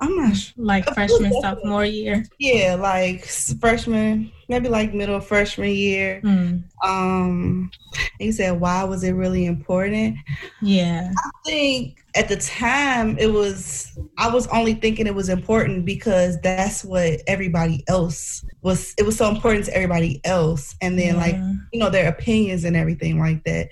I'm 0.00 0.16
not 0.16 0.36
sure. 0.36 0.54
Like 0.56 0.92
freshman, 0.92 1.32
sophomore 1.40 1.84
year? 1.84 2.24
Yeah, 2.38 2.74
like 2.74 3.24
freshman, 3.24 4.32
maybe 4.50 4.68
like 4.68 4.92
middle 4.92 5.20
freshman 5.20 5.70
year. 5.70 6.20
Mm, 6.22 6.64
Um, 6.84 7.70
you 8.18 8.32
said 8.32 8.60
why 8.60 8.84
was 8.84 9.02
it 9.04 9.12
really 9.12 9.46
important? 9.46 10.16
yeah. 10.60 11.10
I 11.16 11.30
think 11.46 12.04
at 12.16 12.28
the 12.28 12.36
time 12.36 13.16
it 13.18 13.32
was 13.32 13.96
I 14.18 14.28
was 14.28 14.46
only 14.48 14.74
thinking 14.74 15.06
it 15.06 15.14
was 15.14 15.28
important 15.28 15.84
because 15.86 16.38
that's 16.40 16.84
what 16.84 17.20
everybody 17.28 17.84
else 17.88 18.44
was 18.62 18.94
it 18.98 19.06
was 19.06 19.16
so 19.16 19.28
important 19.30 19.64
to 19.66 19.74
everybody 19.74 20.20
else 20.24 20.74
and 20.82 20.98
then 20.98 21.16
like 21.16 21.36
you 21.72 21.78
know 21.78 21.88
their 21.88 22.08
opinions 22.08 22.64
and 22.64 22.76
everything 22.76 23.18
like 23.20 23.42
that 23.44 23.68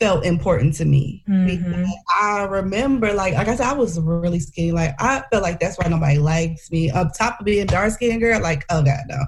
felt 0.00 0.24
important 0.24 0.74
to 0.76 0.86
me 0.86 1.22
Mhm. 1.28 1.86
I 2.20 2.44
remember 2.44 3.12
like 3.12 3.34
like 3.34 3.46
I 3.48 3.56
said 3.56 3.66
I 3.66 3.74
was 3.74 4.00
really 4.00 4.40
skinny 4.40 4.72
like 4.72 4.94
I 4.98 5.22
felt 5.30 5.42
like 5.42 5.60
that's 5.60 5.76
why 5.78 5.86
nobody 5.88 6.18
likes 6.18 6.70
me 6.70 6.90
up 6.90 7.12
top 7.16 7.40
of 7.40 7.44
being 7.46 7.62
a 7.62 7.66
dark 7.66 7.92
skinned 7.92 8.20
girl 8.20 8.40
like 8.40 8.64
oh 8.70 8.82
god 8.82 9.00
no 9.06 9.18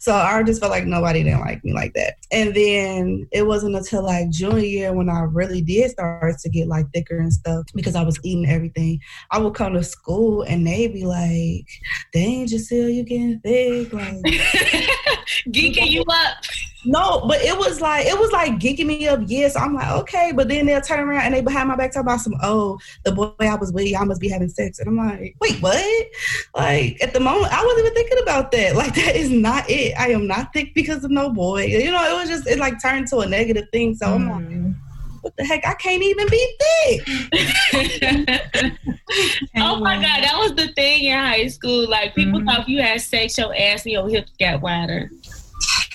so 0.00 0.12
I 0.12 0.42
just 0.42 0.60
felt 0.60 0.72
like 0.72 0.86
nobody 0.86 1.22
didn't 1.22 1.40
like 1.40 1.64
me 1.64 1.72
like 1.72 1.92
that 1.94 2.16
and 2.32 2.54
then 2.54 3.28
it 3.30 3.46
wasn't 3.46 3.76
until 3.76 4.04
like 4.04 4.30
junior 4.30 4.58
year 4.58 4.92
when 4.92 5.08
I 5.08 5.20
really 5.20 5.62
did 5.62 5.90
start 5.92 6.38
to 6.38 6.48
get 6.48 6.66
like 6.66 6.90
thicker 6.92 7.18
and 7.18 7.32
stuff 7.32 7.66
because 7.74 7.94
I 7.94 8.02
was 8.02 8.18
eating 8.24 8.50
everything 8.50 9.00
I 9.30 9.38
would 9.38 9.54
come 9.54 9.74
to 9.74 9.84
school 9.84 10.42
and 10.42 10.66
they'd 10.66 10.92
be 10.92 11.04
like 11.04 11.68
dang 12.12 12.48
Giselle 12.48 12.88
you 12.88 13.04
getting 13.04 13.40
thick 13.40 13.92
like 13.92 14.16
Geeking 15.48 15.90
you 15.90 16.04
up. 16.08 16.44
No, 16.84 17.20
but 17.26 17.40
it 17.42 17.56
was 17.58 17.80
like 17.80 18.06
it 18.06 18.18
was 18.18 18.32
like 18.32 18.52
geeking 18.54 18.86
me 18.86 19.06
up. 19.08 19.20
Yes, 19.26 19.54
I'm 19.56 19.74
like 19.74 19.90
okay, 20.02 20.32
but 20.34 20.48
then 20.48 20.66
they'll 20.66 20.80
turn 20.80 21.00
around 21.00 21.22
and 21.22 21.34
they 21.34 21.40
behind 21.42 21.68
my 21.68 21.76
back 21.76 21.92
talk 21.92 22.02
about 22.02 22.20
some. 22.20 22.34
Oh, 22.42 22.78
the 23.04 23.12
boy 23.12 23.32
I 23.40 23.54
was 23.56 23.72
with, 23.72 23.86
y'all 23.86 24.06
must 24.06 24.20
be 24.20 24.28
having 24.28 24.48
sex, 24.48 24.78
and 24.78 24.88
I'm 24.88 24.96
like, 24.96 25.36
wait, 25.40 25.60
what? 25.60 26.06
Like 26.54 27.02
at 27.02 27.12
the 27.12 27.20
moment, 27.20 27.52
I 27.52 27.64
wasn't 27.64 27.80
even 27.86 27.94
thinking 27.94 28.18
about 28.22 28.50
that. 28.52 28.76
Like 28.76 28.94
that 29.00 29.16
is 29.16 29.30
not 29.30 29.68
it. 29.68 29.94
I 29.98 30.08
am 30.10 30.26
not 30.26 30.52
thick 30.52 30.74
because 30.74 31.04
of 31.04 31.10
no 31.10 31.30
boy. 31.30 31.64
You 31.66 31.90
know, 31.90 32.02
it 32.04 32.14
was 32.18 32.28
just 32.28 32.46
it 32.46 32.58
like 32.58 32.80
turned 32.80 33.08
to 33.08 33.18
a 33.18 33.26
negative 33.26 33.68
thing. 33.72 33.94
So 33.94 34.06
I'm 34.14 34.28
like, 34.28 34.40
Mm. 34.40 34.74
what 35.20 35.36
the 35.36 35.44
heck? 35.44 35.66
I 35.66 35.74
can't 35.74 36.02
even 36.02 36.28
be 36.28 36.56
thick. 36.60 37.02
oh 39.56 39.80
my 39.80 39.96
god, 39.96 40.22
that 40.24 40.34
was 40.38 40.54
the 40.54 40.68
thing 40.74 41.04
in 41.04 41.18
high 41.18 41.46
school. 41.48 41.88
Like 41.88 42.14
people 42.14 42.40
Mhm. 42.40 42.46
thought 42.46 42.60
if 42.60 42.68
you 42.68 42.80
had 42.80 43.00
sex, 43.00 43.36
your 43.36 43.54
ass 43.54 43.84
and 43.84 43.92
your 43.92 44.08
hips 44.08 44.32
got 44.40 44.62
wider. 44.62 45.10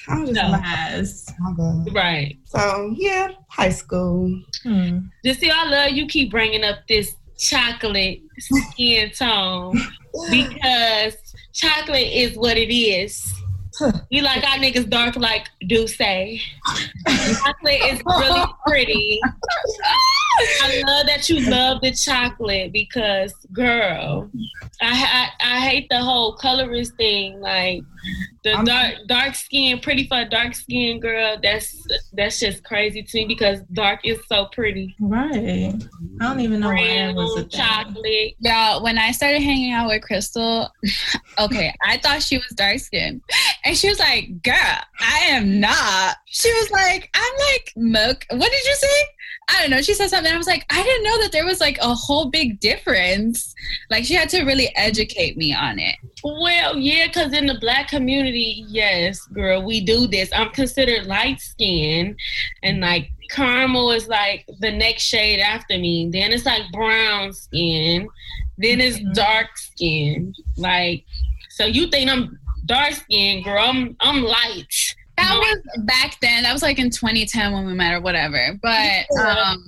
I'm 0.08 0.26
just 0.26 0.34
No. 0.34 0.50
like, 0.50 0.62
Yes. 0.64 1.34
oh. 1.42 1.86
Right. 1.94 2.38
so 2.46 2.94
yeah, 2.98 3.30
high 3.50 3.70
school. 3.70 4.30
Mm. 4.66 5.10
Just 5.24 5.40
see, 5.40 5.50
I 5.50 5.66
love 5.66 5.92
you 5.92 6.08
keep 6.08 6.32
bringing 6.32 6.64
up 6.64 6.80
this 6.88 7.16
chocolate 7.38 8.22
skin 8.40 9.12
tone 9.12 9.78
because 10.32 11.16
chocolate 11.54 12.08
is 12.12 12.38
what 12.38 12.58
it 12.58 12.74
is. 12.74 13.32
You 14.10 14.22
like 14.22 14.42
our 14.46 14.56
niggas 14.58 14.90
dark 14.90 15.18
like 15.18 15.48
Duce. 15.68 15.98
chocolate 15.98 17.82
is 17.92 18.02
really 18.06 18.46
pretty. 18.66 19.20
I 20.62 20.82
love 20.86 21.06
that 21.08 21.30
you 21.30 21.50
love 21.50 21.82
the 21.82 21.92
chocolate 21.92 22.72
because, 22.74 23.34
girl, 23.54 24.30
I 24.82 25.30
I, 25.42 25.56
I 25.58 25.60
hate 25.62 25.88
the 25.90 26.00
whole 26.02 26.34
colorist 26.36 26.96
thing. 26.98 27.40
Like 27.40 27.82
the 28.44 28.52
I'm- 28.52 28.66
dark 28.66 28.94
dark 29.08 29.36
skin, 29.36 29.80
pretty 29.80 30.08
for 30.08 30.20
a 30.20 30.26
dark 30.30 30.54
skin 30.56 31.00
girl. 31.00 31.38
That's 31.42 31.76
that's 32.14 32.40
just 32.40 32.64
crazy 32.64 33.02
to 33.04 33.18
me 33.18 33.26
because 33.26 33.62
dark 33.74 34.02
is 34.04 34.20
so 34.28 34.46
pretty. 34.52 34.96
Right. 35.00 35.74
I 36.22 36.24
don't 36.28 36.40
even 36.40 36.60
know 36.60 36.70
why 36.70 36.88
that 36.88 37.16
was 37.16 37.32
a 37.32 37.36
Brown, 37.46 37.50
thing. 37.50 37.60
chocolate. 37.60 38.34
Y'all, 38.40 38.84
when 38.84 38.98
I 38.98 39.12
started 39.12 39.42
hanging 39.42 39.72
out 39.74 39.88
with 39.88 40.02
Crystal, 40.04 40.70
okay, 41.40 41.74
I 41.86 41.98
thought 41.98 42.22
she 42.22 42.38
was 42.38 42.48
dark 42.56 42.80
skinned. 42.80 43.22
And 43.66 43.76
she 43.76 43.90
was 43.90 44.00
like, 44.00 44.44
girl, 44.44 44.54
I 45.00 45.20
am 45.30 45.60
not. 45.60 46.18
She 46.28 46.52
was 46.54 46.70
like, 46.72 47.10
I'm 47.16 47.34
like 47.52 47.74
milk. 47.76 48.26
What 48.30 48.52
did 48.52 48.66
you 48.66 48.76
say? 48.76 48.88
I 49.48 49.62
don't 49.62 49.70
know. 49.70 49.82
She 49.82 49.94
said 49.94 50.10
something. 50.10 50.34
I 50.34 50.38
was 50.38 50.48
like, 50.48 50.66
I 50.72 50.82
didn't 50.82 51.04
know 51.04 51.22
that 51.22 51.32
there 51.32 51.46
was 51.46 51.60
like 51.62 51.78
a 51.80 51.94
whole 51.94 52.26
big 52.32 52.60
difference. 52.60 53.54
Like 53.92 54.04
she 54.04 54.16
had 54.16 54.30
to 54.30 54.44
really 54.44 54.72
educate 54.76 55.38
me 55.38 55.54
on 55.54 55.78
it. 55.78 55.96
Well, 56.24 56.76
yeah, 56.78 57.08
because 57.08 57.32
in 57.32 57.46
the 57.46 57.60
black 57.60 57.88
community, 57.88 58.66
yes, 58.68 59.20
girl, 59.28 59.64
we 59.64 59.82
do 59.82 60.08
this. 60.08 60.30
I'm 60.34 60.50
considered 60.50 61.06
light 61.06 61.40
skinned 61.42 62.18
and 62.64 62.80
like 62.82 63.12
caramel 63.30 63.92
is 63.92 64.08
like 64.08 64.46
the 64.60 64.72
next 64.72 65.04
shade 65.04 65.40
after 65.40 65.78
me. 65.78 66.10
Then 66.12 66.32
it's 66.32 66.46
like 66.46 66.64
brown 66.72 67.32
skin. 67.32 68.08
Then 68.58 68.82
it's 68.82 68.98
Mhm. 68.98 69.14
dark 69.14 69.58
skin. 69.58 70.34
Like, 70.58 71.04
so 71.52 71.66
you 71.66 71.88
think 71.88 72.10
I'm 72.10 72.40
dark 72.66 72.94
skinned, 72.94 73.44
girl? 73.44 73.64
I'm 73.64 73.96
I'm 74.00 74.24
light. 74.24 74.96
That 75.18 75.38
was 75.38 75.84
back 75.86 76.20
then. 76.22 76.44
That 76.44 76.54
was 76.54 76.62
like 76.62 76.80
in 76.80 76.90
2010 76.90 77.54
when 77.54 77.66
we 77.66 77.74
met 77.74 77.94
or 77.94 78.02
whatever. 78.02 78.58
But 78.62 79.06
um, 79.20 79.64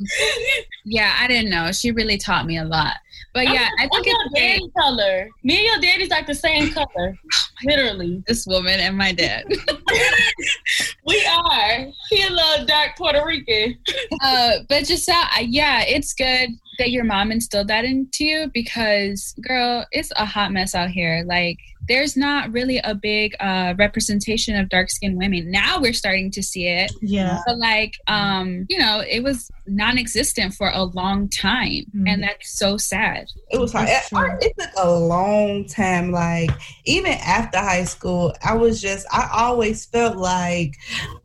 yeah, 0.85 1.15
I 1.19 1.27
didn't 1.27 1.49
know. 1.49 1.71
She 1.71 1.91
really 1.91 2.17
taught 2.17 2.45
me 2.45 2.57
a 2.57 2.65
lot. 2.65 2.95
But 3.33 3.45
yeah, 3.45 3.69
I 3.79 3.83
I'm 3.83 3.89
think 3.89 4.07
your 4.07 4.15
it's 4.25 4.33
daddy 4.33 4.71
color. 4.77 5.29
Me 5.43 5.57
and 5.57 5.65
your 5.65 5.79
daddy's 5.79 6.09
like 6.09 6.27
the 6.27 6.35
same 6.35 6.71
color. 6.73 7.15
Literally. 7.63 8.23
This 8.27 8.45
woman 8.47 8.79
and 8.79 8.97
my 8.97 9.11
dad. 9.11 9.45
We 11.05 11.25
are. 11.25 11.87
He 12.09 12.23
a 12.25 12.29
little 12.29 12.65
dark 12.65 12.97
Puerto 12.97 13.23
Rican. 13.25 13.77
uh, 14.21 14.57
but 14.67 14.83
just 14.83 15.07
uh, 15.07 15.23
yeah, 15.41 15.83
it's 15.87 16.13
good 16.13 16.49
that 16.79 16.91
your 16.91 17.05
mom 17.05 17.31
instilled 17.31 17.69
that 17.69 17.85
into 17.85 18.25
you 18.25 18.51
because, 18.53 19.33
girl, 19.41 19.85
it's 19.91 20.11
a 20.17 20.25
hot 20.25 20.51
mess 20.51 20.75
out 20.75 20.89
here. 20.89 21.23
Like, 21.25 21.57
there's 21.87 22.17
not 22.17 22.51
really 22.51 22.77
a 22.79 22.93
big 22.95 23.35
uh, 23.39 23.73
representation 23.77 24.55
of 24.55 24.69
dark 24.69 24.89
skinned 24.89 25.17
women. 25.17 25.49
Now 25.51 25.79
we're 25.79 25.93
starting 25.93 26.31
to 26.31 26.43
see 26.43 26.67
it, 26.67 26.91
Yeah. 27.01 27.39
but 27.45 27.57
like, 27.57 27.93
um, 28.07 28.65
you 28.69 28.77
know, 28.77 29.03
it 29.09 29.23
was 29.23 29.49
non-existent 29.67 30.53
for 30.53 30.69
a 30.69 30.83
long 30.83 31.29
time, 31.29 31.83
Mhm. 31.95 32.07
and 32.07 32.23
that's 32.23 32.57
so 32.57 32.77
sad. 32.77 33.27
It 33.51 33.59
was 33.59 33.71
hard. 33.73 33.87
It, 33.89 34.45
it 34.45 34.53
took 34.59 34.69
a 34.77 34.89
long 34.89 35.65
time. 35.65 36.11
Like 36.11 36.51
even 36.85 37.11
after 37.13 37.57
high 37.57 37.83
school, 37.83 38.33
I 38.43 38.53
was 38.55 38.81
just 38.81 39.05
I 39.11 39.29
always 39.33 39.85
felt 39.85 40.17
like 40.17 40.73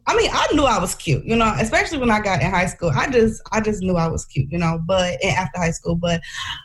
I 0.06 0.16
mean, 0.16 0.30
I 0.32 0.48
knew 0.52 0.64
I 0.64 0.78
was 0.80 0.94
cute, 0.96 1.24
you 1.24 1.36
know, 1.36 1.54
especially 1.60 1.98
when 1.98 2.10
I 2.10 2.20
got 2.20 2.42
in 2.42 2.50
high 2.50 2.66
school. 2.66 2.90
I 2.94 3.08
just 3.08 3.40
I 3.52 3.60
just 3.60 3.82
knew 3.82 3.96
I 3.96 4.08
was 4.08 4.24
cute, 4.24 4.50
you 4.50 4.58
know, 4.58 4.80
but 4.84 5.22
after 5.24 5.58
high 5.60 5.70
school, 5.70 5.94
but 5.94 6.20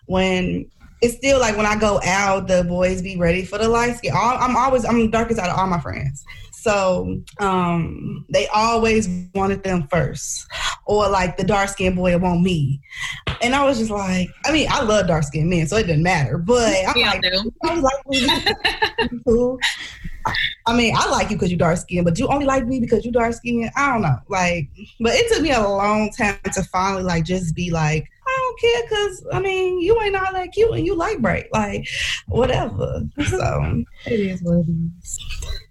when 0.08 0.70
it's 1.02 1.16
still 1.16 1.40
like 1.40 1.56
when 1.58 1.66
I 1.66 1.78
go 1.78 2.02
out, 2.04 2.48
the 2.48 2.64
boys 2.64 3.02
be 3.02 3.18
ready 3.18 3.46
for 3.46 3.58
the 3.58 3.68
light 3.68 3.98
skin. 3.98 4.14
All, 4.16 4.38
I'm 4.38 4.56
always 4.56 4.86
I'm 4.86 5.00
the 5.00 5.08
darkest 5.08 5.40
out 5.40 5.50
of 5.50 5.58
all 5.58 5.68
my 5.68 5.80
friends. 5.80 6.26
So 6.52 7.22
um, 7.40 8.26
they 8.30 8.48
always 8.48 9.08
wanted 9.34 9.64
them 9.64 9.88
first, 9.90 10.48
or 10.86 11.08
like 11.08 11.38
the 11.38 11.44
dark 11.44 11.70
skinned 11.70 11.96
boy 11.96 12.18
want 12.18 12.42
me, 12.42 12.82
and 13.42 13.56
I 13.56 13.64
was 13.64 13.78
just 13.78 13.92
like, 13.92 14.30
I 14.44 14.52
mean, 14.52 14.68
I 14.70 14.82
love 14.82 15.08
dark 15.08 15.24
skinned 15.24 15.50
men, 15.50 15.68
so 15.68 15.78
it 15.78 15.84
didn't 15.84 16.04
matter. 16.04 16.38
But 16.38 16.74
I'm 16.88 16.96
all 17.64 17.82
like. 17.82 17.96
I 18.10 18.48
like, 18.48 19.22
cool. 19.26 19.60
I 20.66 20.76
mean, 20.76 20.94
I 20.98 21.10
like 21.10 21.30
you 21.30 21.38
because 21.38 21.52
you 21.52 21.58
dark 21.58 21.78
skinned, 21.78 22.06
but 22.06 22.20
you 22.20 22.28
only 22.28 22.46
like 22.46 22.66
me 22.68 22.80
because 22.82 23.06
you 23.06 23.12
dark 23.12 23.34
skinned. 23.34 23.72
I 23.78 23.94
don't 23.94 24.02
know, 24.02 24.18
like, 24.28 24.68
but 25.00 25.14
it 25.14 25.32
took 25.32 25.44
me 25.44 25.52
a 25.52 25.62
long 25.62 26.12
time 26.12 26.40
to 26.54 26.64
finally 26.64 27.04
like 27.04 27.24
just 27.24 27.56
be 27.56 27.72
like, 27.72 28.10
don't 28.58 28.72
care 28.72 28.82
because 28.84 29.26
I 29.32 29.40
mean, 29.40 29.80
you 29.80 30.00
ain't 30.02 30.16
all 30.16 30.34
that 30.34 30.52
cute 30.52 30.72
and 30.72 30.86
you 30.86 30.96
like 30.96 31.20
bright, 31.20 31.48
like 31.54 31.88
whatever. 32.28 33.02
So 33.28 33.84
it 34.06 34.20
is 34.20 34.42
what 34.42 34.60
it 34.60 34.66
is. 35.02 35.20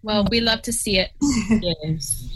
Well, 0.03 0.27
we 0.31 0.41
love 0.41 0.63
to 0.63 0.73
see 0.73 0.99
it. 0.99 1.11
Yes. 1.51 2.33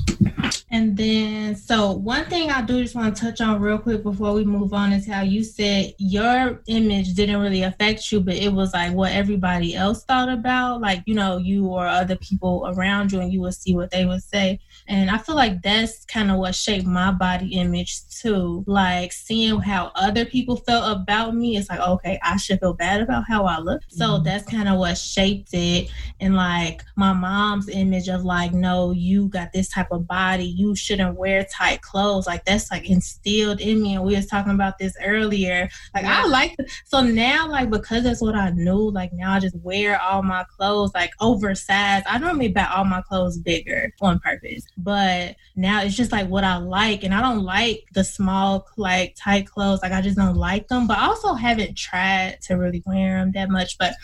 And 0.72 0.96
then, 0.96 1.56
so 1.56 1.92
one 1.92 2.26
thing 2.26 2.50
I 2.50 2.62
do 2.62 2.82
just 2.82 2.94
want 2.94 3.16
to 3.16 3.22
touch 3.22 3.40
on 3.40 3.60
real 3.60 3.78
quick 3.78 4.02
before 4.02 4.32
we 4.32 4.44
move 4.44 4.72
on 4.72 4.92
is 4.92 5.06
how 5.06 5.22
you 5.22 5.42
said 5.42 5.94
your 5.98 6.60
image 6.66 7.14
didn't 7.14 7.40
really 7.40 7.62
affect 7.62 8.10
you, 8.12 8.20
but 8.20 8.34
it 8.34 8.52
was 8.52 8.72
like 8.72 8.92
what 8.92 9.12
everybody 9.12 9.74
else 9.74 10.04
thought 10.04 10.28
about, 10.28 10.80
like, 10.80 11.02
you 11.06 11.14
know, 11.14 11.38
you 11.38 11.66
or 11.66 11.86
other 11.86 12.16
people 12.16 12.72
around 12.74 13.12
you, 13.12 13.20
and 13.20 13.32
you 13.32 13.40
would 13.40 13.54
see 13.54 13.74
what 13.74 13.90
they 13.90 14.04
would 14.04 14.22
say. 14.22 14.60
And 14.88 15.10
I 15.10 15.18
feel 15.18 15.34
like 15.34 15.62
that's 15.62 16.04
kind 16.06 16.30
of 16.30 16.38
what 16.38 16.54
shaped 16.54 16.86
my 16.86 17.10
body 17.12 17.54
image 17.54 18.02
too. 18.08 18.64
Like 18.66 19.12
seeing 19.12 19.60
how 19.60 19.92
other 19.94 20.24
people 20.24 20.56
felt 20.56 20.96
about 20.96 21.34
me, 21.34 21.56
it's 21.56 21.70
like, 21.70 21.80
okay, 21.80 22.18
I 22.22 22.36
should 22.36 22.60
feel 22.60 22.74
bad 22.74 23.00
about 23.00 23.24
how 23.28 23.44
I 23.44 23.58
look. 23.58 23.82
So 23.88 24.04
mm-hmm. 24.04 24.24
that's 24.24 24.50
kind 24.50 24.68
of 24.68 24.78
what 24.78 24.98
shaped 24.98 25.50
it. 25.52 25.90
And 26.20 26.34
like 26.34 26.82
my 26.96 27.12
mom's 27.12 27.68
image 27.68 28.08
of 28.08 28.24
like, 28.24 28.52
no, 28.52 28.90
you 28.90 29.28
got 29.28 29.52
this 29.52 29.68
type 29.68 29.90
of 29.90 30.06
body, 30.06 30.44
you 30.44 30.74
shouldn't 30.74 31.16
wear 31.16 31.44
tight 31.44 31.82
clothes. 31.82 32.26
Like 32.26 32.44
that's 32.44 32.70
like 32.70 32.88
instilled 32.88 33.60
in 33.60 33.82
me. 33.82 33.94
And 33.94 34.04
we 34.04 34.16
was 34.16 34.26
talking 34.26 34.52
about 34.52 34.78
this 34.78 34.96
earlier. 35.02 35.68
Like 35.94 36.04
I 36.04 36.26
like 36.26 36.56
so 36.84 37.00
now 37.00 37.48
like 37.48 37.70
because 37.70 38.04
that's 38.04 38.20
what 38.20 38.34
I 38.34 38.50
knew, 38.50 38.90
like 38.90 39.12
now 39.12 39.32
I 39.32 39.40
just 39.40 39.56
wear 39.56 40.00
all 40.00 40.22
my 40.22 40.44
clothes 40.56 40.92
like 40.94 41.12
oversized. 41.20 42.06
I 42.08 42.18
normally 42.18 42.48
buy 42.48 42.66
all 42.66 42.84
my 42.84 43.02
clothes 43.02 43.38
bigger 43.38 43.92
on 44.00 44.18
purpose. 44.20 44.64
But 44.82 45.36
now 45.56 45.82
it's 45.82 45.96
just 45.96 46.12
like 46.12 46.28
what 46.28 46.44
I 46.44 46.56
like 46.56 47.04
and 47.04 47.14
I 47.14 47.20
don't 47.20 47.44
like 47.44 47.84
the 47.92 48.04
small 48.04 48.66
like 48.76 49.14
tight 49.16 49.46
clothes. 49.46 49.80
Like 49.82 49.92
I 49.92 50.00
just 50.00 50.16
don't 50.16 50.36
like 50.36 50.68
them. 50.68 50.86
But 50.86 50.98
I 50.98 51.06
also 51.06 51.34
haven't 51.34 51.76
tried 51.76 52.38
to 52.42 52.54
really 52.54 52.82
wear 52.86 53.18
them 53.18 53.32
that 53.32 53.50
much. 53.50 53.78
But 53.78 53.94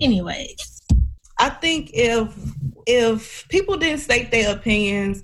anyways. 0.00 0.82
I 1.38 1.50
think 1.50 1.90
if 1.92 2.34
if 2.86 3.46
people 3.48 3.76
didn't 3.76 4.00
state 4.00 4.30
their 4.30 4.54
opinions, 4.56 5.22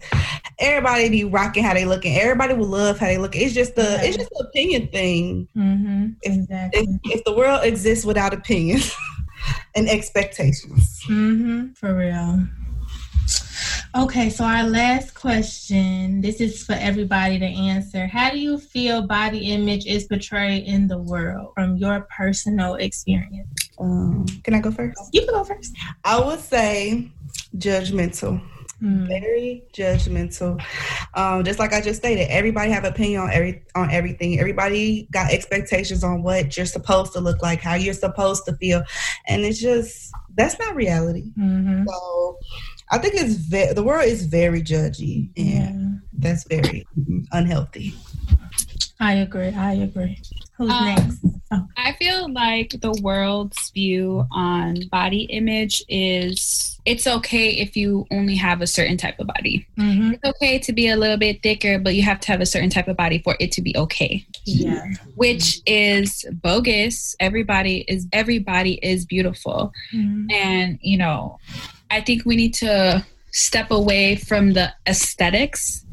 everybody 0.58 1.08
be 1.08 1.24
rocking 1.24 1.64
how 1.64 1.72
they 1.72 1.86
looking. 1.86 2.16
Everybody 2.18 2.52
will 2.54 2.66
love 2.66 2.98
how 2.98 3.06
they 3.06 3.16
look. 3.16 3.34
It's 3.34 3.54
just 3.54 3.76
the 3.76 3.98
it's 4.04 4.18
just 4.18 4.30
an 4.32 4.46
opinion 4.46 4.88
thing. 4.88 5.48
Mm-hmm. 5.56 6.06
If, 6.22 6.34
Exactly. 6.34 6.80
if, 7.04 7.18
if 7.18 7.24
the 7.24 7.32
world 7.32 7.64
exists 7.64 8.04
without 8.04 8.34
opinions 8.34 8.94
and 9.74 9.88
expectations, 9.88 11.02
Mm-hmm. 11.08 11.72
For 11.72 11.94
real. 11.96 12.46
Okay, 13.94 14.30
so 14.30 14.44
our 14.44 14.64
last 14.64 15.12
question. 15.12 16.22
This 16.22 16.40
is 16.40 16.64
for 16.64 16.72
everybody 16.72 17.38
to 17.38 17.44
answer. 17.44 18.06
How 18.06 18.30
do 18.30 18.38
you 18.38 18.56
feel 18.56 19.06
body 19.06 19.52
image 19.52 19.84
is 19.86 20.04
portrayed 20.04 20.64
in 20.64 20.88
the 20.88 20.96
world 20.96 21.52
from 21.54 21.76
your 21.76 22.08
personal 22.16 22.76
experience? 22.76 23.48
um, 23.78 24.24
can 24.44 24.54
I 24.54 24.60
go 24.60 24.70
first? 24.70 24.98
You 25.12 25.20
can 25.26 25.34
go 25.34 25.44
first. 25.44 25.76
I 26.04 26.24
would 26.24 26.40
say 26.40 27.10
judgmental. 27.56 28.42
Mm. 28.82 29.06
very 29.06 29.62
judgmental. 29.72 30.60
Um, 31.14 31.44
just 31.44 31.60
like 31.60 31.72
I 31.72 31.80
just 31.80 32.00
stated, 32.00 32.28
everybody 32.28 32.72
have 32.72 32.84
opinion 32.84 33.20
on 33.20 33.30
every 33.30 33.62
on 33.76 33.92
everything. 33.92 34.40
Everybody 34.40 35.06
got 35.12 35.30
expectations 35.30 36.02
on 36.02 36.24
what 36.24 36.56
you're 36.56 36.66
supposed 36.66 37.12
to 37.12 37.20
look 37.20 37.42
like, 37.42 37.60
how 37.60 37.74
you're 37.74 37.94
supposed 37.94 38.44
to 38.46 38.56
feel, 38.56 38.82
and 39.28 39.42
it's 39.42 39.60
just 39.60 40.10
that's 40.34 40.58
not 40.58 40.74
reality. 40.74 41.30
Mm-hmm. 41.38 41.84
So 41.86 42.38
I 42.92 42.98
think 42.98 43.14
it's 43.16 43.34
ve- 43.34 43.72
the 43.74 43.82
world 43.82 44.04
is 44.06 44.26
very 44.26 44.62
judgy, 44.62 45.30
and 45.36 45.46
Yeah, 45.46 45.72
that's 46.18 46.44
very 46.44 46.86
unhealthy. 47.32 47.94
I 49.00 49.14
agree. 49.14 49.48
I 49.48 49.72
agree. 49.72 50.20
Who's 50.58 50.70
Um, 50.70 50.84
next? 50.84 51.18
Oh. 51.50 51.66
I 51.76 51.92
feel 51.94 52.32
like 52.32 52.76
the 52.80 52.92
world's 53.02 53.70
view 53.74 54.26
on 54.30 54.86
body 54.92 55.22
image 55.22 55.82
is 55.88 56.78
it's 56.84 57.06
okay 57.06 57.50
if 57.50 57.76
you 57.76 58.06
only 58.10 58.36
have 58.36 58.60
a 58.60 58.66
certain 58.66 58.96
type 58.96 59.18
of 59.18 59.26
body. 59.26 59.66
Mm-hmm. 59.78 60.12
It's 60.12 60.24
okay 60.24 60.58
to 60.60 60.72
be 60.72 60.88
a 60.88 60.96
little 60.96 61.16
bit 61.16 61.42
thicker, 61.42 61.78
but 61.78 61.94
you 61.94 62.02
have 62.02 62.20
to 62.20 62.28
have 62.32 62.40
a 62.40 62.46
certain 62.46 62.70
type 62.70 62.86
of 62.88 62.96
body 62.96 63.18
for 63.18 63.36
it 63.40 63.50
to 63.52 63.62
be 63.62 63.76
okay. 63.76 64.24
Yeah. 64.44 64.86
Which 65.16 65.60
is 65.66 66.24
bogus. 66.42 67.16
Everybody 67.20 67.84
is 67.88 68.06
everybody 68.12 68.74
is 68.82 69.04
beautiful. 69.04 69.72
Mhm. 69.94 70.30
And, 70.32 70.78
you 70.80 70.98
know, 70.98 71.38
I 71.92 72.00
think 72.00 72.24
we 72.24 72.36
need 72.36 72.54
to 72.54 73.04
step 73.32 73.70
away 73.70 74.16
from 74.16 74.54
the 74.54 74.72
aesthetics 74.88 75.84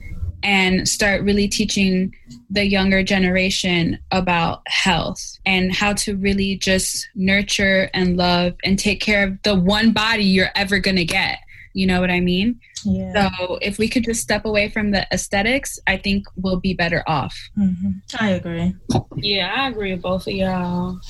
and 0.42 0.88
start 0.88 1.24
really 1.24 1.50
teaching 1.50 2.16
the 2.50 2.66
younger 2.66 3.04
generation 3.04 4.00
about 4.10 4.62
health 4.68 5.22
and 5.46 5.76
how 5.76 5.92
to 5.92 6.16
really 6.16 6.56
just 6.56 7.10
nurture 7.16 7.90
and 7.94 8.16
love 8.16 8.54
and 8.64 8.80
take 8.80 9.02
care 9.02 9.28
of 9.28 9.42
the 9.44 9.56
one 9.56 9.92
body 9.92 10.24
you're 10.24 10.52
ever 10.56 10.80
going 10.80 10.96
to 10.96 11.04
get. 11.04 11.40
You 11.74 11.86
know 11.86 12.00
what 12.00 12.10
I 12.10 12.22
mean? 12.22 12.62
Yeah. 12.86 13.30
So 13.30 13.58
if 13.62 13.78
we 13.78 13.90
could 13.90 14.06
just 14.06 14.22
step 14.22 14.46
away 14.46 14.70
from 14.70 14.92
the 14.92 15.06
aesthetics, 15.12 15.80
I 15.86 15.98
think 15.98 16.26
we'll 16.38 16.62
be 16.62 16.74
better 16.74 17.04
off. 17.08 17.38
hmm 17.56 17.92
I 18.18 18.30
agree. 18.30 18.74
Yeah, 19.18 19.54
I 19.54 19.68
agree 19.68 19.92
with 19.92 20.02
both 20.02 20.28
of 20.28 20.34
y'all. 20.34 21.02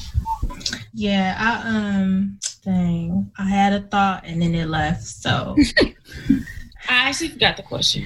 Yeah, 0.94 1.36
I 1.40 2.00
um 2.00 2.40
dang. 2.70 3.32
I 3.38 3.46
had 3.46 3.74
a 3.74 3.82
thought 3.82 4.24
and 4.26 4.42
then 4.42 4.54
it 4.54 4.68
left. 4.68 5.04
So 5.04 5.56
I 6.90 7.10
actually 7.10 7.30
forgot 7.30 7.58
the 7.58 7.64
question. 7.64 8.06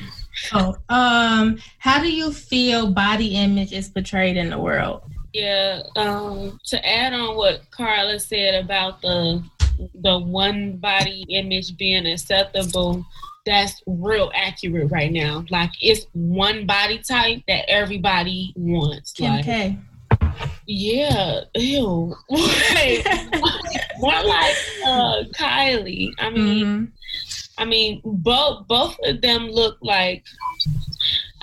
oh, 0.53 0.75
um 0.89 1.57
how 1.79 2.01
do 2.01 2.11
you 2.11 2.31
feel 2.31 2.91
body 2.91 3.35
image 3.35 3.73
is 3.73 3.89
portrayed 3.89 4.37
in 4.37 4.49
the 4.49 4.59
world? 4.59 5.03
Yeah, 5.33 5.81
um, 5.95 6.59
to 6.65 6.87
add 6.87 7.13
on 7.13 7.35
what 7.35 7.61
Carla 7.71 8.19
said 8.19 8.63
about 8.63 9.01
the 9.01 9.43
the 9.95 10.19
one 10.19 10.77
body 10.77 11.25
image 11.29 11.75
being 11.77 12.05
acceptable, 12.05 13.03
that's 13.45 13.81
real 13.87 14.31
accurate 14.35 14.91
right 14.91 15.11
now. 15.11 15.43
Like 15.49 15.71
it's 15.81 16.05
one 16.13 16.65
body 16.65 16.99
type 16.99 17.41
that 17.47 17.69
everybody 17.69 18.53
wants. 18.55 19.13
Kim 19.13 19.31
like, 19.31 19.45
K. 19.45 19.79
yeah, 20.65 21.41
ew. 21.55 22.15
More 22.29 24.23
like 24.23 24.55
uh, 24.85 25.23
Kylie. 25.37 26.11
I 26.19 26.29
mean, 26.29 26.65
Mhm. 26.65 26.91
I 27.57 27.65
mean, 27.65 28.01
both 28.03 28.67
both 28.67 28.95
of 29.05 29.21
them 29.21 29.47
look 29.49 29.77
like. 29.81 30.23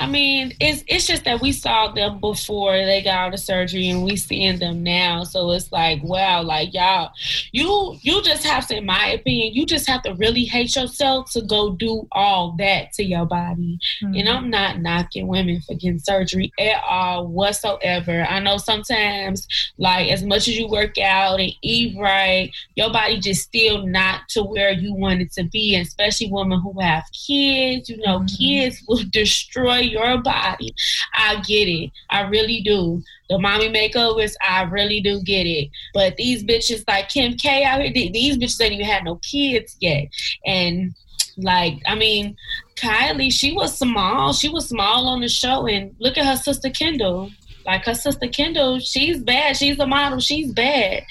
I 0.01 0.07
mean, 0.07 0.55
it's 0.61 0.83
it's 0.89 1.07
just 1.07 1.25
that 1.25 1.43
we 1.43 1.53
saw 1.53 1.93
them 1.93 2.21
before 2.21 2.73
they 2.73 3.03
got 3.03 3.15
out 3.29 3.35
of 3.35 3.41
surgery, 3.41 3.89
and 3.91 4.03
we 4.03 4.17
seeing 4.17 4.59
them 4.59 4.83
now. 4.83 5.25
So 5.25 5.51
it's 5.51 5.71
like, 5.71 6.03
wow, 6.03 6.43
like 6.43 6.73
y'all, 6.73 7.11
you 7.53 7.99
you 8.01 8.23
just 8.23 8.45
have 8.47 8.67
to, 8.69 8.79
in 8.79 8.87
my 8.87 9.09
opinion, 9.11 9.53
you 9.53 9.67
just 9.67 9.87
have 9.87 10.03
to 10.05 10.15
really 10.15 10.45
hate 10.45 10.75
yourself 10.75 11.31
to 11.33 11.43
go 11.43 11.73
do 11.73 12.09
all 12.13 12.53
that 12.59 12.95
to 12.95 13.05
your 13.05 13.27
body. 13.27 13.79
Mm-hmm. 14.03 14.15
And 14.15 14.29
I'm 14.31 14.49
not 14.49 14.81
knocking 14.81 15.27
women 15.27 15.61
for 15.61 15.75
getting 15.75 15.99
surgery 15.99 16.51
at 16.59 16.83
all 16.89 17.27
whatsoever. 17.29 18.23
I 18.23 18.41
know 18.41 18.57
sometimes, 18.57 19.47
like 19.77 20.11
as 20.11 20.23
much 20.23 20.49
as 20.49 20.59
you 20.59 20.67
work 20.67 20.97
out 20.97 21.41
and 21.41 21.53
eat 21.61 21.95
right, 21.99 22.51
your 22.75 22.91
body 22.91 23.19
just 23.21 23.43
still 23.43 23.87
not 23.87 24.29
to 24.31 24.43
where 24.43 24.73
you 24.73 24.95
want 24.95 25.21
it 25.21 25.33
to 25.33 25.45
be. 25.45 25.75
And 25.75 25.87
especially 25.87 26.31
women 26.33 26.59
who 26.61 26.81
have 26.81 27.05
kids, 27.13 27.91
you 27.91 27.99
know, 27.99 28.21
Mhm. 28.21 28.39
kids 28.39 28.83
will 28.89 29.05
destroy 29.13 29.90
your 29.91 30.19
body. 30.19 30.75
I 31.15 31.41
get 31.47 31.69
it. 31.69 31.91
I 32.11 32.23
really 32.23 32.61
do. 32.61 33.03
The 33.29 33.39
mommy 33.39 33.69
makeovers, 33.69 34.35
I 34.47 34.63
really 34.63 35.01
do 35.01 35.23
get 35.23 35.47
it. 35.47 35.71
But 35.95 36.17
these 36.17 36.43
bitches 36.43 36.85
like 36.89 37.09
Kim 37.09 37.35
K 37.35 37.65
out 37.65 37.81
here, 37.81 37.93
these 37.93 38.37
bitches 38.37 38.61
ain't 38.61 38.75
even 38.75 38.87
had 38.87 39.05
no 39.05 39.17
kids 39.17 39.77
yet. 39.81 40.09
And 40.45 40.95
like, 41.37 41.81
I 41.87 41.95
mean, 41.95 42.37
Kylie, 42.77 43.33
she 43.33 43.53
was 43.53 43.79
small. 43.79 44.33
She 44.33 44.49
was 44.49 44.69
small 44.69 45.09
on 45.09 45.21
the 45.21 45.29
show. 45.29 45.67
And 45.67 45.95
look 45.99 46.19
at 46.19 46.27
her 46.27 46.37
sister 46.37 46.71
Kendall. 46.71 47.31
Like 47.67 47.85
her 47.85 47.95
sister 47.95 48.27
Kendall, 48.27 48.81
she's 48.81 49.21
bad. 49.21 49.57
She's 49.57 49.79
a 49.79 49.87
model. 49.87 50.19
She's 50.19 50.53
bad. 50.53 51.05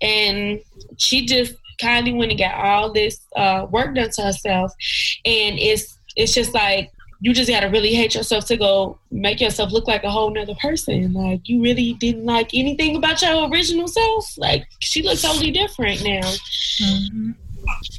And 0.00 0.60
she 0.96 1.26
just 1.26 1.54
Kylie 1.80 2.16
went 2.16 2.30
and 2.30 2.40
got 2.40 2.54
all 2.54 2.92
this 2.92 3.20
uh, 3.34 3.66
work 3.70 3.94
done 3.94 4.10
to 4.10 4.22
herself. 4.22 4.72
And 5.24 5.58
it's 5.58 5.98
it's 6.16 6.32
just 6.32 6.54
like 6.54 6.92
you 7.20 7.32
just 7.32 7.50
gotta 7.50 7.68
really 7.68 7.94
hate 7.94 8.14
yourself 8.14 8.46
to 8.46 8.56
go 8.56 8.98
make 9.10 9.40
yourself 9.40 9.72
look 9.72 9.86
like 9.86 10.04
a 10.04 10.10
whole 10.10 10.30
nother 10.30 10.54
person. 10.60 11.12
Like 11.12 11.48
you 11.48 11.62
really 11.62 11.94
didn't 11.94 12.26
like 12.26 12.52
anything 12.54 12.96
about 12.96 13.22
your 13.22 13.48
original 13.48 13.88
self. 13.88 14.36
Like 14.36 14.66
she 14.80 15.02
looks 15.02 15.22
totally 15.22 15.50
different 15.50 16.04
now. 16.04 16.20
Mm-hmm. 16.20 17.30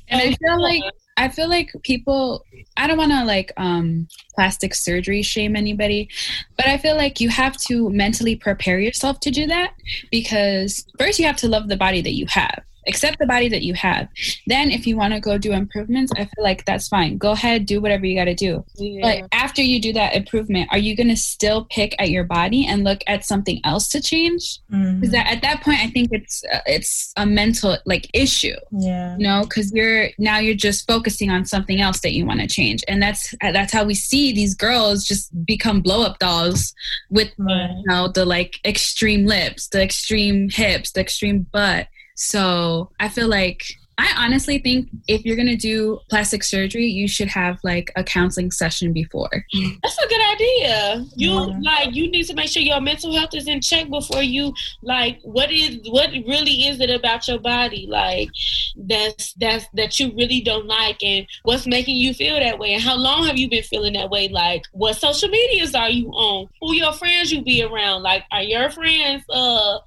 And 0.10 0.22
I 0.22 0.34
feel 0.34 0.62
like 0.62 0.84
I 1.18 1.30
feel 1.30 1.50
like 1.50 1.72
people 1.84 2.46
I 2.78 2.86
don't 2.86 2.98
want 2.98 3.12
to 3.12 3.26
like 3.26 3.52
um 3.58 4.08
plastic 4.36 4.76
surgery 4.76 5.24
shame 5.24 5.56
anybody, 5.56 6.10
but 6.56 6.68
I 6.68 6.78
feel 6.78 6.96
like 6.96 7.20
you 7.20 7.30
have 7.30 7.58
to 7.58 7.90
mentally 7.90 8.36
prepare 8.36 8.80
yourself 8.80 9.20
to 9.22 9.32
do 9.32 9.48
that 9.48 9.74
because 10.12 10.86
first 11.00 11.20
you 11.20 11.26
have 11.26 11.38
to 11.38 11.48
love 11.48 11.68
the 11.68 11.78
body 11.78 12.02
that 12.02 12.14
you 12.14 12.28
have 12.28 12.64
accept 12.88 13.20
the 13.20 13.26
body 13.26 13.50
that 13.50 13.64
you 13.64 13.74
have. 13.74 14.08
Then, 14.48 14.72
if 14.72 14.88
you 14.88 14.98
want 14.98 15.14
to 15.14 15.20
go 15.20 15.38
do 15.38 15.52
improvements, 15.52 16.12
I 16.16 16.26
feel 16.26 16.44
like 16.44 16.66
that's 16.66 16.88
fine. 16.88 17.18
Go 17.18 17.32
ahead, 17.32 17.66
do 17.66 17.82
whatever 17.82 18.06
you 18.06 18.16
got 18.16 18.26
to 18.26 18.36
do. 18.36 18.64
Yeah. 18.76 19.02
But 19.02 19.30
after 19.32 19.62
you 19.62 19.82
do 19.82 19.94
that 19.94 20.16
improvement, 20.16 20.70
are 20.72 20.78
you 20.78 20.96
going 20.96 21.10
to 21.10 21.18
still 21.18 21.66
pick 21.66 21.96
at 22.00 22.10
your 22.10 22.24
body 22.24 22.66
and 22.66 22.84
look 22.84 23.04
at 23.08 23.26
something 23.26 23.60
else 23.64 23.88
to 23.90 24.02
change? 24.02 24.60
Because 24.70 25.14
mm-hmm. 25.14 25.16
at 25.16 25.42
that 25.42 25.62
point, 25.62 25.80
I 25.80 25.88
think 25.88 26.10
it's 26.12 26.44
uh, 26.52 26.62
it's 26.66 27.14
a 27.18 27.26
mental 27.26 27.78
like 27.86 28.10
issue. 28.14 28.56
Yeah, 28.72 29.18
you 29.18 29.28
know, 29.28 29.44
because 29.44 29.72
you're 29.72 30.10
now 30.18 30.40
you're 30.40 30.56
just 30.56 30.88
focusing 30.88 31.30
on 31.30 31.46
something 31.46 31.82
else 31.82 32.02
that 32.02 32.14
you 32.14 32.26
want 32.26 32.40
to 32.42 32.48
change, 32.48 32.84
and 32.88 33.02
that's 33.02 33.34
that's 33.42 33.74
how 33.74 33.84
we 33.84 33.94
see 33.94 34.34
these 34.34 34.56
girls 34.56 35.06
just 35.06 35.30
become 35.46 35.82
blow 35.82 36.04
up 36.04 36.20
dolls 36.20 36.74
with 37.10 37.32
right. 37.38 37.70
you 37.78 37.84
know 37.88 38.08
the 38.08 38.26
like 38.26 38.60
extreme 38.66 39.26
lips, 39.26 39.68
the 39.68 39.82
extreme 39.82 40.50
hips, 40.50 40.92
the 40.92 41.02
extreme 41.02 41.46
butt 41.52 41.88
so 42.18 42.90
I 43.00 43.10
feel 43.10 43.28
like 43.28 43.64
I 44.00 44.14
honestly 44.18 44.60
think 44.60 44.90
if 45.08 45.26
you're 45.26 45.36
gonna 45.36 45.56
do 45.56 46.00
plastic 46.10 46.44
surgery, 46.44 46.86
you 46.86 47.08
should 47.08 47.28
have 47.30 47.58
like 47.64 47.92
a 47.96 48.04
counseling 48.04 48.52
session 48.52 48.94
before. 48.94 49.30
That's 49.84 49.98
a 49.98 50.08
good 50.08 50.22
idea. 50.34 51.06
You 51.16 51.32
yeah. 51.32 51.60
like 51.62 51.96
you 51.96 52.10
need 52.10 52.26
to 52.26 52.36
make 52.36 52.50
sure 52.50 52.62
your 52.62 52.80
mental 52.80 53.16
health 53.16 53.34
is 53.34 53.48
in 53.48 53.62
check 53.62 53.90
before 53.90 54.22
you 54.22 54.54
like 54.84 55.20
what 55.24 55.52
is 55.52 55.80
what 55.90 56.12
really 56.12 56.68
is 56.68 56.80
it 56.80 56.90
about 56.92 57.28
your 57.28 57.40
body 57.40 57.88
like 57.88 58.30
that's 58.76 59.34
that's 59.34 59.66
that 59.74 60.00
you 60.00 60.12
really 60.16 60.42
don't 60.42 60.68
like 60.68 61.02
and 61.04 61.26
what's 61.44 61.66
making 61.66 61.96
you 61.96 62.14
feel 62.14 62.36
that 62.40 62.60
way 62.60 62.74
and 62.74 62.84
how 62.84 62.96
long 62.96 63.26
have 63.26 63.38
you 63.38 63.50
been 63.50 63.64
feeling 63.64 63.94
that 63.94 64.10
way 64.10 64.28
like 64.28 64.64
what 64.74 64.96
social 64.96 65.30
medias 65.30 65.74
are 65.74 65.90
you 65.90 66.08
on 66.10 66.48
who 66.62 66.74
your 66.74 66.94
friends 66.94 67.32
you 67.32 67.42
be 67.42 67.64
around 67.64 68.04
like 68.04 68.24
are 68.32 68.44
your 68.44 68.70
friends 68.70 69.24
uh 69.30 69.80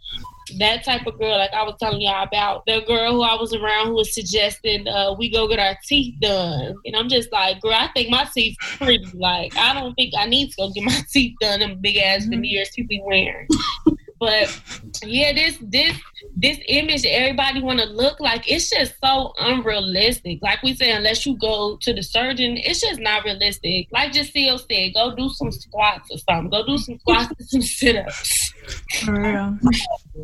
that 0.59 0.85
type 0.85 1.07
of 1.07 1.19
girl, 1.19 1.39
like 1.39 1.53
I 1.53 1.63
was 1.63 1.77
telling 1.79 2.01
y'all 2.01 2.23
about, 2.23 2.65
the 2.67 2.83
girl 2.87 3.13
who 3.13 3.23
I 3.23 3.35
was 3.35 3.55
around 3.55 3.89
who 3.89 3.95
was 3.95 4.15
suggesting 4.15 4.87
uh, 4.89 5.15
we 5.19 5.31
go 5.31 5.49
get 5.49 5.59
our 5.59 5.77
teeth 5.85 6.15
done. 6.21 6.75
And 6.85 6.97
I'm 6.97 7.09
just 7.09 7.33
like, 7.33 7.61
girl, 7.61 7.75
I 7.75 7.89
think 7.95 8.11
my 8.11 8.27
teeth 8.35 8.57
pretty. 8.61 9.07
Like, 9.15 9.57
I 9.57 9.75
don't 9.75 9.95
think 9.95 10.15
I 10.19 10.27
need 10.27 10.51
to 10.51 10.57
go 10.57 10.71
get 10.71 10.85
my 10.85 11.01
teeth 11.11 11.37
done. 11.41 11.61
Them 11.61 11.79
big 11.81 11.97
ass 11.97 12.23
mm-hmm. 12.23 12.31
veneers 12.31 12.77
you 12.77 12.87
be 12.87 13.03
wearing. 13.05 13.49
But 14.21 14.55
yeah, 15.03 15.33
this 15.33 15.57
this 15.63 15.99
this 16.37 16.59
image 16.69 17.03
that 17.03 17.15
everybody 17.15 17.63
want 17.63 17.81
to 17.81 17.87
look 17.87 18.21
like, 18.21 18.51
it's 18.51 18.69
just 18.69 18.93
so 19.03 19.33
unrealistic. 19.39 20.41
Like 20.43 20.63
we 20.63 20.75
said, 20.75 20.99
unless 20.99 21.25
you 21.25 21.39
go 21.39 21.79
to 21.81 21.95
the 21.95 22.03
surgeon, 22.03 22.59
it's 22.59 22.83
just 22.83 23.01
not 23.01 23.25
realistic. 23.25 23.89
Like 23.91 24.13
Jacille 24.13 24.59
said, 24.59 24.93
go 24.93 25.17
do 25.17 25.31
some 25.31 25.51
squats 25.51 26.11
or 26.11 26.19
something. 26.19 26.51
Go 26.51 26.67
do 26.67 26.77
some 26.77 26.99
squats 26.99 27.33
and 27.39 27.49
some 27.49 27.63
sit 27.63 27.97
ups. 27.97 28.53
For 29.05 29.13
real. 29.13 29.59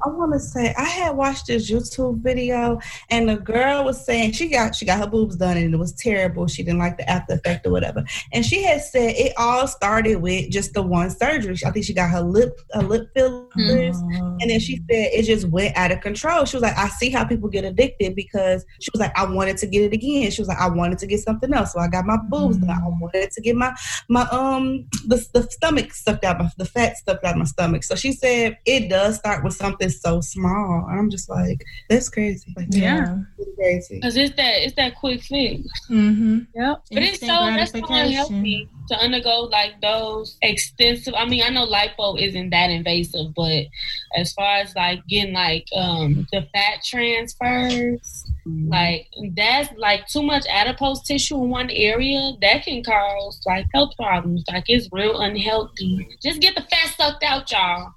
I 0.05 0.09
want 0.09 0.33
to 0.33 0.41
say 0.41 0.75
I 0.77 0.85
had 0.85 1.17
watched 1.17 1.47
this 1.47 1.71
YouTube 1.71 2.23
video, 2.23 2.81
and 3.11 3.29
the 3.29 3.37
girl 3.37 3.85
was 3.85 4.05
saying 4.05 4.33
she 4.33 4.49
got 4.49 4.75
she 4.75 4.85
got 4.85 4.99
her 4.99 5.07
boobs 5.07 5.37
done, 5.37 5.57
and 5.57 5.73
it 5.73 5.77
was 5.77 5.93
terrible. 5.93 6.47
She 6.47 6.63
didn't 6.63 6.79
like 6.79 6.97
the 6.97 7.09
after 7.09 7.35
effect 7.35 7.67
or 7.67 7.71
whatever. 7.71 8.05
And 8.33 8.45
she 8.45 8.63
had 8.63 8.83
said 8.83 9.15
it 9.17 9.33
all 9.37 9.67
started 9.67 10.17
with 10.17 10.51
just 10.51 10.75
the 10.75 10.83
one 10.83 11.11
surgery. 11.11 11.57
I 11.65 11.71
think 11.71 11.87
she 11.87 11.95
got 11.95 12.11
her 12.11 12.21
lip 12.21 12.61
a 12.75 12.83
lip 12.83 13.09
fillers, 13.15 13.47
mm-hmm. 13.57 14.37
and 14.41 14.51
then 14.51 14.61
she 14.61 14.77
said 14.77 15.11
it 15.13 15.23
just 15.25 15.49
went 15.49 15.77
out 15.77 15.93
of 15.93 16.01
control. 16.01 16.45
She 16.45 16.57
was 16.57 16.63
like, 16.63 16.77
I 16.77 16.89
see 16.89 17.11
how 17.11 17.25
people 17.25 17.49
get 17.49 17.65
addicted 17.65 18.15
because 18.15 18.65
she 18.81 18.91
was 18.93 19.01
like, 19.01 19.17
I 19.19 19.25
wanted 19.25 19.57
to 19.59 19.67
get 19.67 19.83
it 19.83 19.93
again. 19.93 20.31
She 20.31 20.41
was 20.41 20.49
like, 20.49 20.59
I 20.61 20.69
wanted 20.69 20.99
to 20.99 21.07
get 21.07 21.21
something 21.21 21.53
else, 21.53 21.73
so 21.73 21.81
I 21.81 21.89
got 21.89 22.05
my 22.05 22.19
boobs 22.29 22.59
mm-hmm. 22.59 22.67
done. 22.67 22.83
I 22.85 22.89
wanted 22.89 23.31
to 23.31 23.41
get 23.41 23.57
my 23.57 23.75
my 24.09 24.23
um 24.31 24.87
the 25.07 25.25
the 25.33 25.43
stomach 25.45 25.95
sucked 25.95 26.25
out, 26.25 26.39
my, 26.39 26.51
the 26.59 26.67
fat 26.67 26.97
sucked 26.99 27.25
out 27.25 27.33
of 27.33 27.39
my 27.39 27.45
stomach. 27.45 27.85
So 27.85 27.95
she 27.95 28.13
said 28.13 28.36
said, 28.37 28.59
it 28.67 28.89
does 28.89 29.17
start 29.17 29.45
with 29.45 29.55
something 29.55 29.89
so 29.89 30.21
small. 30.21 30.87
I'm 30.89 31.11
just 31.11 31.29
like, 31.29 31.65
that's 31.89 32.09
crazy. 32.09 32.53
Like, 32.57 32.69
yeah, 32.71 33.19
crazy. 33.57 33.97
Because 33.97 34.17
it's 34.17 34.35
that 34.37 34.63
it's 34.63 34.75
that 34.77 34.97
quick 34.97 35.23
fix. 35.23 35.63
Mm-hmm. 35.91 36.41
Yep. 36.55 36.83
But 36.93 37.03
it's 37.03 37.21
so 37.21 37.27
that's 37.27 37.73
so 37.73 37.79
unhealthy 37.89 38.69
to 38.89 38.97
undergo 38.99 39.49
like 39.51 39.81
those 39.81 40.37
extensive. 40.43 41.15
I 41.15 41.27
mean, 41.27 41.43
I 41.43 41.49
know 41.49 41.67
lipo 41.67 42.21
isn't 42.21 42.51
that 42.51 42.71
invasive, 42.71 43.35
but 43.35 43.65
as 44.17 44.33
far 44.33 44.59
as 44.59 44.75
like 44.75 45.07
getting 45.09 45.35
like 45.35 45.67
um 45.75 46.27
the 46.33 46.43
fat 46.53 46.83
transfers. 46.85 48.31
Mm-hmm. 48.47 48.69
Like 48.69 49.09
that's 49.37 49.71
like 49.77 50.07
too 50.07 50.23
much 50.23 50.47
adipose 50.49 51.03
tissue 51.03 51.43
in 51.43 51.51
one 51.51 51.71
area 51.71 52.33
that 52.43 52.65
can 52.65 52.83
cause 52.83 53.41
like 53.45 53.67
health 53.75 53.97
problems. 53.97 54.45
Like 54.49 54.65
it's 54.69 54.89
real 54.93 55.21
unhealthy. 55.21 56.17
Just 56.23 56.41
get 56.41 56.55
the 56.55 56.63
fat 56.63 56.95
sucked 56.97 57.25
out, 57.25 57.51
y'all. 57.51 57.93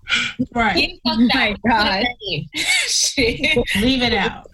Right. 0.53 0.99
oh 1.05 1.27
my 1.33 1.55
God. 1.67 2.05
Leave 3.81 4.01
it 4.01 4.13
out. 4.13 4.49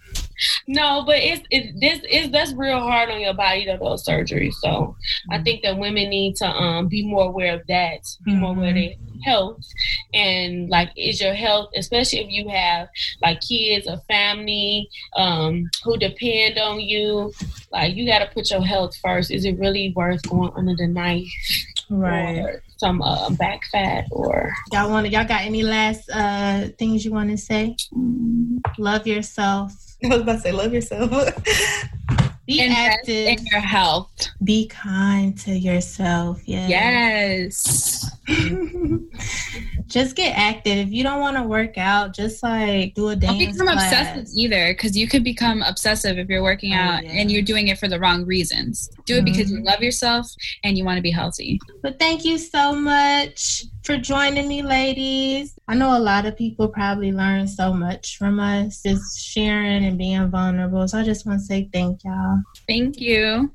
No, 0.67 1.03
but 1.05 1.17
it's 1.17 1.45
it, 1.51 1.79
this 1.79 2.01
is 2.09 2.31
that's 2.31 2.53
real 2.53 2.79
hard 2.79 3.09
on 3.09 3.21
your 3.21 3.33
body 3.33 3.65
to 3.65 3.77
go 3.77 3.95
surgery. 3.95 4.51
So 4.51 4.67
mm-hmm. 4.67 5.31
I 5.31 5.43
think 5.43 5.63
that 5.63 5.77
women 5.77 6.09
need 6.09 6.35
to 6.37 6.47
um 6.47 6.87
be 6.87 7.05
more 7.05 7.25
aware 7.25 7.55
of 7.55 7.65
that, 7.67 7.99
be 8.23 8.31
mm-hmm. 8.31 8.41
more 8.41 8.51
aware 8.51 8.69
of 8.69 8.75
mm-hmm. 8.75 9.19
their 9.19 9.23
health, 9.23 9.65
and 10.13 10.69
like 10.69 10.91
is 10.97 11.21
your 11.21 11.33
health, 11.33 11.69
especially 11.75 12.19
if 12.19 12.29
you 12.29 12.49
have 12.49 12.89
like 13.21 13.41
kids, 13.41 13.87
or 13.87 13.97
family 14.07 14.89
um 15.15 15.69
who 15.83 15.97
depend 15.97 16.57
on 16.57 16.79
you, 16.79 17.31
like 17.71 17.95
you 17.95 18.05
got 18.05 18.19
to 18.19 18.27
put 18.33 18.49
your 18.51 18.63
health 18.63 18.95
first. 18.97 19.31
Is 19.31 19.45
it 19.45 19.59
really 19.59 19.93
worth 19.95 20.27
going 20.29 20.51
under 20.55 20.75
the 20.75 20.87
knife? 20.87 21.27
Right 21.89 22.59
some 22.77 23.01
uh, 23.01 23.29
back 23.31 23.61
fat 23.71 24.05
or 24.11 24.53
y'all 24.73 24.89
want 24.89 25.09
y'all 25.09 25.25
got 25.25 25.41
any 25.41 25.63
last 25.63 26.09
uh 26.09 26.67
things 26.77 27.05
you 27.05 27.11
want 27.11 27.29
to 27.29 27.37
say 27.37 27.75
love 28.77 29.07
yourself 29.07 29.84
i 30.11 30.15
was 30.15 30.21
about 30.21 30.33
to 30.33 30.41
say 30.41 30.51
love 30.51 30.73
yourself. 30.73 31.09
Be 32.47 32.61
Invest 32.61 32.99
active. 32.99 33.27
in 33.27 33.45
your 33.51 33.59
health. 33.59 34.29
Be 34.43 34.67
kind 34.67 35.35
to 35.39 35.51
yourself. 35.51 36.41
Yes. 36.45 36.69
Yes 36.69 38.14
just 39.87 40.15
get 40.15 40.37
active. 40.37 40.87
If 40.87 40.91
you 40.91 41.03
don't 41.03 41.19
want 41.19 41.37
to 41.37 41.43
work 41.43 41.77
out, 41.77 42.13
just 42.13 42.41
like 42.41 42.93
do 42.95 43.09
a 43.09 43.15
dance. 43.15 43.37
Don't 43.37 43.51
become 43.51 43.67
class. 43.67 43.91
obsessive 43.91 44.27
either, 44.35 44.73
because 44.73 44.97
you 44.97 45.07
could 45.07 45.23
become 45.23 45.61
obsessive 45.61 46.17
if 46.17 46.27
you're 46.27 46.43
working 46.43 46.73
oh, 46.73 46.77
out 46.77 47.03
yeah. 47.03 47.11
and 47.11 47.31
you're 47.31 47.41
doing 47.41 47.67
it 47.67 47.77
for 47.77 47.87
the 47.87 47.99
wrong 47.99 48.25
reasons. 48.25 48.89
Do 49.05 49.15
it 49.15 49.17
mm-hmm. 49.17 49.25
because 49.25 49.51
you 49.51 49.57
mm-hmm. 49.57 49.67
love 49.67 49.81
yourself 49.81 50.27
and 50.63 50.77
you 50.77 50.85
want 50.85 50.97
to 50.97 51.03
be 51.03 51.11
healthy. 51.11 51.59
But 51.81 51.99
thank 51.99 52.25
you 52.25 52.37
so 52.37 52.73
much 52.73 53.65
for 53.83 53.97
joining 53.97 54.47
me, 54.47 54.63
ladies. 54.63 55.57
I 55.67 55.75
know 55.75 55.95
a 55.95 55.99
lot 55.99 56.25
of 56.25 56.35
people 56.35 56.67
probably 56.67 57.11
learn 57.11 57.47
so 57.47 57.73
much 57.73 58.17
from 58.17 58.39
us, 58.39 58.81
just 58.81 59.19
sharing 59.19 59.85
and 59.85 59.97
being 59.97 60.29
vulnerable. 60.29 60.87
So 60.87 60.99
I 60.99 61.03
just 61.03 61.25
want 61.25 61.39
to 61.39 61.45
say 61.45 61.69
thank 61.71 62.03
y'all. 62.03 62.39
Thank 62.67 62.99
you. 62.99 63.51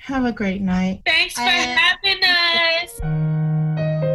Have 0.00 0.24
a 0.24 0.32
great 0.32 0.60
night. 0.60 1.02
Thanks 1.06 1.34
for 1.34 1.40
having 1.42 2.20
us. 2.24 4.07